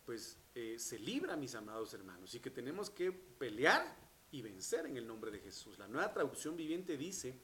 pues 0.05 0.37
eh, 0.55 0.77
se 0.77 0.99
libra, 0.99 1.35
mis 1.35 1.55
amados 1.55 1.93
hermanos, 1.93 2.33
y 2.35 2.39
que 2.39 2.49
tenemos 2.49 2.89
que 2.89 3.11
pelear 3.11 3.95
y 4.31 4.41
vencer 4.41 4.85
en 4.85 4.97
el 4.97 5.07
nombre 5.07 5.31
de 5.31 5.39
Jesús. 5.39 5.77
La 5.77 5.87
nueva 5.87 6.11
traducción 6.11 6.55
viviente 6.55 6.97
dice, 6.97 7.39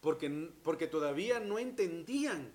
porque, 0.00 0.28
porque 0.62 0.86
todavía 0.86 1.38
no 1.38 1.58
entendían 1.58 2.52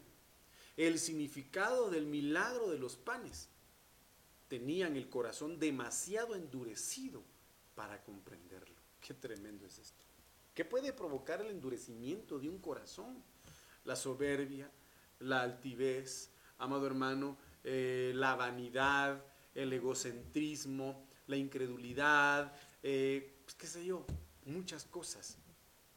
el 0.77 0.99
significado 0.99 1.89
del 1.89 2.05
milagro 2.05 2.69
de 2.69 2.77
los 2.77 2.95
panes. 2.95 3.49
Tenían 4.47 4.95
el 4.95 5.09
corazón 5.09 5.59
demasiado 5.59 6.35
endurecido 6.35 7.23
para 7.75 8.01
comprenderlo. 8.03 8.75
Qué 9.01 9.13
tremendo 9.13 9.65
es 9.65 9.79
esto. 9.79 10.05
¿Qué 10.53 10.63
puede 10.63 10.93
provocar 10.93 11.41
el 11.41 11.51
endurecimiento 11.51 12.39
de 12.39 12.47
un 12.47 12.59
corazón? 12.59 13.23
La 13.85 13.95
soberbia, 13.95 14.71
la 15.19 15.41
altivez, 15.41 16.31
amado 16.59 16.85
hermano, 16.87 17.37
eh, 17.63 18.11
la 18.15 18.35
vanidad, 18.35 19.23
el 19.53 19.73
egocentrismo, 19.73 21.05
la 21.27 21.35
incredulidad, 21.35 22.53
eh, 22.83 23.41
pues, 23.43 23.55
qué 23.55 23.67
sé 23.67 23.85
yo, 23.85 24.05
muchas 24.45 24.85
cosas. 24.85 25.37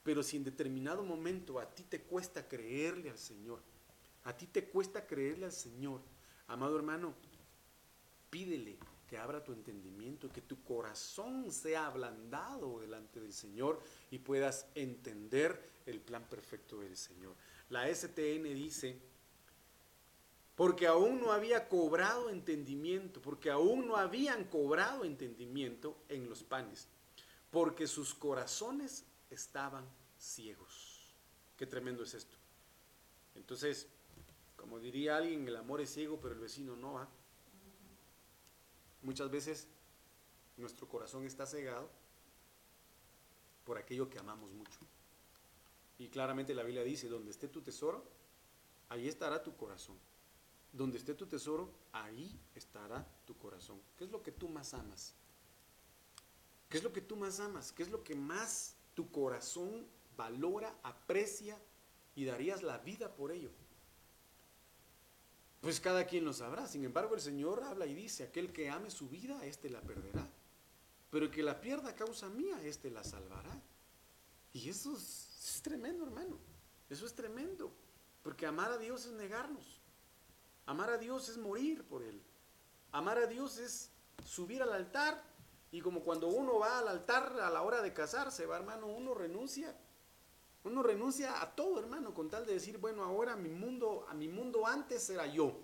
Pero 0.02 0.22
si 0.22 0.36
en 0.36 0.44
determinado 0.44 1.04
momento 1.04 1.58
a 1.60 1.68
ti 1.68 1.84
te 1.84 2.02
cuesta 2.02 2.48
creerle 2.48 3.10
al 3.10 3.18
Señor, 3.18 3.62
a 4.24 4.36
ti 4.36 4.46
te 4.46 4.68
cuesta 4.68 5.06
creerle 5.06 5.46
al 5.46 5.52
Señor, 5.52 6.00
amado 6.48 6.76
hermano, 6.76 7.14
pídele 8.28 8.78
que 9.08 9.18
abra 9.18 9.42
tu 9.42 9.52
entendimiento, 9.52 10.30
que 10.30 10.40
tu 10.40 10.62
corazón 10.62 11.50
sea 11.50 11.86
ablandado 11.86 12.78
delante 12.78 13.20
del 13.20 13.32
Señor 13.32 13.80
y 14.10 14.18
puedas 14.18 14.66
entender 14.74 15.70
el 15.86 16.00
plan 16.00 16.24
perfecto 16.28 16.78
del 16.80 16.96
Señor. 16.96 17.34
La 17.70 17.92
STN 17.92 18.44
dice, 18.54 19.00
porque 20.54 20.86
aún 20.86 21.20
no 21.20 21.32
había 21.32 21.68
cobrado 21.68 22.30
entendimiento, 22.30 23.20
porque 23.20 23.50
aún 23.50 23.88
no 23.88 23.96
habían 23.96 24.44
cobrado 24.44 25.04
entendimiento 25.04 25.96
en 26.08 26.28
los 26.28 26.44
panes, 26.44 26.86
porque 27.50 27.86
sus 27.86 28.14
corazones 28.14 29.04
estaban 29.30 29.88
ciegos. 30.18 31.08
Qué 31.56 31.66
tremendo 31.66 32.02
es 32.02 32.14
esto. 32.14 32.36
Entonces, 33.34 33.88
como 34.60 34.78
diría 34.78 35.16
alguien, 35.16 35.48
el 35.48 35.56
amor 35.56 35.80
es 35.80 35.90
ciego, 35.90 36.20
pero 36.20 36.34
el 36.34 36.40
vecino 36.40 36.76
no 36.76 36.92
va. 36.92 37.08
Muchas 39.02 39.30
veces 39.30 39.66
nuestro 40.58 40.86
corazón 40.86 41.24
está 41.24 41.46
cegado 41.46 41.88
por 43.64 43.78
aquello 43.78 44.10
que 44.10 44.18
amamos 44.18 44.52
mucho. 44.52 44.78
Y 45.98 46.08
claramente 46.08 46.54
la 46.54 46.62
Biblia 46.62 46.84
dice, 46.84 47.08
donde 47.08 47.30
esté 47.30 47.48
tu 47.48 47.62
tesoro, 47.62 48.04
ahí 48.90 49.08
estará 49.08 49.42
tu 49.42 49.56
corazón. 49.56 49.96
Donde 50.72 50.98
esté 50.98 51.14
tu 51.14 51.26
tesoro, 51.26 51.72
ahí 51.92 52.38
estará 52.54 53.06
tu 53.24 53.36
corazón. 53.38 53.80
¿Qué 53.96 54.04
es 54.04 54.10
lo 54.10 54.22
que 54.22 54.30
tú 54.30 54.48
más 54.48 54.74
amas? 54.74 55.14
¿Qué 56.68 56.76
es 56.76 56.84
lo 56.84 56.92
que 56.92 57.00
tú 57.00 57.16
más 57.16 57.40
amas? 57.40 57.72
¿Qué 57.72 57.82
es 57.82 57.90
lo 57.90 58.04
que 58.04 58.14
más 58.14 58.76
tu 58.94 59.10
corazón 59.10 59.86
valora, 60.18 60.74
aprecia 60.82 61.58
y 62.14 62.26
darías 62.26 62.62
la 62.62 62.76
vida 62.78 63.14
por 63.14 63.32
ello? 63.32 63.50
Pues 65.60 65.80
cada 65.80 66.06
quien 66.06 66.24
lo 66.24 66.32
sabrá. 66.32 66.66
Sin 66.66 66.84
embargo, 66.84 67.14
el 67.14 67.20
Señor 67.20 67.62
habla 67.64 67.86
y 67.86 67.94
dice, 67.94 68.24
aquel 68.24 68.52
que 68.52 68.70
ame 68.70 68.90
su 68.90 69.08
vida, 69.08 69.44
éste 69.44 69.68
la 69.68 69.80
perderá. 69.80 70.26
Pero 71.10 71.26
el 71.26 71.30
que 71.30 71.42
la 71.42 71.60
pierda 71.60 71.90
a 71.90 71.94
causa 71.94 72.28
mía, 72.28 72.62
éste 72.62 72.90
la 72.90 73.04
salvará. 73.04 73.60
Y 74.52 74.68
eso 74.68 74.96
es, 74.96 75.56
es 75.56 75.62
tremendo, 75.62 76.04
hermano. 76.04 76.38
Eso 76.88 77.04
es 77.04 77.14
tremendo. 77.14 77.72
Porque 78.22 78.46
amar 78.46 78.72
a 78.72 78.78
Dios 78.78 79.04
es 79.06 79.12
negarnos. 79.12 79.80
Amar 80.66 80.90
a 80.90 80.98
Dios 80.98 81.28
es 81.28 81.36
morir 81.36 81.84
por 81.84 82.02
Él. 82.02 82.22
Amar 82.92 83.18
a 83.18 83.26
Dios 83.26 83.58
es 83.58 83.90
subir 84.24 84.62
al 84.62 84.72
altar. 84.72 85.22
Y 85.72 85.80
como 85.80 86.02
cuando 86.02 86.28
uno 86.28 86.58
va 86.58 86.78
al 86.78 86.88
altar 86.88 87.38
a 87.40 87.50
la 87.50 87.62
hora 87.62 87.82
de 87.82 87.92
casarse, 87.92 88.46
va 88.46 88.56
hermano, 88.56 88.86
uno 88.86 89.14
renuncia. 89.14 89.76
Uno 90.64 90.82
renuncia 90.82 91.40
a 91.40 91.54
todo, 91.54 91.80
hermano, 91.80 92.12
con 92.12 92.28
tal 92.28 92.44
de 92.44 92.54
decir, 92.54 92.78
bueno, 92.78 93.02
ahora 93.02 93.34
mi 93.34 93.48
mundo, 93.50 94.06
a 94.08 94.14
mi 94.14 94.28
mundo 94.28 94.66
antes 94.66 95.08
era 95.08 95.26
yo. 95.26 95.58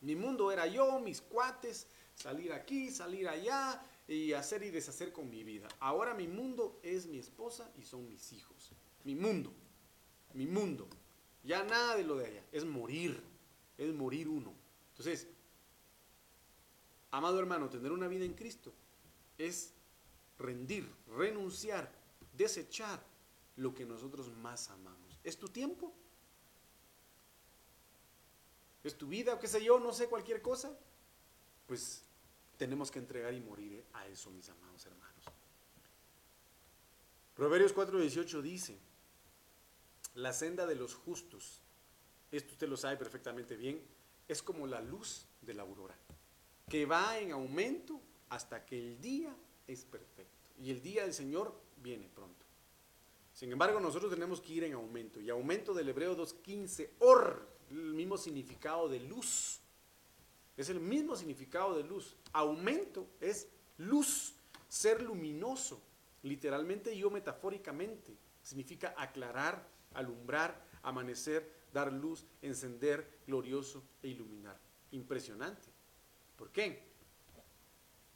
Mi 0.00 0.16
mundo 0.16 0.50
era 0.50 0.66
yo, 0.66 1.00
mis 1.00 1.20
cuates, 1.20 1.86
salir 2.14 2.52
aquí, 2.52 2.90
salir 2.90 3.28
allá 3.28 3.82
y 4.08 4.32
hacer 4.32 4.62
y 4.62 4.70
deshacer 4.70 5.12
con 5.12 5.28
mi 5.28 5.44
vida. 5.44 5.68
Ahora 5.80 6.14
mi 6.14 6.28
mundo 6.28 6.78
es 6.82 7.06
mi 7.06 7.18
esposa 7.18 7.70
y 7.76 7.82
son 7.82 8.08
mis 8.08 8.32
hijos. 8.32 8.70
Mi 9.04 9.14
mundo, 9.14 9.52
mi 10.32 10.46
mundo. 10.46 10.88
Ya 11.42 11.62
nada 11.62 11.96
de 11.96 12.04
lo 12.04 12.16
de 12.16 12.26
allá, 12.26 12.42
es 12.52 12.64
morir, 12.64 13.22
es 13.76 13.92
morir 13.92 14.28
uno. 14.28 14.54
Entonces, 14.92 15.28
amado 17.10 17.38
hermano, 17.38 17.68
tener 17.68 17.92
una 17.92 18.08
vida 18.08 18.24
en 18.24 18.32
Cristo 18.32 18.72
es 19.36 19.74
rendir, 20.38 20.90
renunciar, 21.16 21.92
desechar 22.32 23.13
lo 23.56 23.74
que 23.74 23.84
nosotros 23.84 24.30
más 24.30 24.70
amamos. 24.70 25.18
¿Es 25.22 25.38
tu 25.38 25.48
tiempo? 25.48 25.92
¿Es 28.82 28.96
tu 28.96 29.08
vida 29.08 29.34
o 29.34 29.38
qué 29.38 29.48
sé 29.48 29.64
yo? 29.64 29.78
No 29.80 29.92
sé, 29.92 30.08
cualquier 30.08 30.42
cosa. 30.42 30.76
Pues 31.66 32.02
tenemos 32.58 32.90
que 32.90 32.98
entregar 32.98 33.32
y 33.32 33.40
morir 33.40 33.84
a 33.94 34.06
eso, 34.06 34.30
mis 34.30 34.48
amados 34.48 34.84
hermanos. 34.86 35.24
Proverbios 37.34 37.74
4:18 37.74 38.42
dice, 38.42 38.78
la 40.14 40.32
senda 40.32 40.66
de 40.66 40.76
los 40.76 40.94
justos, 40.94 41.60
esto 42.30 42.52
usted 42.52 42.68
lo 42.68 42.76
sabe 42.76 42.96
perfectamente 42.96 43.56
bien, 43.56 43.82
es 44.28 44.42
como 44.42 44.66
la 44.66 44.80
luz 44.80 45.26
de 45.42 45.54
la 45.54 45.62
aurora, 45.62 45.96
que 46.68 46.86
va 46.86 47.18
en 47.18 47.32
aumento 47.32 48.00
hasta 48.28 48.64
que 48.64 48.78
el 48.78 49.00
día 49.00 49.34
es 49.66 49.84
perfecto. 49.84 50.50
Y 50.60 50.70
el 50.70 50.80
día 50.80 51.02
del 51.02 51.14
Señor 51.14 51.52
viene 51.82 52.08
pronto. 52.08 52.43
Sin 53.34 53.50
embargo, 53.50 53.80
nosotros 53.80 54.12
tenemos 54.12 54.40
que 54.40 54.52
ir 54.52 54.64
en 54.64 54.74
aumento. 54.74 55.20
Y 55.20 55.28
aumento 55.28 55.74
del 55.74 55.88
hebreo 55.88 56.16
2.15, 56.16 56.90
or, 57.00 57.48
el 57.68 57.92
mismo 57.92 58.16
significado 58.16 58.88
de 58.88 59.00
luz. 59.00 59.60
Es 60.56 60.68
el 60.68 60.78
mismo 60.78 61.16
significado 61.16 61.76
de 61.76 61.82
luz. 61.82 62.14
Aumento 62.32 63.08
es 63.20 63.48
luz, 63.78 64.34
ser 64.68 65.02
luminoso, 65.02 65.82
literalmente 66.22 66.94
y 66.94 67.02
o 67.02 67.10
metafóricamente. 67.10 68.16
Significa 68.40 68.94
aclarar, 68.96 69.66
alumbrar, 69.94 70.64
amanecer, 70.84 71.50
dar 71.72 71.92
luz, 71.92 72.24
encender, 72.40 73.18
glorioso 73.26 73.82
e 74.00 74.08
iluminar. 74.08 74.56
Impresionante. 74.92 75.66
¿Por 76.36 76.52
qué? 76.52 76.84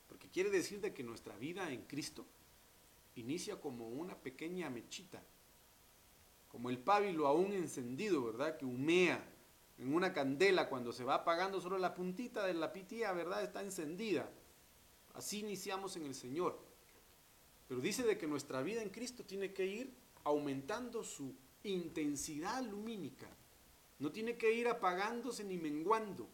Porque 0.06 0.28
quiere 0.28 0.50
decir 0.50 0.80
de 0.80 0.94
que 0.94 1.02
nuestra 1.02 1.36
vida 1.36 1.72
en 1.72 1.82
Cristo 1.86 2.24
inicia 3.20 3.60
como 3.60 3.88
una 3.88 4.16
pequeña 4.16 4.70
mechita, 4.70 5.22
como 6.48 6.70
el 6.70 6.78
pábilo 6.78 7.26
aún 7.26 7.52
encendido, 7.52 8.24
¿verdad? 8.24 8.56
Que 8.56 8.64
humea 8.64 9.22
en 9.78 9.94
una 9.94 10.12
candela 10.12 10.68
cuando 10.68 10.92
se 10.92 11.04
va 11.04 11.16
apagando 11.16 11.60
solo 11.60 11.78
la 11.78 11.94
puntita 11.94 12.46
de 12.46 12.54
la 12.54 12.72
pitía, 12.72 13.12
¿verdad? 13.12 13.44
Está 13.44 13.62
encendida. 13.62 14.28
Así 15.14 15.40
iniciamos 15.40 15.96
en 15.96 16.06
el 16.06 16.14
Señor. 16.14 16.58
Pero 17.68 17.80
dice 17.80 18.02
de 18.02 18.18
que 18.18 18.26
nuestra 18.26 18.62
vida 18.62 18.82
en 18.82 18.88
Cristo 18.88 19.24
tiene 19.24 19.52
que 19.52 19.66
ir 19.66 19.94
aumentando 20.24 21.04
su 21.04 21.34
intensidad 21.62 22.62
lumínica. 22.64 23.28
No 23.98 24.10
tiene 24.10 24.36
que 24.36 24.52
ir 24.52 24.68
apagándose 24.68 25.44
ni 25.44 25.58
menguando, 25.58 26.28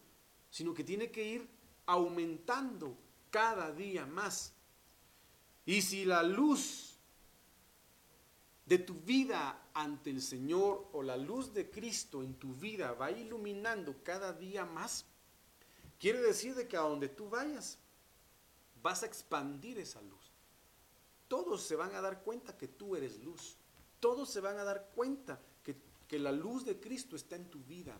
sino 0.49 0.73
que 0.73 0.83
tiene 0.83 1.11
que 1.11 1.23
ir 1.23 1.49
aumentando 1.85 2.97
cada 3.29 3.71
día 3.71 4.05
más. 4.05 4.54
Y 5.65 5.81
si 5.81 6.05
la 6.05 6.21
luz 6.23 6.95
de 8.65 8.77
tu 8.77 8.95
vida 8.95 9.69
ante 9.73 10.09
el 10.09 10.21
Señor 10.21 10.87
o 10.93 11.03
la 11.03 11.17
luz 11.17 11.53
de 11.53 11.69
Cristo 11.69 12.23
en 12.23 12.35
tu 12.35 12.53
vida 12.53 12.93
va 12.93 13.11
iluminando 13.11 13.95
cada 14.03 14.33
día 14.33 14.65
más, 14.65 15.05
quiere 15.99 16.21
decir 16.21 16.55
de 16.55 16.67
que 16.67 16.77
a 16.77 16.81
donde 16.81 17.09
tú 17.09 17.29
vayas 17.29 17.77
vas 18.81 19.03
a 19.03 19.07
expandir 19.07 19.79
esa 19.79 20.01
luz. 20.01 20.31
Todos 21.27 21.63
se 21.63 21.75
van 21.75 21.95
a 21.95 22.01
dar 22.01 22.21
cuenta 22.21 22.55
que 22.55 22.67
tú 22.67 22.95
eres 22.95 23.19
luz. 23.23 23.57
Todos 23.99 24.29
se 24.29 24.41
van 24.41 24.59
a 24.59 24.63
dar 24.63 24.91
cuenta 24.93 25.39
que, 25.63 25.75
que 26.07 26.19
la 26.19 26.31
luz 26.31 26.65
de 26.65 26.79
Cristo 26.79 27.15
está 27.15 27.35
en 27.35 27.49
tu 27.49 27.59
vida. 27.63 27.99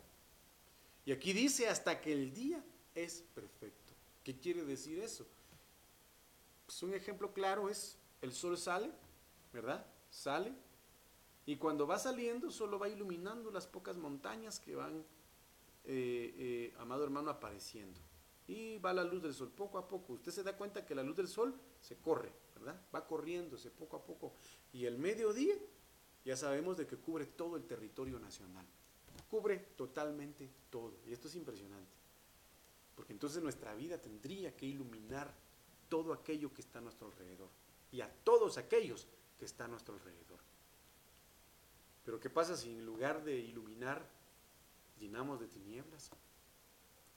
Y 1.06 1.12
aquí 1.12 1.34
dice 1.34 1.68
hasta 1.68 2.00
que 2.00 2.14
el 2.14 2.34
día 2.34 2.64
es 2.94 3.24
perfecto. 3.34 3.94
¿Qué 4.24 4.38
quiere 4.38 4.64
decir 4.64 5.00
eso? 5.00 5.26
Pues 6.66 6.82
un 6.84 6.94
ejemplo 6.94 7.34
claro 7.34 7.70
es 7.70 7.98
el 8.22 8.32
sol 8.32 8.58
sale, 8.58 8.92
¿verdad? 9.54 9.86
Sale. 10.10 10.54
Y 11.46 11.58
cuando 11.58 11.86
va 11.86 12.00
saliendo 12.00 12.50
solo 12.50 12.80
va 12.80 12.90
iluminando 12.90 13.52
las 13.52 13.68
pocas 13.68 13.98
montañas 13.98 14.60
que 14.60 14.76
van, 14.76 15.06
eh, 15.84 16.36
eh, 16.38 16.74
amado 16.80 17.04
hermano, 17.04 17.30
apareciendo. 17.30 18.00
Y 18.48 18.78
va 18.80 18.94
la 18.94 19.04
luz 19.04 19.22
del 19.22 19.34
sol 19.34 19.52
poco 19.52 19.78
a 19.78 19.88
poco. 19.88 20.14
Usted 20.14 20.32
se 20.32 20.44
da 20.44 20.58
cuenta 20.58 20.86
que 20.86 20.96
la 20.96 21.04
luz 21.04 21.16
del 21.16 21.28
sol 21.28 21.54
se 21.80 21.98
corre, 21.98 22.32
¿verdad? 22.56 22.80
Va 22.94 23.06
corriéndose 23.06 23.70
poco 23.72 23.98
a 23.98 24.04
poco. 24.04 24.34
Y 24.74 24.86
el 24.86 24.98
mediodía 24.98 25.56
ya 26.24 26.36
sabemos 26.36 26.78
de 26.78 26.88
que 26.88 26.98
cubre 26.98 27.26
todo 27.28 27.56
el 27.56 27.66
territorio 27.66 28.20
nacional. 28.20 28.66
Cubre 29.30 29.58
totalmente 29.76 30.50
todo. 30.70 30.94
Y 31.06 31.14
esto 31.14 31.28
es 31.28 31.36
impresionante. 31.36 31.92
Porque 32.96 33.14
entonces 33.14 33.44
nuestra 33.44 33.76
vida 33.76 34.00
tendría 34.00 34.56
que 34.56 34.66
iluminar 34.66 35.32
todo 35.90 36.14
aquello 36.14 36.54
que 36.54 36.62
está 36.62 36.80
a 36.80 36.82
nuestro 36.82 37.08
alrededor 37.08 37.50
y 37.92 38.02
a 38.02 38.12
todos 38.24 38.58
aquellos 38.58 39.08
que 39.38 39.46
están 39.46 39.68
a 39.68 39.72
nuestro 39.72 39.96
alrededor. 39.96 40.40
Pero 42.04 42.20
¿qué 42.20 42.30
pasa 42.30 42.56
si 42.56 42.72
en 42.72 42.86
lugar 42.86 43.24
de 43.24 43.38
iluminar 43.38 44.08
llenamos 45.00 45.40
de 45.40 45.48
tinieblas? 45.48 46.12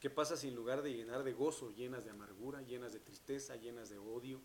¿Qué 0.01 0.11
pasa 0.11 0.37
si 0.37 0.49
en 0.49 0.55
lugar 0.55 0.83
de 0.83 0.95
llenar 0.95 1.25
de 1.25 1.33
gozo 1.33 1.75
llenas 1.75 2.05
de 2.05 2.11
amargura, 2.11 2.63
llenas 2.63 2.93
de 2.93 3.01
tristeza, 3.01 3.57
llenas 3.57 3.91
de 3.91 3.99
odio? 3.99 4.41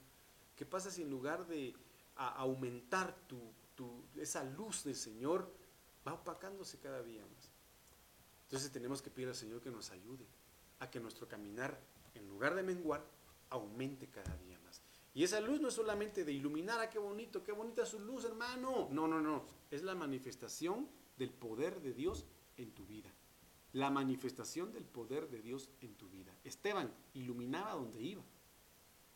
¿Qué 0.55 0.65
pasa 0.65 0.91
si 0.91 1.03
en 1.03 1.09
lugar 1.09 1.45
de 1.47 1.75
aumentar 2.15 3.15
tu, 3.27 3.53
esa 4.15 4.43
luz 4.43 4.83
del 4.83 4.95
Señor 4.95 5.51
va 6.07 6.13
opacándose 6.13 6.79
cada 6.79 7.01
día 7.03 7.21
más? 7.21 7.49
Entonces 8.45 8.71
tenemos 8.71 9.01
que 9.01 9.09
pedir 9.09 9.29
al 9.29 9.35
Señor 9.35 9.61
que 9.61 9.71
nos 9.71 9.91
ayude 9.91 10.25
a 10.79 10.89
que 10.89 10.99
nuestro 10.99 11.27
caminar, 11.27 11.79
en 12.15 12.27
lugar 12.27 12.55
de 12.55 12.63
menguar, 12.63 13.03
aumente 13.53 14.07
cada 14.09 14.35
día 14.37 14.59
más. 14.59 14.81
Y 15.13 15.23
esa 15.23 15.39
luz 15.39 15.61
no 15.61 15.67
es 15.67 15.75
solamente 15.75 16.25
de 16.25 16.33
iluminar, 16.33 16.79
ah, 16.79 16.89
qué 16.89 16.97
bonito, 16.99 17.43
qué 17.43 17.51
bonita 17.51 17.85
su 17.85 17.99
luz, 17.99 18.25
hermano. 18.25 18.89
No, 18.91 19.07
no, 19.07 19.21
no. 19.21 19.45
Es 19.69 19.83
la 19.83 19.93
manifestación 19.93 20.89
del 21.17 21.29
poder 21.29 21.81
de 21.81 21.93
Dios 21.93 22.25
en 22.57 22.71
tu 22.71 22.85
vida. 22.85 23.13
La 23.73 23.91
manifestación 23.91 24.71
del 24.71 24.85
poder 24.85 25.29
de 25.29 25.41
Dios 25.41 25.69
en 25.81 25.95
tu 25.95 26.09
vida. 26.09 26.35
Esteban 26.43 26.91
iluminaba 27.13 27.73
donde 27.73 28.01
iba. 28.01 28.23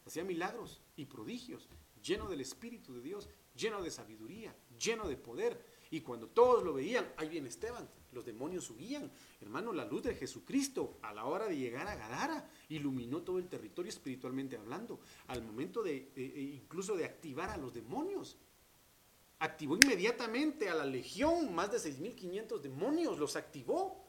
Hacía 0.06 0.24
milagros 0.24 0.82
y 0.96 1.06
prodigios, 1.06 1.68
lleno 2.02 2.30
del 2.30 2.42
Espíritu 2.42 2.94
de 2.94 3.02
Dios, 3.02 3.30
lleno 3.56 3.82
de 3.82 3.92
sabiduría, 3.92 4.56
lleno 4.80 5.08
de 5.08 5.18
poder. 5.18 5.64
Y 5.90 6.02
cuando 6.02 6.28
todos 6.28 6.64
lo 6.64 6.74
veían, 6.74 7.12
ahí 7.18 7.28
viene 7.28 7.50
Esteban, 7.50 7.90
los 8.12 8.26
demonios 8.26 8.70
huían. 8.70 9.12
Hermano, 9.42 9.74
la 9.74 9.86
luz 9.86 10.04
de 10.04 10.16
Jesucristo 10.16 10.98
a 11.02 11.14
la 11.14 11.26
hora 11.26 11.48
de 11.48 11.58
llegar 11.58 11.88
a 11.88 11.96
Gadara 11.96 12.50
iluminó 12.70 13.22
todo 13.22 13.40
el 13.40 13.48
territorio 13.48 13.90
espiritualmente 13.90 14.58
hablando, 14.58 15.00
al 15.28 15.44
momento 15.44 15.84
de 15.84 16.12
incluso 16.62 16.96
de 16.96 17.06
activar 17.06 17.50
a 17.50 17.58
los 17.58 17.74
demonios. 17.74 18.38
Activó 19.40 19.76
inmediatamente 19.76 20.68
a 20.70 20.74
la 20.74 20.86
legión, 20.86 21.54
más 21.54 21.72
de 21.72 21.78
6.500 21.78 22.60
demonios, 22.60 23.20
los 23.20 23.36
activó. 23.36 24.04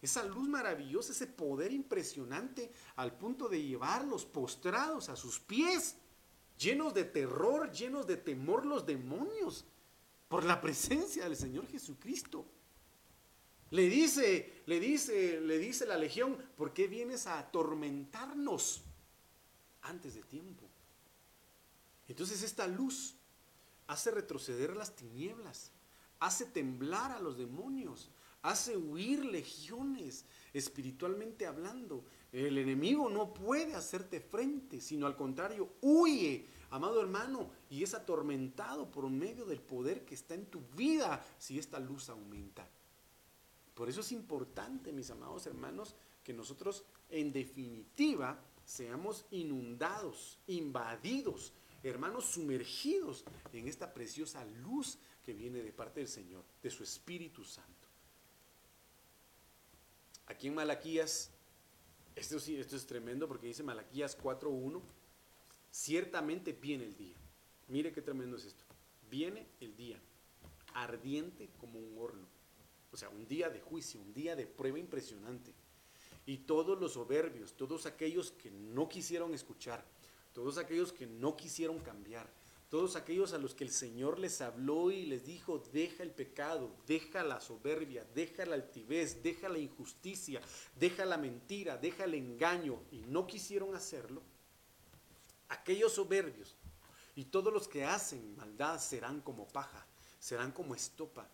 Esa 0.00 0.24
luz 0.24 0.48
maravillosa, 0.48 1.12
ese 1.12 1.26
poder 1.26 1.72
impresionante, 1.72 2.72
al 2.96 3.16
punto 3.16 3.48
de 3.48 3.62
llevarlos 3.62 4.24
postrados 4.24 5.08
a 5.08 5.16
sus 5.16 5.38
pies, 5.40 5.96
llenos 6.58 6.92
de 6.92 7.04
terror, 7.04 7.70
llenos 7.70 8.06
de 8.06 8.16
temor 8.16 8.66
los 8.66 8.84
demonios, 8.84 9.64
por 10.28 10.44
la 10.44 10.60
presencia 10.60 11.24
del 11.24 11.36
Señor 11.36 11.66
Jesucristo. 11.66 12.46
Le 13.72 13.88
dice, 13.88 14.62
le 14.66 14.78
dice, 14.78 15.40
le 15.40 15.58
dice 15.58 15.86
la 15.86 15.96
legión, 15.96 16.36
¿por 16.58 16.74
qué 16.74 16.88
vienes 16.88 17.26
a 17.26 17.38
atormentarnos 17.38 18.82
antes 19.80 20.14
de 20.14 20.22
tiempo? 20.22 20.68
Entonces 22.06 22.42
esta 22.42 22.66
luz 22.66 23.16
hace 23.86 24.10
retroceder 24.10 24.76
las 24.76 24.94
tinieblas, 24.94 25.72
hace 26.20 26.44
temblar 26.44 27.12
a 27.12 27.18
los 27.18 27.38
demonios, 27.38 28.10
hace 28.42 28.76
huir 28.76 29.24
legiones, 29.24 30.26
espiritualmente 30.52 31.46
hablando. 31.46 32.04
El 32.30 32.58
enemigo 32.58 33.08
no 33.08 33.32
puede 33.32 33.74
hacerte 33.74 34.20
frente, 34.20 34.82
sino 34.82 35.06
al 35.06 35.16
contrario, 35.16 35.72
huye, 35.80 36.46
amado 36.68 37.00
hermano, 37.00 37.50
y 37.70 37.82
es 37.82 37.94
atormentado 37.94 38.90
por 38.90 39.08
medio 39.08 39.46
del 39.46 39.62
poder 39.62 40.04
que 40.04 40.14
está 40.14 40.34
en 40.34 40.44
tu 40.44 40.60
vida 40.76 41.24
si 41.38 41.58
esta 41.58 41.80
luz 41.80 42.10
aumenta. 42.10 42.68
Por 43.74 43.88
eso 43.88 44.00
es 44.00 44.12
importante, 44.12 44.92
mis 44.92 45.10
amados 45.10 45.46
hermanos, 45.46 45.94
que 46.22 46.32
nosotros 46.32 46.84
en 47.10 47.32
definitiva 47.32 48.38
seamos 48.64 49.24
inundados, 49.30 50.38
invadidos, 50.46 51.52
hermanos, 51.82 52.26
sumergidos 52.26 53.24
en 53.52 53.68
esta 53.68 53.92
preciosa 53.92 54.44
luz 54.44 54.98
que 55.24 55.32
viene 55.32 55.62
de 55.62 55.72
parte 55.72 56.00
del 56.00 56.08
Señor, 56.08 56.44
de 56.62 56.70
su 56.70 56.82
Espíritu 56.82 57.44
Santo. 57.44 57.70
Aquí 60.26 60.48
en 60.48 60.54
Malaquías, 60.54 61.30
esto, 62.14 62.36
esto 62.36 62.76
es 62.76 62.86
tremendo 62.86 63.26
porque 63.26 63.48
dice 63.48 63.62
Malaquías 63.62 64.18
4.1, 64.18 64.80
ciertamente 65.70 66.52
viene 66.52 66.84
el 66.84 66.96
día. 66.96 67.16
Mire 67.68 67.92
qué 67.92 68.02
tremendo 68.02 68.36
es 68.36 68.44
esto. 68.44 68.64
Viene 69.10 69.46
el 69.60 69.76
día, 69.76 70.00
ardiente 70.74 71.50
como 71.58 71.78
un 71.78 71.98
horno. 71.98 72.31
O 72.92 72.96
sea, 72.96 73.08
un 73.08 73.26
día 73.26 73.48
de 73.48 73.60
juicio, 73.60 74.00
un 74.00 74.12
día 74.12 74.36
de 74.36 74.46
prueba 74.46 74.78
impresionante. 74.78 75.52
Y 76.26 76.38
todos 76.38 76.78
los 76.78 76.92
soberbios, 76.92 77.54
todos 77.54 77.86
aquellos 77.86 78.30
que 78.32 78.50
no 78.50 78.88
quisieron 78.88 79.34
escuchar, 79.34 79.84
todos 80.32 80.58
aquellos 80.58 80.92
que 80.92 81.06
no 81.06 81.36
quisieron 81.36 81.78
cambiar, 81.80 82.28
todos 82.68 82.96
aquellos 82.96 83.32
a 83.32 83.38
los 83.38 83.54
que 83.54 83.64
el 83.64 83.70
Señor 83.70 84.18
les 84.18 84.40
habló 84.40 84.90
y 84.90 85.04
les 85.04 85.26
dijo, 85.26 85.62
deja 85.72 86.02
el 86.02 86.10
pecado, 86.10 86.74
deja 86.86 87.22
la 87.22 87.40
soberbia, 87.40 88.06
deja 88.14 88.46
la 88.46 88.54
altivez, 88.54 89.22
deja 89.22 89.48
la 89.48 89.58
injusticia, 89.58 90.40
deja 90.78 91.04
la 91.04 91.18
mentira, 91.18 91.76
deja 91.76 92.04
el 92.04 92.14
engaño, 92.14 92.82
y 92.90 93.00
no 93.00 93.26
quisieron 93.26 93.74
hacerlo, 93.74 94.22
aquellos 95.48 95.92
soberbios 95.92 96.56
y 97.14 97.26
todos 97.26 97.52
los 97.52 97.68
que 97.68 97.84
hacen 97.84 98.36
maldad 98.36 98.78
serán 98.80 99.20
como 99.20 99.46
paja, 99.46 99.86
serán 100.18 100.52
como 100.52 100.74
estopa. 100.74 101.28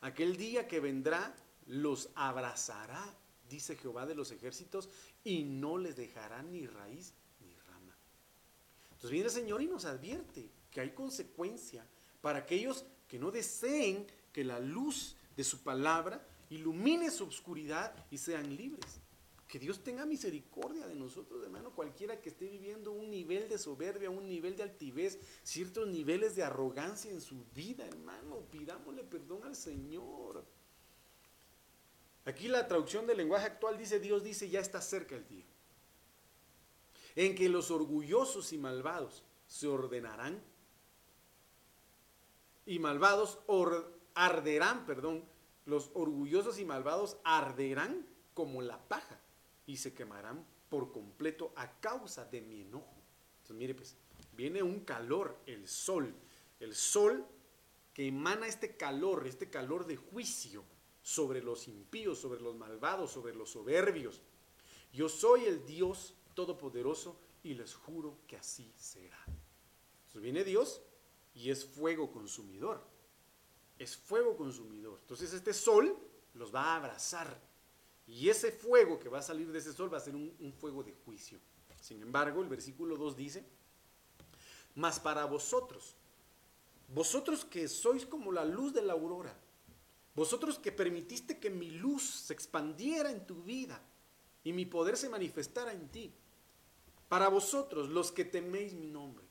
Aquel 0.00 0.36
día 0.36 0.68
que 0.68 0.80
vendrá 0.80 1.34
los 1.66 2.10
abrazará, 2.14 3.14
dice 3.48 3.76
Jehová 3.76 4.06
de 4.06 4.14
los 4.14 4.30
ejércitos, 4.30 4.88
y 5.24 5.42
no 5.42 5.78
les 5.78 5.96
dejará 5.96 6.42
ni 6.42 6.66
raíz 6.66 7.14
ni 7.40 7.54
rama. 7.56 7.96
Entonces 8.84 9.10
viene 9.10 9.26
el 9.26 9.32
Señor 9.32 9.62
y 9.62 9.66
nos 9.66 9.84
advierte 9.84 10.50
que 10.70 10.80
hay 10.80 10.90
consecuencia 10.90 11.86
para 12.20 12.40
aquellos 12.40 12.84
que 13.06 13.18
no 13.18 13.30
deseen 13.30 14.06
que 14.32 14.44
la 14.44 14.60
luz 14.60 15.16
de 15.36 15.44
su 15.44 15.62
palabra 15.62 16.24
ilumine 16.50 17.10
su 17.10 17.24
oscuridad 17.24 17.94
y 18.10 18.18
sean 18.18 18.56
libres. 18.56 19.00
Que 19.48 19.58
Dios 19.58 19.82
tenga 19.82 20.04
misericordia 20.04 20.86
de 20.86 20.94
nosotros, 20.94 21.42
hermano, 21.42 21.74
cualquiera 21.74 22.20
que 22.20 22.28
esté 22.28 22.44
viviendo 22.44 22.92
un 22.92 23.10
nivel 23.10 23.48
de 23.48 23.56
soberbia, 23.56 24.10
un 24.10 24.28
nivel 24.28 24.54
de 24.58 24.62
altivez, 24.62 25.18
ciertos 25.42 25.88
niveles 25.88 26.36
de 26.36 26.42
arrogancia 26.42 27.10
en 27.10 27.22
su 27.22 27.46
vida, 27.54 27.86
hermano, 27.86 28.42
pidámosle 28.50 29.04
perdón 29.04 29.44
al 29.44 29.56
Señor. 29.56 30.44
Aquí 32.26 32.46
la 32.48 32.68
traducción 32.68 33.06
del 33.06 33.16
lenguaje 33.16 33.46
actual 33.46 33.78
dice, 33.78 33.98
Dios 33.98 34.22
dice, 34.22 34.50
ya 34.50 34.60
está 34.60 34.82
cerca 34.82 35.16
el 35.16 35.26
día, 35.26 35.46
en 37.16 37.34
que 37.34 37.48
los 37.48 37.70
orgullosos 37.70 38.52
y 38.52 38.58
malvados 38.58 39.24
se 39.46 39.66
ordenarán 39.66 40.42
y 42.66 42.78
malvados 42.80 43.38
arderán, 44.14 44.84
perdón, 44.84 45.24
los 45.64 45.90
orgullosos 45.94 46.58
y 46.58 46.66
malvados 46.66 47.16
arderán 47.24 48.06
como 48.34 48.60
la 48.60 48.78
paja 48.88 49.18
y 49.68 49.76
se 49.76 49.92
quemarán 49.94 50.44
por 50.70 50.90
completo 50.90 51.52
a 51.54 51.78
causa 51.78 52.24
de 52.24 52.40
mi 52.40 52.62
enojo. 52.62 52.96
Entonces, 53.42 53.56
mire, 53.56 53.74
pues, 53.74 53.96
viene 54.32 54.62
un 54.62 54.80
calor, 54.80 55.38
el 55.46 55.68
sol, 55.68 56.12
el 56.58 56.74
sol 56.74 57.24
que 57.92 58.08
emana 58.08 58.46
este 58.46 58.76
calor, 58.76 59.26
este 59.26 59.50
calor 59.50 59.86
de 59.86 59.96
juicio 59.96 60.64
sobre 61.02 61.42
los 61.42 61.68
impíos, 61.68 62.18
sobre 62.18 62.40
los 62.40 62.56
malvados, 62.56 63.12
sobre 63.12 63.34
los 63.34 63.50
soberbios. 63.50 64.22
Yo 64.92 65.08
soy 65.08 65.44
el 65.44 65.66
Dios 65.66 66.14
todopoderoso 66.34 67.20
y 67.42 67.52
les 67.52 67.74
juro 67.74 68.18
que 68.26 68.36
así 68.36 68.72
será. 68.76 69.22
Entonces 69.26 70.22
viene 70.22 70.44
Dios 70.44 70.80
y 71.34 71.50
es 71.50 71.66
fuego 71.66 72.10
consumidor. 72.10 72.82
Es 73.78 73.96
fuego 73.96 74.34
consumidor. 74.34 74.98
Entonces 75.02 75.34
este 75.34 75.52
sol 75.52 75.94
los 76.32 76.54
va 76.54 76.72
a 76.72 76.76
abrazar 76.76 77.47
y 78.08 78.30
ese 78.30 78.50
fuego 78.50 78.98
que 78.98 79.10
va 79.10 79.18
a 79.18 79.22
salir 79.22 79.52
de 79.52 79.58
ese 79.58 79.72
sol 79.72 79.92
va 79.92 79.98
a 79.98 80.00
ser 80.00 80.16
un, 80.16 80.52
fuego 80.58 80.82
de 80.82 80.94
juicio. 81.04 81.38
Sin 81.80 82.00
embargo, 82.00 82.40
el 82.40 82.48
versículo 82.48 82.96
2 82.96 83.16
dice, 83.16 83.44
mas 84.74 84.98
para 84.98 85.26
vosotros, 85.26 85.94
vosotros 86.88 87.44
que 87.44 87.68
sois 87.68 88.06
como 88.06 88.32
la 88.32 88.46
luz 88.46 88.72
de 88.72 88.82
la 88.82 88.94
aurora, 88.94 89.36
vosotros 90.14 90.58
que 90.58 90.72
permitiste 90.72 91.38
que 91.38 91.50
mi 91.50 91.70
luz 91.70 92.02
se 92.02 92.32
expandiera 92.32 93.10
en 93.10 93.26
tu 93.26 93.42
vida 93.42 93.80
y 94.42 94.54
mi 94.54 94.64
poder 94.64 94.96
se 94.96 95.10
manifestara 95.10 95.72
en 95.72 95.88
ti, 95.88 96.10
para 97.10 97.28
vosotros 97.28 97.90
los 97.90 98.10
que 98.10 98.24
teméis 98.24 98.72
mi 98.72 98.86
nombre, 98.86 99.24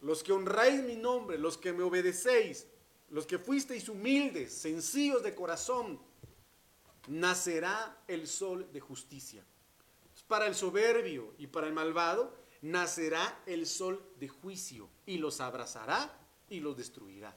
los 0.00 0.22
que 0.22 0.32
honráis 0.32 0.82
mi 0.84 0.96
nombre, 0.96 1.38
los 1.38 1.58
que 1.58 1.72
me 1.72 1.82
obedecéis, 1.82 2.68
los 3.10 3.26
que 3.26 3.38
fuisteis 3.38 3.88
humildes, 3.88 4.52
sencillos 4.52 5.24
de 5.24 5.34
corazón, 5.34 6.00
nacerá 7.08 8.02
el 8.08 8.26
sol 8.26 8.68
de 8.72 8.80
justicia. 8.80 9.44
Para 10.28 10.46
el 10.46 10.54
soberbio 10.54 11.34
y 11.38 11.46
para 11.46 11.66
el 11.66 11.72
malvado 11.72 12.36
nacerá 12.62 13.42
el 13.46 13.66
sol 13.66 14.04
de 14.18 14.28
juicio 14.28 14.88
y 15.06 15.18
los 15.18 15.40
abrazará 15.40 16.16
y 16.48 16.60
los 16.60 16.76
destruirá. 16.76 17.36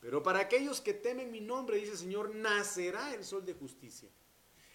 Pero 0.00 0.22
para 0.22 0.40
aquellos 0.40 0.80
que 0.80 0.92
temen 0.92 1.30
mi 1.30 1.40
nombre, 1.40 1.78
dice 1.78 1.92
el 1.92 1.98
Señor, 1.98 2.34
nacerá 2.34 3.14
el 3.14 3.24
sol 3.24 3.44
de 3.46 3.54
justicia. 3.54 4.10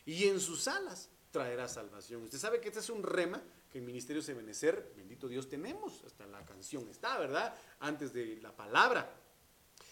Y 0.06 0.28
en 0.28 0.40
sus 0.40 0.68
alas 0.68 1.10
traerá 1.32 1.68
salvación. 1.68 2.24
Usted 2.24 2.40
sabe 2.40 2.60
que 2.60 2.70
este 2.70 2.80
es 2.80 2.90
un 2.90 3.04
rema 3.04 3.42
que 3.72 3.78
el 3.78 3.84
ministerio 3.84 4.24
de 4.24 4.34
Benecer, 4.34 4.92
bendito 4.96 5.28
Dios, 5.28 5.48
tenemos. 5.48 6.04
Hasta 6.04 6.26
la 6.26 6.44
canción 6.44 6.90
está, 6.90 7.20
¿verdad? 7.20 7.54
Antes 7.80 8.12
de 8.12 8.40
la 8.42 8.56
palabra. 8.56 9.16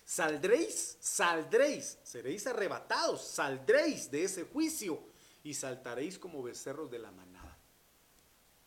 Saldréis, 0.08 0.98
saldréis, 1.02 1.98
seréis 2.02 2.48
arrebatados, 2.48 3.28
saldréis 3.28 4.10
de 4.10 4.24
ese 4.24 4.46
juicio 4.46 5.04
y 5.44 5.54
saltaréis 5.54 6.18
como 6.18 6.42
becerros 6.42 6.90
de 6.90 6.98
la 6.98 7.12
manada. 7.12 7.58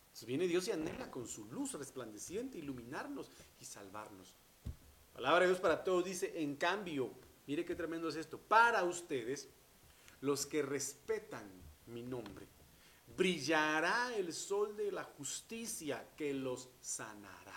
Entonces 0.03 0.27
viene 0.27 0.47
Dios 0.47 0.69
y 0.69 0.73
anhela 0.73 1.11
con 1.11 1.27
su 1.27 1.47
luz 1.47 1.73
resplandeciente 1.73 2.59
iluminarnos 2.59 3.31
y 3.59 3.65
salvarnos. 3.65 4.35
Palabra 5.15 5.41
de 5.41 5.47
Dios 5.47 5.61
para 5.61 5.83
todos 5.83 6.05
dice, 6.05 6.43
en 6.43 6.57
cambio, 6.57 7.11
mire 7.47 7.65
qué 7.65 7.75
tremendo 7.75 8.11
es 8.11 8.17
esto, 8.17 8.39
para 8.39 8.85
ustedes, 8.85 9.49
los 10.21 10.45
que 10.45 10.61
respetan 10.61 11.51
mi 11.87 12.03
nombre, 12.03 12.47
brillará 13.17 14.15
el 14.15 14.35
sol 14.35 14.77
de 14.77 14.93
la 14.93 15.05
justicia 15.05 16.07
que 16.19 16.35
los 16.35 16.69
sanará. 16.83 17.50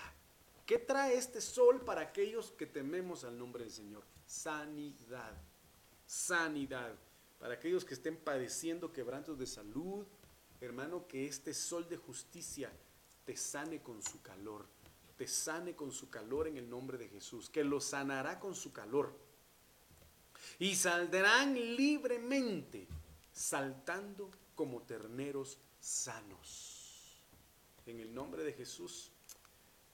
¿Qué 0.66 0.80
trae 0.80 1.16
este 1.18 1.42
sol 1.42 1.82
para 1.82 2.02
aquellos 2.02 2.52
que 2.52 2.66
tememos 2.66 3.24
al 3.24 3.38
nombre 3.38 3.64
del 3.64 3.74
Señor? 3.74 4.04
Sanidad. 4.26 5.36
Sanidad. 6.06 6.96
Para 7.40 7.56
aquellos 7.56 7.84
que 7.84 7.94
estén 7.94 8.16
padeciendo 8.16 8.94
quebrantos 8.94 9.38
de 9.38 9.46
salud, 9.46 10.06
hermano, 10.62 11.06
que 11.08 11.28
este 11.28 11.54
sol 11.54 11.90
de 11.90 11.98
justicia 11.98 12.72
te 13.26 13.36
sane 13.36 13.82
con 13.82 14.02
su 14.02 14.22
calor. 14.22 14.66
Te 15.18 15.28
sane 15.28 15.76
con 15.76 15.92
su 15.92 16.10
calor 16.10 16.48
en 16.48 16.58
el 16.58 16.70
nombre 16.70 16.98
de 16.98 17.10
Jesús. 17.10 17.50
Que 17.50 17.66
lo 17.66 17.82
sanará 17.82 18.40
con 18.40 18.56
su 18.56 18.72
calor. 18.72 19.14
Y 20.60 20.76
saldrán 20.76 21.54
libremente, 21.76 22.88
saltando 23.34 24.32
como 24.56 24.82
terneros 24.84 25.60
sanos. 25.80 27.22
En 27.86 28.00
el 28.00 28.14
nombre 28.14 28.44
de 28.44 28.54
Jesús 28.54 29.13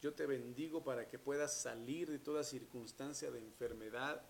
yo 0.02 0.14
te 0.14 0.26
bendigo 0.26 0.84
para 0.84 1.08
que 1.08 1.20
puedas 1.20 1.62
salir 1.62 2.10
de 2.10 2.20
toda 2.20 2.44
circunstancia 2.44 3.32
de 3.32 3.40
enfermedad 3.40 4.22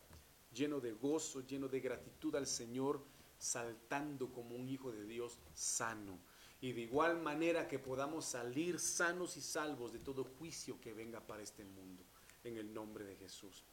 lleno 0.54 0.80
de 0.80 0.94
gozo, 0.94 1.42
lleno 1.42 1.68
de 1.68 1.80
gratitud 1.80 2.36
al 2.36 2.48
Señor, 2.48 3.04
saltando 3.38 4.32
como 4.32 4.56
un 4.56 4.68
hijo 4.68 4.92
de 4.92 5.06
Dios 5.06 5.40
sano. 5.54 6.20
Y 6.62 6.74
de 6.74 6.82
igual 6.82 7.22
manera 7.22 7.68
que 7.68 7.80
podamos 7.80 8.26
salir 8.26 8.80
sanos 8.80 9.38
y 9.38 9.42
salvos 9.42 9.94
de 9.94 10.00
todo 10.00 10.24
juicio 10.24 10.80
que 10.82 10.94
venga 10.94 11.22
para 11.22 11.44
este 11.44 11.64
mundo, 11.64 12.04
en 12.44 12.58
el 12.58 12.74
nombre 12.74 13.06
de 13.06 13.16
Jesús. 13.16 13.64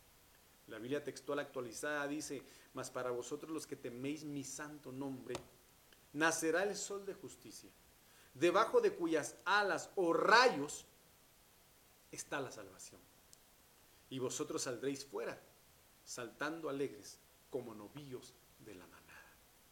La 0.69 0.79
Biblia 0.79 1.03
textual 1.03 1.39
actualizada 1.39 2.07
dice, 2.07 2.43
mas 2.75 2.91
para 2.91 3.11
vosotros 3.11 3.51
los 3.51 3.67
que 3.67 3.77
teméis 3.77 4.25
mi 4.25 4.45
santo 4.45 4.93
nombre, 4.93 5.35
nacerá 6.13 6.63
el 6.63 6.77
sol 6.77 7.05
de 7.07 7.15
justicia, 7.15 7.71
debajo 8.35 8.81
de 8.81 8.93
cuyas 8.93 9.37
alas 9.45 9.91
o 9.97 10.13
rayos 10.13 10.87
está 12.17 12.41
la 12.41 12.51
salvación. 12.51 13.01
Y 14.11 14.19
vosotros 14.19 14.63
saldréis 14.63 15.05
fuera, 15.05 15.41
saltando 16.05 16.69
alegres 16.69 17.19
como 17.51 17.75
novillos 17.75 18.35
de 18.59 18.75
la 18.75 18.87
manada. 18.87 19.07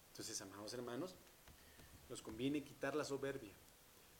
Entonces, 0.09 0.41
amados 0.41 0.73
hermanos, 0.75 1.17
nos 2.09 2.23
conviene 2.23 2.65
quitar 2.65 2.95
la 2.95 3.05
soberbia, 3.05 3.53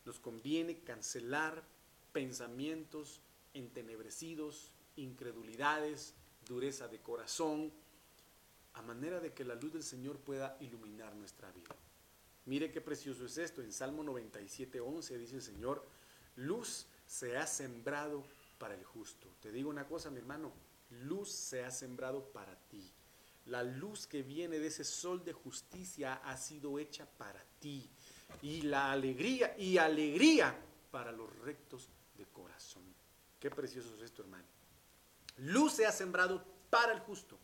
nos 0.05 0.19
conviene 0.19 0.81
cancelar 0.81 1.63
pensamientos 2.13 3.21
entenebrecidos, 3.55 4.73
incredulidades, 4.97 6.15
dureza 6.47 6.89
de 6.89 7.01
corazón, 7.01 7.73
a 8.75 8.83
manera 8.83 9.21
de 9.21 9.33
que 9.33 9.45
la 9.45 9.55
luz 9.55 9.73
del 9.73 9.83
Señor 9.83 10.19
pueda 10.19 10.57
iluminar 10.61 11.15
nuestra 11.15 11.51
vida. 11.53 11.75
Mire 12.47 12.71
qué 12.71 12.81
precioso 12.81 13.25
es 13.25 13.39
esto. 13.39 13.63
En 13.63 13.73
Salmo 13.73 14.03
97, 14.03 14.81
11 14.81 15.19
dice 15.19 15.37
el 15.37 15.43
Señor, 15.43 15.87
luz 16.37 16.87
se 17.15 17.37
ha 17.37 17.47
sembrado 17.47 18.25
para 18.59 18.75
el 18.75 18.83
justo. 18.83 19.29
Te 19.41 19.53
digo 19.53 19.71
una 19.71 19.87
cosa, 19.87 20.11
mi 20.11 20.19
hermano, 20.19 20.53
luz 21.05 21.31
se 21.31 21.65
ha 21.65 21.71
sembrado 21.71 22.25
para 22.33 22.57
ti. 22.69 22.91
La 23.47 23.63
luz 23.63 24.09
que 24.09 24.23
viene 24.23 24.59
de 24.59 24.67
ese 24.67 24.83
sol 24.83 25.25
de 25.25 25.33
justicia 25.33 26.15
ha 26.25 26.37
sido 26.37 26.77
hecha 26.77 27.07
para 27.07 27.41
ti. 27.61 27.89
Y 28.43 28.63
la 28.63 28.91
alegría, 28.91 29.55
y 29.57 29.79
alegría 29.79 30.59
para 30.91 31.13
los 31.13 31.31
rectos 31.41 31.89
de 32.17 32.27
corazón. 32.27 32.83
Qué 33.39 33.49
precioso 33.49 33.95
es 33.95 34.03
esto, 34.03 34.23
hermano. 34.23 34.49
Luz 35.37 35.75
se 35.75 35.87
ha 35.87 35.93
sembrado 35.93 36.45
para 36.69 36.93
el 36.95 36.99
justo. 37.01 37.39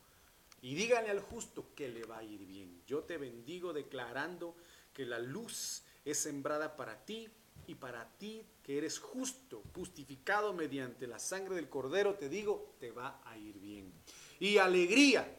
Y 0.62 0.74
díganle 0.74 1.10
al 1.10 1.20
justo 1.20 1.68
que 1.76 1.88
le 1.88 2.02
va 2.04 2.18
a 2.18 2.24
ir 2.24 2.44
bien. 2.44 2.82
Yo 2.88 3.04
te 3.04 3.18
bendigo 3.18 3.72
declarando 3.72 4.56
que 4.92 5.06
la 5.06 5.20
luz 5.20 5.84
es 6.04 6.18
sembrada 6.18 6.74
para 6.76 7.04
ti 7.04 7.28
y 7.66 7.74
para 7.74 8.08
ti 8.18 8.44
que 8.62 8.78
eres 8.78 8.98
justo, 8.98 9.62
justificado 9.74 10.52
mediante 10.52 11.06
la 11.06 11.18
sangre 11.18 11.54
del 11.54 11.68
cordero, 11.68 12.14
te 12.14 12.28
digo, 12.28 12.74
te 12.78 12.90
va 12.90 13.20
a 13.24 13.36
ir 13.38 13.58
bien. 13.58 13.92
Y 14.38 14.58
alegría 14.58 15.36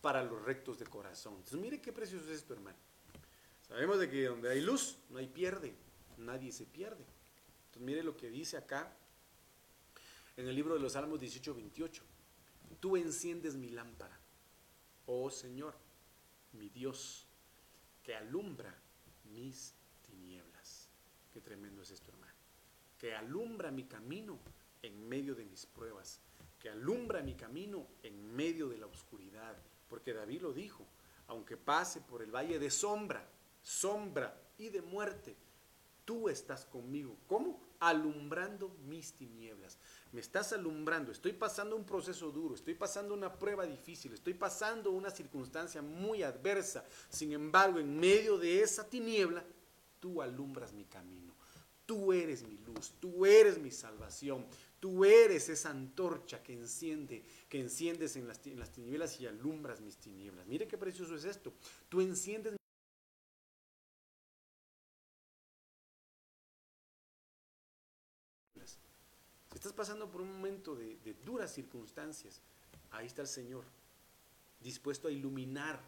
para 0.00 0.22
los 0.22 0.42
rectos 0.42 0.78
de 0.78 0.86
corazón. 0.86 1.34
Entonces, 1.34 1.60
mire 1.60 1.80
qué 1.80 1.92
precioso 1.92 2.24
es 2.24 2.38
esto, 2.38 2.54
hermano. 2.54 2.78
Sabemos 3.68 3.98
de 3.98 4.10
que 4.10 4.26
donde 4.26 4.50
hay 4.50 4.60
luz, 4.60 4.98
no 5.10 5.18
hay 5.18 5.28
pierde, 5.28 5.74
nadie 6.18 6.52
se 6.52 6.66
pierde. 6.66 7.04
Entonces, 7.66 7.82
mire 7.82 8.02
lo 8.02 8.16
que 8.16 8.30
dice 8.30 8.56
acá 8.56 8.92
en 10.36 10.48
el 10.48 10.54
libro 10.54 10.74
de 10.74 10.80
los 10.80 10.92
Salmos 10.92 11.20
18, 11.20 11.54
28. 11.54 12.02
Tú 12.80 12.96
enciendes 12.96 13.56
mi 13.56 13.68
lámpara, 13.68 14.18
oh 15.06 15.30
Señor, 15.30 15.74
mi 16.52 16.68
Dios, 16.68 17.26
que 18.02 18.14
alumbra 18.14 18.74
mis. 19.24 19.74
Tremendo 21.40 21.82
es 21.82 21.90
esto, 21.90 22.10
hermano. 22.10 22.32
Que 22.98 23.14
alumbra 23.14 23.70
mi 23.70 23.84
camino 23.84 24.38
en 24.82 25.08
medio 25.08 25.34
de 25.34 25.44
mis 25.44 25.66
pruebas, 25.66 26.20
que 26.58 26.70
alumbra 26.70 27.22
mi 27.22 27.34
camino 27.34 27.86
en 28.02 28.34
medio 28.34 28.68
de 28.68 28.78
la 28.78 28.86
oscuridad. 28.86 29.56
Porque 29.88 30.12
David 30.12 30.42
lo 30.42 30.52
dijo, 30.52 30.86
aunque 31.26 31.56
pase 31.56 32.00
por 32.00 32.22
el 32.22 32.34
valle 32.34 32.58
de 32.58 32.70
sombra, 32.70 33.28
sombra 33.62 34.40
y 34.58 34.68
de 34.68 34.82
muerte, 34.82 35.36
tú 36.04 36.28
estás 36.28 36.64
conmigo. 36.64 37.16
¿Cómo? 37.26 37.60
Alumbrando 37.78 38.76
mis 38.86 39.12
tinieblas. 39.14 39.78
Me 40.12 40.20
estás 40.20 40.52
alumbrando, 40.52 41.12
estoy 41.12 41.32
pasando 41.32 41.76
un 41.76 41.84
proceso 41.84 42.30
duro, 42.30 42.54
estoy 42.54 42.74
pasando 42.74 43.14
una 43.14 43.38
prueba 43.38 43.64
difícil, 43.64 44.12
estoy 44.12 44.34
pasando 44.34 44.90
una 44.90 45.10
circunstancia 45.10 45.80
muy 45.82 46.22
adversa. 46.22 46.84
Sin 47.08 47.32
embargo, 47.32 47.78
en 47.78 47.96
medio 47.96 48.38
de 48.38 48.60
esa 48.60 48.88
tiniebla, 48.88 49.44
tú 50.00 50.20
alumbras 50.20 50.72
mi 50.72 50.84
camino. 50.84 51.29
Tú 51.90 52.12
eres 52.12 52.44
mi 52.44 52.56
luz, 52.58 52.92
tú 53.00 53.26
eres 53.26 53.58
mi 53.58 53.72
salvación, 53.72 54.46
tú 54.78 55.04
eres 55.04 55.48
esa 55.48 55.70
antorcha 55.70 56.40
que 56.40 56.52
enciende, 56.52 57.24
que 57.48 57.58
enciendes 57.58 58.14
en 58.14 58.28
las, 58.28 58.46
las 58.46 58.70
tinieblas 58.70 59.20
y 59.20 59.26
alumbras 59.26 59.80
mis 59.80 59.96
tinieblas. 59.96 60.46
Mire 60.46 60.68
qué 60.68 60.78
precioso 60.78 61.16
es 61.16 61.24
esto. 61.24 61.52
Tú 61.88 62.00
enciendes 62.00 62.54
Si 68.54 69.56
estás 69.56 69.72
pasando 69.72 70.08
por 70.08 70.20
un 70.20 70.32
momento 70.32 70.76
de, 70.76 70.96
de, 70.98 71.14
duras 71.14 71.52
circunstancias, 71.52 72.40
ahí 72.92 73.08
está 73.08 73.22
el 73.22 73.26
Señor, 73.26 73.64
dispuesto 74.60 75.08
a 75.08 75.10
iluminar 75.10 75.80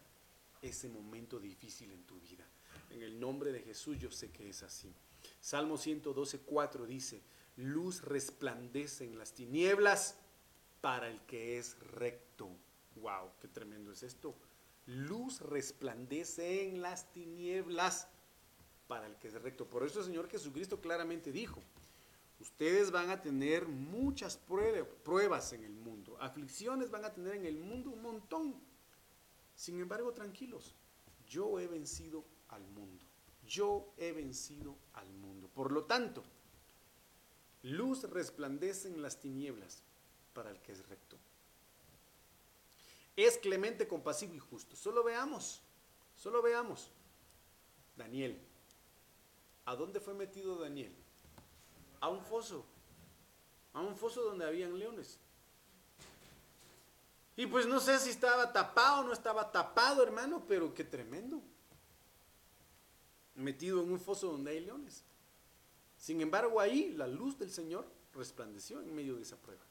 ese 0.63 0.89
momento 0.89 1.39
difícil 1.39 1.93
en 1.93 2.03
tu 2.03 2.19
vida. 2.19 2.45
En 2.91 3.05
el 3.05 3.21
nombre 3.21 3.53
de 3.53 3.63
Jesús 3.63 4.01
yo 4.01 4.11
sé 4.11 4.33
que 4.33 4.49
es 4.49 4.65
así. 4.65 4.93
Salmo 5.41 5.77
112, 5.77 6.41
4 6.41 6.87
dice, 6.87 7.23
luz 7.57 8.03
resplandece 8.03 9.05
en 9.05 9.19
las 9.19 9.33
tinieblas 9.33 10.17
para 10.81 11.09
el 11.09 11.21
que 11.23 11.59
es 11.59 11.79
recto. 11.81 12.49
¡Wow! 12.97 13.31
¡Qué 13.41 13.49
tremendo 13.49 13.93
es 13.93 14.03
esto! 14.03 14.35
Luz 14.87 15.41
resplandece 15.41 16.69
en 16.69 16.83
las 16.83 17.11
tinieblas 17.13 18.09
para 18.89 19.07
el 19.07 19.17
que 19.17 19.29
es 19.29 19.35
recto. 19.41 19.65
Por 19.69 19.85
eso 19.85 20.01
el 20.01 20.07
Señor 20.07 20.29
Jesucristo 20.29 20.81
claramente 20.81 21.31
dijo, 21.31 21.63
ustedes 22.41 22.91
van 22.91 23.11
a 23.11 23.23
tener 23.23 23.69
muchas 23.69 24.37
pruebas 24.37 25.53
en 25.53 25.65
el 25.65 25.73
mundo, 25.73 26.17
aflicciones 26.21 26.91
van 26.91 27.05
a 27.05 27.13
tener 27.13 27.37
en 27.37 27.47
el 27.47 27.59
mundo 27.59 27.91
un 27.91 28.03
montón. 28.03 28.61
Sin 29.55 29.81
embargo, 29.81 30.13
tranquilos, 30.13 30.75
yo 31.27 31.61
he 31.61 31.69
vencido 31.69 32.25
al 32.49 32.67
mundo. 32.67 33.05
Yo 33.53 33.93
he 33.99 34.13
vencido 34.13 34.75
al 34.95 35.13
mundo. 35.13 35.47
Por 35.55 35.73
lo 35.73 35.85
tanto, 35.85 36.25
luz 37.63 38.03
resplandece 38.05 38.89
en 38.89 39.03
las 39.03 39.21
tinieblas 39.21 39.83
para 40.33 40.51
el 40.51 40.59
que 40.63 40.73
es 40.73 40.89
recto. 40.89 41.19
Es 43.15 43.37
clemente, 43.37 43.87
compasivo 43.87 44.35
y 44.35 44.39
justo. 44.39 44.75
Solo 44.75 45.05
veamos, 45.05 45.61
solo 46.17 46.41
veamos. 46.41 46.89
Daniel. 47.95 48.41
¿A 49.67 49.77
dónde 49.77 50.01
fue 50.01 50.15
metido 50.15 50.57
Daniel? 50.57 50.97
A 52.01 52.09
un 52.09 52.25
foso. 52.25 52.65
A 53.75 53.83
un 53.83 53.95
foso 53.99 54.23
donde 54.23 54.47
habían 54.47 54.79
leones. 54.79 55.19
Y 57.37 57.47
pues 57.47 57.67
no 57.67 57.81
sé 57.81 57.99
si 57.99 58.09
estaba 58.09 58.51
tapado 58.51 59.03
o 59.03 59.05
no 59.05 59.13
estaba 59.13 59.53
tapado, 59.53 60.03
hermano, 60.03 60.43
pero 60.49 60.73
qué 60.73 60.85
tremendo 60.85 61.43
metido 63.35 63.83
en 63.83 63.91
un 63.91 63.99
foso 63.99 64.31
donde 64.31 64.53
hay 64.53 64.61
leones. 64.61 65.05
Sin 65.99 66.21
embargo, 66.21 66.61
ahí 66.61 66.93
la 66.93 67.07
luz 67.07 67.39
del 67.39 67.51
Señor 67.51 67.87
resplandeció 68.15 68.81
en 68.81 68.95
medio 68.95 69.17
de 69.17 69.23
esa 69.23 69.37
prueba. 69.37 69.63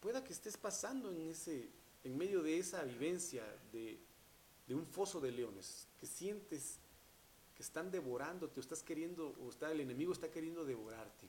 Pueda 0.00 0.22
que 0.22 0.32
estés 0.32 0.56
pasando 0.56 1.10
en, 1.10 1.30
ese, 1.30 1.70
en 2.04 2.16
medio 2.16 2.42
de 2.42 2.58
esa 2.58 2.82
vivencia 2.84 3.44
de, 3.72 3.98
de 4.66 4.74
un 4.74 4.84
foso 4.84 5.20
de 5.20 5.32
leones, 5.32 5.86
que 5.98 6.06
sientes 6.06 6.78
que 7.56 7.62
están 7.62 7.90
devorándote 7.90 8.60
o 8.60 8.62
estás 8.62 8.82
queriendo, 8.82 9.34
o 9.42 9.48
está, 9.48 9.72
el 9.72 9.80
enemigo 9.80 10.12
está 10.12 10.30
queriendo 10.30 10.64
devorarte. 10.64 11.28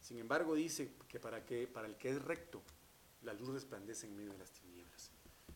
Sin 0.00 0.18
embargo, 0.18 0.54
dice 0.54 0.92
que 1.06 1.20
para, 1.20 1.44
que 1.44 1.68
para 1.68 1.86
el 1.86 1.96
que 1.96 2.10
es 2.10 2.22
recto, 2.22 2.62
la 3.22 3.34
luz 3.34 3.50
resplandece 3.50 4.06
en 4.06 4.16
medio 4.16 4.32
de 4.32 4.38
las 4.38 4.50
tinieblas. 4.50 5.10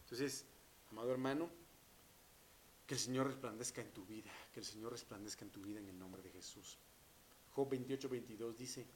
Entonces, 0.05 0.45
amado 0.91 1.11
hermano, 1.11 1.49
que 2.87 2.95
el 2.95 3.01
Señor 3.01 3.26
resplandezca 3.26 3.80
en 3.80 3.91
tu 3.91 4.05
vida, 4.05 4.30
que 4.53 4.61
el 4.61 4.66
Señor 4.66 4.93
resplandezca 4.93 5.45
en 5.45 5.51
tu 5.51 5.61
vida 5.61 5.80
en 5.80 5.89
el 5.89 5.99
nombre 5.99 6.22
de 6.22 6.30
Jesús. 6.30 6.78
Job 7.51 7.68
28, 7.70 8.09
22 8.09 8.57
dice, 8.57 8.87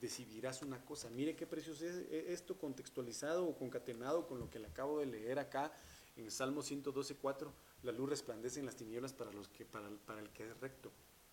decidirás 0.00 0.62
una 0.62 0.84
cosa. 0.84 1.10
Mire 1.10 1.36
qué 1.36 1.46
precioso 1.46 1.84
es 1.84 1.96
esto 2.10 2.58
contextualizado 2.58 3.46
o 3.46 3.56
concatenado 3.56 4.26
con 4.26 4.38
lo 4.38 4.48
que 4.48 4.58
le 4.58 4.68
acabo 4.68 5.00
de 5.00 5.06
leer 5.06 5.38
acá 5.38 5.72
en 6.16 6.30
Salmo 6.30 6.62
112, 6.62 7.16
4. 7.16 7.52
La 7.82 7.92
luz 7.92 8.08
resplandece 8.08 8.60
en 8.60 8.66
las 8.66 8.76
tinieblas 8.76 9.12
para, 9.12 9.32
los 9.32 9.48
que, 9.48 9.64
para 9.66 10.20
el 10.20 10.30
que 10.30 10.48
es 10.48 10.60
recto. 10.60 10.90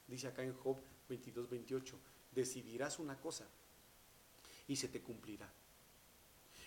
Dice 0.07 0.27
acá 0.27 0.43
en 0.43 0.53
Job 0.53 0.77
22, 1.07 1.49
28, 1.49 1.97
decidirás 2.31 2.99
una 2.99 3.19
cosa 3.19 3.47
y 4.67 4.75
se 4.75 4.89
te 4.89 5.01
cumplirá. 5.01 5.51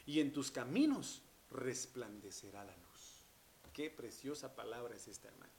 Y 0.07 0.20
en 0.20 0.32
tus 0.32 0.51
caminos 0.51 1.22
resplandecerá 1.51 2.64
la 2.64 2.76
luz. 2.76 2.86
Qué 3.77 3.91
preciosa 3.91 4.57
palabra 4.57 4.97
es 4.97 5.07
esta, 5.07 5.29
hermano. 5.29 5.53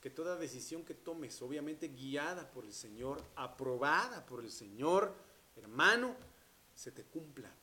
Que 0.00 0.10
toda 0.10 0.34
decisión 0.34 0.84
que 0.84 0.94
tomes, 0.94 1.40
obviamente 1.42 1.86
guiada 1.86 2.50
por 2.50 2.64
el 2.64 2.72
Señor, 2.72 3.22
aprobada 3.36 4.26
por 4.26 4.42
el 4.42 4.50
Señor, 4.50 5.14
hermano, 5.54 6.16
se 6.74 6.90
te 6.90 7.04
cumpla. 7.04 7.54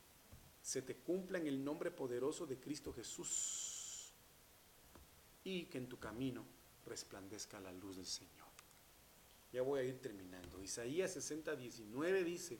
Se 0.62 0.82
te 0.82 0.96
cumpla 0.96 1.38
en 1.38 1.48
el 1.48 1.62
nombre 1.62 1.92
poderoso 1.92 2.46
de 2.46 2.58
Cristo 2.58 2.94
Jesús. 2.94 4.14
Y 5.44 5.66
que 5.66 5.80
en 5.80 5.90
tu 5.90 6.00
camino 6.00 6.46
resplandezca 6.86 7.60
la 7.60 7.74
luz 7.74 7.98
del 7.98 8.06
Señor. 8.06 8.48
Ya 9.52 9.64
voy 9.64 9.82
a 9.82 9.84
ir 9.84 10.00
terminando. 10.00 10.62
Isaías 10.62 11.12
60, 11.12 11.58
19 11.58 12.24
dice, 12.24 12.58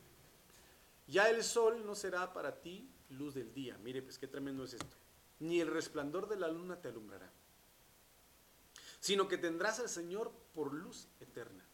ya 1.08 1.30
el 1.30 1.42
sol 1.42 1.86
no 1.86 1.96
será 1.96 2.34
para 2.34 2.60
ti 2.60 2.92
luz 3.12 3.36
del 3.36 3.54
día. 3.54 3.78
Mire, 3.78 4.02
pues 4.02 4.20
qué 4.20 4.28
tremendo 4.28 4.66
es 4.66 4.74
esto 4.74 4.99
ni 5.40 5.60
el 5.62 5.68
resplandor 5.68 6.28
de 6.28 6.38
la 6.38 6.50
luna 6.50 6.82
te 6.82 6.90
alumbrará, 6.90 7.32
sino 9.00 9.28
que 9.28 9.38
tendrás 9.38 9.80
al 9.80 9.90
Señor 9.90 10.32
por 10.54 10.74
luz 10.74 11.08
eterna 11.20 11.66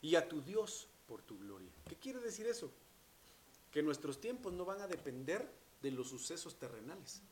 y 0.00 0.14
a 0.14 0.28
tu 0.28 0.42
Dios 0.42 0.88
por 1.06 1.22
tu 1.22 1.38
gloria. 1.38 1.72
¿Qué 1.88 1.96
quiere 1.96 2.20
decir 2.20 2.46
eso? 2.46 2.72
Que 3.70 3.82
nuestros 3.82 4.20
tiempos 4.20 4.52
no 4.52 4.64
van 4.64 4.80
a 4.80 4.86
depender 4.86 5.50
de 5.82 5.90
los 5.90 6.08
sucesos 6.08 6.58
terrenales. 6.58 7.22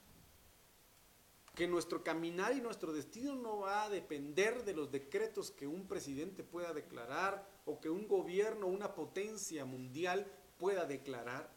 Que 1.55 1.66
nuestro 1.66 2.05
caminar 2.05 2.55
y 2.55 2.61
nuestro 2.61 2.92
destino 2.92 3.34
no 3.34 3.61
va 3.61 3.84
a 3.84 3.90
depender 3.90 4.64
de 4.64 4.74
los 4.74 4.90
decretos 4.90 5.51
que 5.51 5.66
un 5.66 5.86
presidente 5.86 6.42
pueda 6.42 6.74
declarar 6.74 7.49
o 7.64 7.80
que 7.80 7.88
un 7.88 8.07
gobierno, 8.09 8.66
una 8.66 8.94
potencia 8.94 9.64
mundial 9.64 10.30
pueda 10.59 10.84
declarar. 10.84 11.51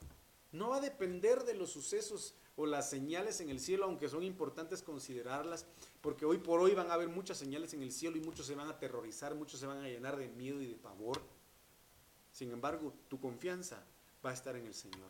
No 0.51 0.69
va 0.69 0.77
a 0.77 0.81
depender 0.81 1.43
de 1.43 1.53
los 1.53 1.71
sucesos 1.71 2.35
o 2.59 2.65
las 2.65 2.89
señales 2.89 3.39
en 3.39 3.49
el 3.49 3.61
cielo, 3.61 3.85
aunque 3.85 4.09
son 4.09 4.21
importantes 4.21 4.83
considerarlas, 4.83 5.65
porque 6.01 6.25
hoy 6.25 6.39
por 6.39 6.59
hoy 6.59 6.73
van 6.73 6.91
a 6.91 6.95
haber 6.95 7.07
muchas 7.07 7.37
señales 7.37 7.73
en 7.73 7.81
el 7.81 7.93
cielo 7.93 8.17
y 8.17 8.19
muchos 8.19 8.47
se 8.47 8.53
van 8.53 8.67
a 8.67 8.71
aterrorizar, 8.71 9.33
muchos 9.33 9.61
se 9.61 9.65
van 9.65 9.81
a 9.81 9.87
llenar 9.87 10.17
de 10.17 10.27
miedo 10.27 10.61
y 10.61 10.67
de 10.67 10.75
pavor. 10.75 11.21
Sin 12.33 12.51
embargo, 12.51 12.93
tu 13.07 13.17
confianza 13.17 13.81
va 14.25 14.31
a 14.31 14.33
estar 14.33 14.57
en 14.57 14.65
el 14.65 14.73
Señor, 14.73 15.09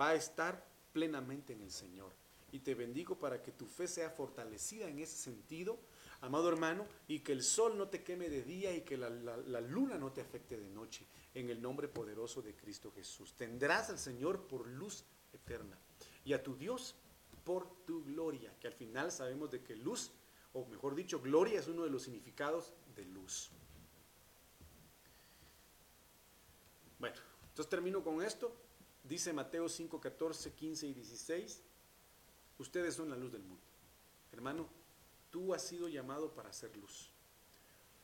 va 0.00 0.08
a 0.08 0.14
estar 0.14 0.66
plenamente 0.94 1.52
en 1.52 1.60
el 1.60 1.70
Señor. 1.70 2.12
Y 2.50 2.60
te 2.60 2.74
bendigo 2.74 3.18
para 3.18 3.42
que 3.42 3.52
tu 3.52 3.66
fe 3.66 3.86
sea 3.86 4.08
fortalecida 4.08 4.88
en 4.88 5.00
ese 5.00 5.18
sentido, 5.18 5.78
amado 6.22 6.48
hermano, 6.48 6.86
y 7.06 7.20
que 7.20 7.32
el 7.32 7.42
sol 7.42 7.76
no 7.76 7.88
te 7.88 8.02
queme 8.02 8.30
de 8.30 8.42
día 8.42 8.74
y 8.74 8.80
que 8.80 8.96
la, 8.96 9.10
la 9.10 9.60
luna 9.60 9.98
no 9.98 10.12
te 10.12 10.22
afecte 10.22 10.56
de 10.56 10.70
noche, 10.70 11.04
en 11.34 11.50
el 11.50 11.60
nombre 11.60 11.88
poderoso 11.88 12.40
de 12.40 12.54
Cristo 12.54 12.90
Jesús. 12.90 13.34
Tendrás 13.34 13.90
al 13.90 13.98
Señor 13.98 14.46
por 14.46 14.66
luz 14.66 15.04
eterna 15.34 15.78
y 16.24 16.32
a 16.32 16.42
tu 16.42 16.56
Dios 16.56 16.94
por 17.44 17.68
tu 17.84 18.04
gloria, 18.04 18.54
que 18.60 18.66
al 18.66 18.74
final 18.74 19.10
sabemos 19.10 19.50
de 19.50 19.62
que 19.62 19.76
luz, 19.76 20.10
o 20.52 20.64
mejor 20.66 20.94
dicho, 20.94 21.20
gloria 21.20 21.58
es 21.60 21.68
uno 21.68 21.84
de 21.84 21.90
los 21.90 22.02
significados 22.02 22.72
de 22.94 23.04
luz. 23.06 23.50
Bueno, 26.98 27.16
entonces 27.48 27.70
termino 27.70 28.04
con 28.04 28.22
esto. 28.22 28.52
Dice 29.04 29.32
Mateo 29.32 29.68
5, 29.68 30.00
14, 30.00 30.52
15 30.52 30.86
y 30.86 30.94
16, 30.94 31.62
ustedes 32.58 32.94
son 32.94 33.08
la 33.08 33.16
luz 33.16 33.32
del 33.32 33.42
mundo. 33.42 33.62
Hermano, 34.32 34.68
tú 35.30 35.54
has 35.54 35.62
sido 35.66 35.88
llamado 35.88 36.32
para 36.34 36.50
hacer 36.50 36.76
luz. 36.76 37.10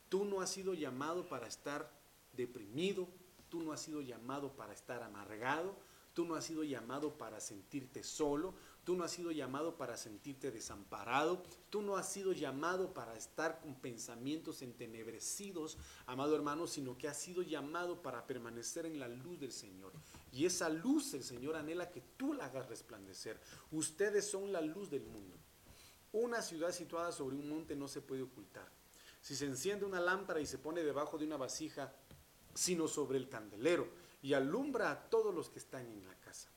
Tú 0.08 0.24
no 0.24 0.40
has 0.40 0.50
sido 0.50 0.74
llamado 0.74 1.28
para 1.28 1.46
estar 1.46 1.90
deprimido, 2.32 3.08
tú 3.50 3.60
no 3.60 3.72
has 3.72 3.82
sido 3.82 4.00
llamado 4.00 4.52
para 4.52 4.72
estar 4.72 5.02
amargado, 5.02 5.76
Tú 6.16 6.24
no 6.24 6.34
has 6.34 6.46
sido 6.46 6.64
llamado 6.64 7.18
para 7.18 7.40
sentirte 7.40 8.02
solo, 8.02 8.54
tú 8.84 8.96
no 8.96 9.04
has 9.04 9.12
sido 9.12 9.32
llamado 9.32 9.76
para 9.76 9.98
sentirte 9.98 10.50
desamparado, 10.50 11.42
tú 11.68 11.82
no 11.82 11.98
has 11.98 12.10
sido 12.10 12.32
llamado 12.32 12.94
para 12.94 13.14
estar 13.14 13.60
con 13.60 13.74
pensamientos 13.74 14.62
entenebrecidos, 14.62 15.76
amado 16.06 16.34
hermano, 16.34 16.66
sino 16.66 16.96
que 16.96 17.06
has 17.06 17.18
sido 17.18 17.42
llamado 17.42 18.00
para 18.00 18.26
permanecer 18.26 18.86
en 18.86 18.98
la 18.98 19.08
luz 19.08 19.38
del 19.38 19.52
Señor. 19.52 19.92
Y 20.32 20.46
esa 20.46 20.70
luz 20.70 21.12
el 21.12 21.22
Señor 21.22 21.54
anhela 21.54 21.90
que 21.90 22.00
tú 22.16 22.32
la 22.32 22.46
hagas 22.46 22.66
resplandecer. 22.66 23.38
Ustedes 23.70 24.26
son 24.26 24.54
la 24.54 24.62
luz 24.62 24.88
del 24.88 25.04
mundo. 25.04 25.36
Una 26.12 26.40
ciudad 26.40 26.72
situada 26.72 27.12
sobre 27.12 27.36
un 27.36 27.46
monte 27.46 27.76
no 27.76 27.88
se 27.88 28.00
puede 28.00 28.22
ocultar. 28.22 28.70
Si 29.20 29.36
se 29.36 29.44
enciende 29.44 29.84
una 29.84 30.00
lámpara 30.00 30.40
y 30.40 30.46
se 30.46 30.56
pone 30.56 30.82
debajo 30.82 31.18
de 31.18 31.26
una 31.26 31.36
vasija, 31.36 31.92
sino 32.54 32.88
sobre 32.88 33.18
el 33.18 33.28
candelero 33.28 34.05
y 34.26 34.34
alumbra 34.34 34.90
a 34.90 35.08
todos 35.08 35.32
los 35.32 35.48
que 35.50 35.60
están 35.60 35.86
en 35.86 36.04
la 36.04 36.14
casa. 36.16 36.48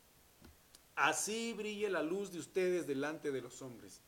Así 0.96 1.54
brille 1.54 1.88
la 1.88 2.02
luz 2.02 2.32
de 2.32 2.40
ustedes 2.40 2.88
delante 2.88 3.32
de 3.32 3.42
los 3.42 3.62
hombres, 3.62 4.02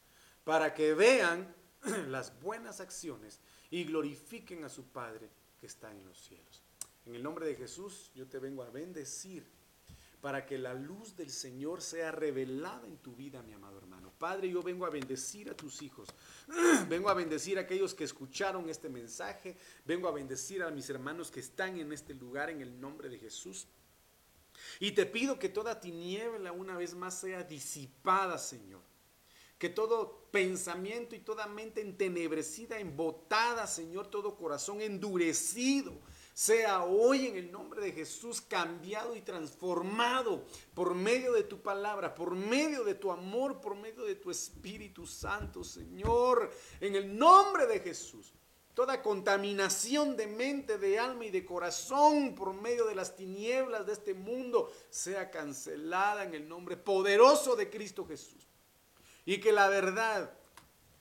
para 0.44 0.74
que 0.74 0.96
vean 0.96 1.54
las 2.08 2.40
buenas 2.42 2.82
acciones 2.82 3.40
y 3.70 3.84
glorifiquen 3.84 4.64
a 4.64 4.70
su 4.70 4.86
Padre 4.86 5.30
que 5.60 5.68
está 5.68 5.92
en 5.92 6.04
los 6.08 6.18
cielos. 6.20 6.64
En 7.06 7.14
el 7.14 7.22
nombre 7.22 7.46
de 7.46 7.54
Jesús 7.54 8.10
yo 8.16 8.26
te 8.28 8.40
vengo 8.40 8.64
a 8.64 8.72
bendecir 8.72 9.48
para 10.22 10.46
que 10.46 10.58
la 10.58 10.74
luz 10.74 11.16
del 11.16 11.32
Señor 11.32 11.82
sea 11.82 12.12
revelada 12.12 12.88
en 12.88 12.98
tu 12.98 13.16
vida, 13.16 13.42
mi 13.42 13.54
amado 13.54 13.80
hermano. 13.80 14.14
Padre, 14.20 14.50
yo 14.50 14.62
vengo 14.62 14.86
a 14.86 14.92
bendecir 14.92 15.50
a 15.50 15.56
tus 15.56 15.82
hijos. 15.82 16.08
Vengo 16.88 17.10
a 17.10 17.16
bendecir 17.16 17.58
a 17.58 17.62
aquellos 17.62 17.96
que 17.96 18.04
escucharon 18.04 18.70
este 18.70 18.88
mensaje. 18.88 19.58
Vengo 19.84 20.08
a 20.08 20.12
bendecir 20.12 20.62
a 20.62 20.70
mis 20.70 20.90
hermanos 20.92 21.32
que 21.32 21.40
están 21.40 21.80
en 21.80 21.92
este 21.92 22.14
lugar 22.14 22.52
en 22.52 22.62
el 22.62 22.80
nombre 22.80 23.10
de 23.10 23.18
Jesús. 23.18 23.68
Y 24.80 24.92
te 24.92 25.08
pido 25.08 25.40
que 25.40 25.50
toda 25.50 25.80
tiniebla 25.80 26.52
una 26.52 26.78
vez 26.78 26.94
más 26.94 27.20
sea 27.20 27.44
disipada, 27.44 28.38
Señor. 28.38 28.82
Que 29.58 29.70
todo 29.70 30.28
pensamiento 30.32 31.16
y 31.16 31.20
toda 31.20 31.48
mente 31.48 31.82
entenebrecida, 31.82 32.80
embotada, 32.80 33.66
Señor, 33.66 34.08
todo 34.08 34.36
corazón 34.36 34.82
endurecido, 34.82 36.00
sea 36.34 36.84
hoy 36.84 37.28
en 37.28 37.38
el 37.38 37.52
nombre 37.52 37.82
de 37.82 37.92
Jesús 37.92 38.42
cambiado 38.42 39.16
y 39.16 39.22
transformado 39.22 40.46
por 40.74 40.96
medio 40.96 41.34
de 41.34 41.44
tu 41.44 41.62
palabra, 41.62 42.16
por 42.16 42.36
medio 42.36 42.84
de 42.84 42.96
tu 42.96 43.12
amor, 43.12 43.60
por 43.60 43.76
medio 43.76 44.04
de 44.04 44.16
tu 44.16 44.32
Espíritu 44.32 45.06
Santo, 45.06 45.64
Señor, 45.64 46.52
en 46.80 46.96
el 46.96 47.18
nombre 47.18 47.68
de 47.68 47.80
Jesús. 47.80 48.34
Toda 48.74 49.02
contaminación 49.02 50.16
de 50.16 50.28
mente, 50.28 50.78
de 50.78 50.98
alma 50.98 51.26
y 51.26 51.30
de 51.30 51.44
corazón 51.44 52.34
por 52.34 52.54
medio 52.54 52.86
de 52.86 52.96
las 52.96 53.18
tinieblas 53.18 53.86
de 53.86 53.94
este 53.94 54.14
mundo 54.14 54.72
sea 54.90 55.30
cancelada 55.30 56.24
en 56.24 56.34
el 56.34 56.48
nombre 56.48 56.78
poderoso 56.78 57.58
de 57.58 57.70
Cristo 57.70 58.06
Jesús. 58.06 58.48
Y 59.26 59.40
que 59.40 59.52
la 59.52 59.68
verdad, 59.68 60.34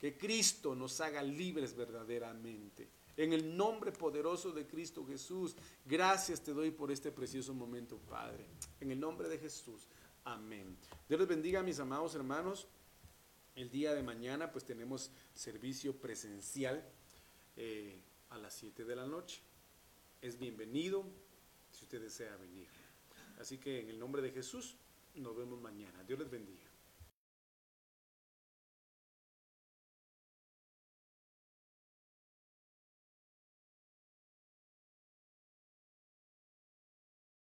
que 0.01 0.19
Cristo 0.19 0.75
nos 0.75 1.01
haga 1.01 1.23
libres 1.23 1.77
verdaderamente 1.77 2.89
en 3.23 3.35
el 3.35 3.55
nombre 3.55 3.93
poderoso 3.93 4.51
de 4.51 4.67
Cristo 4.67 5.05
Jesús, 5.05 5.55
gracias 5.85 6.43
te 6.43 6.55
doy 6.55 6.71
por 6.71 6.91
este 6.91 7.13
precioso 7.13 7.53
momento, 7.53 7.99
Padre. 7.99 8.47
En 8.81 8.91
el 8.91 8.99
nombre 8.99 9.29
de 9.29 9.39
Jesús. 9.39 9.89
Amén. 10.25 10.75
Dios 11.07 11.21
les 11.21 11.29
bendiga, 11.29 11.63
mis 11.63 11.79
amados 11.81 12.15
hermanos. 12.15 12.67
El 13.55 13.71
día 13.71 13.95
de 13.95 14.03
mañana 14.03 14.51
pues 14.51 14.65
tenemos 14.65 15.11
servicio 15.35 15.95
presencial 15.95 16.83
eh, 17.59 18.01
a 18.31 18.39
las 18.39 18.55
7 18.55 18.87
de 18.87 18.97
la 18.97 19.07
noche. 19.07 19.43
Es 20.23 20.39
bienvenido 20.39 21.05
si 21.71 21.85
usted 21.85 22.01
desea 22.01 22.35
venir. 22.37 22.69
Así 23.39 23.59
que 23.59 23.81
en 23.81 23.91
el 23.91 23.99
nombre 23.99 24.23
de 24.23 24.31
Jesús 24.31 24.77
nos 25.15 25.37
vemos 25.37 25.61
mañana. 25.61 26.03
Dios 26.05 26.19
les 26.19 26.31
bendiga. 26.31 26.70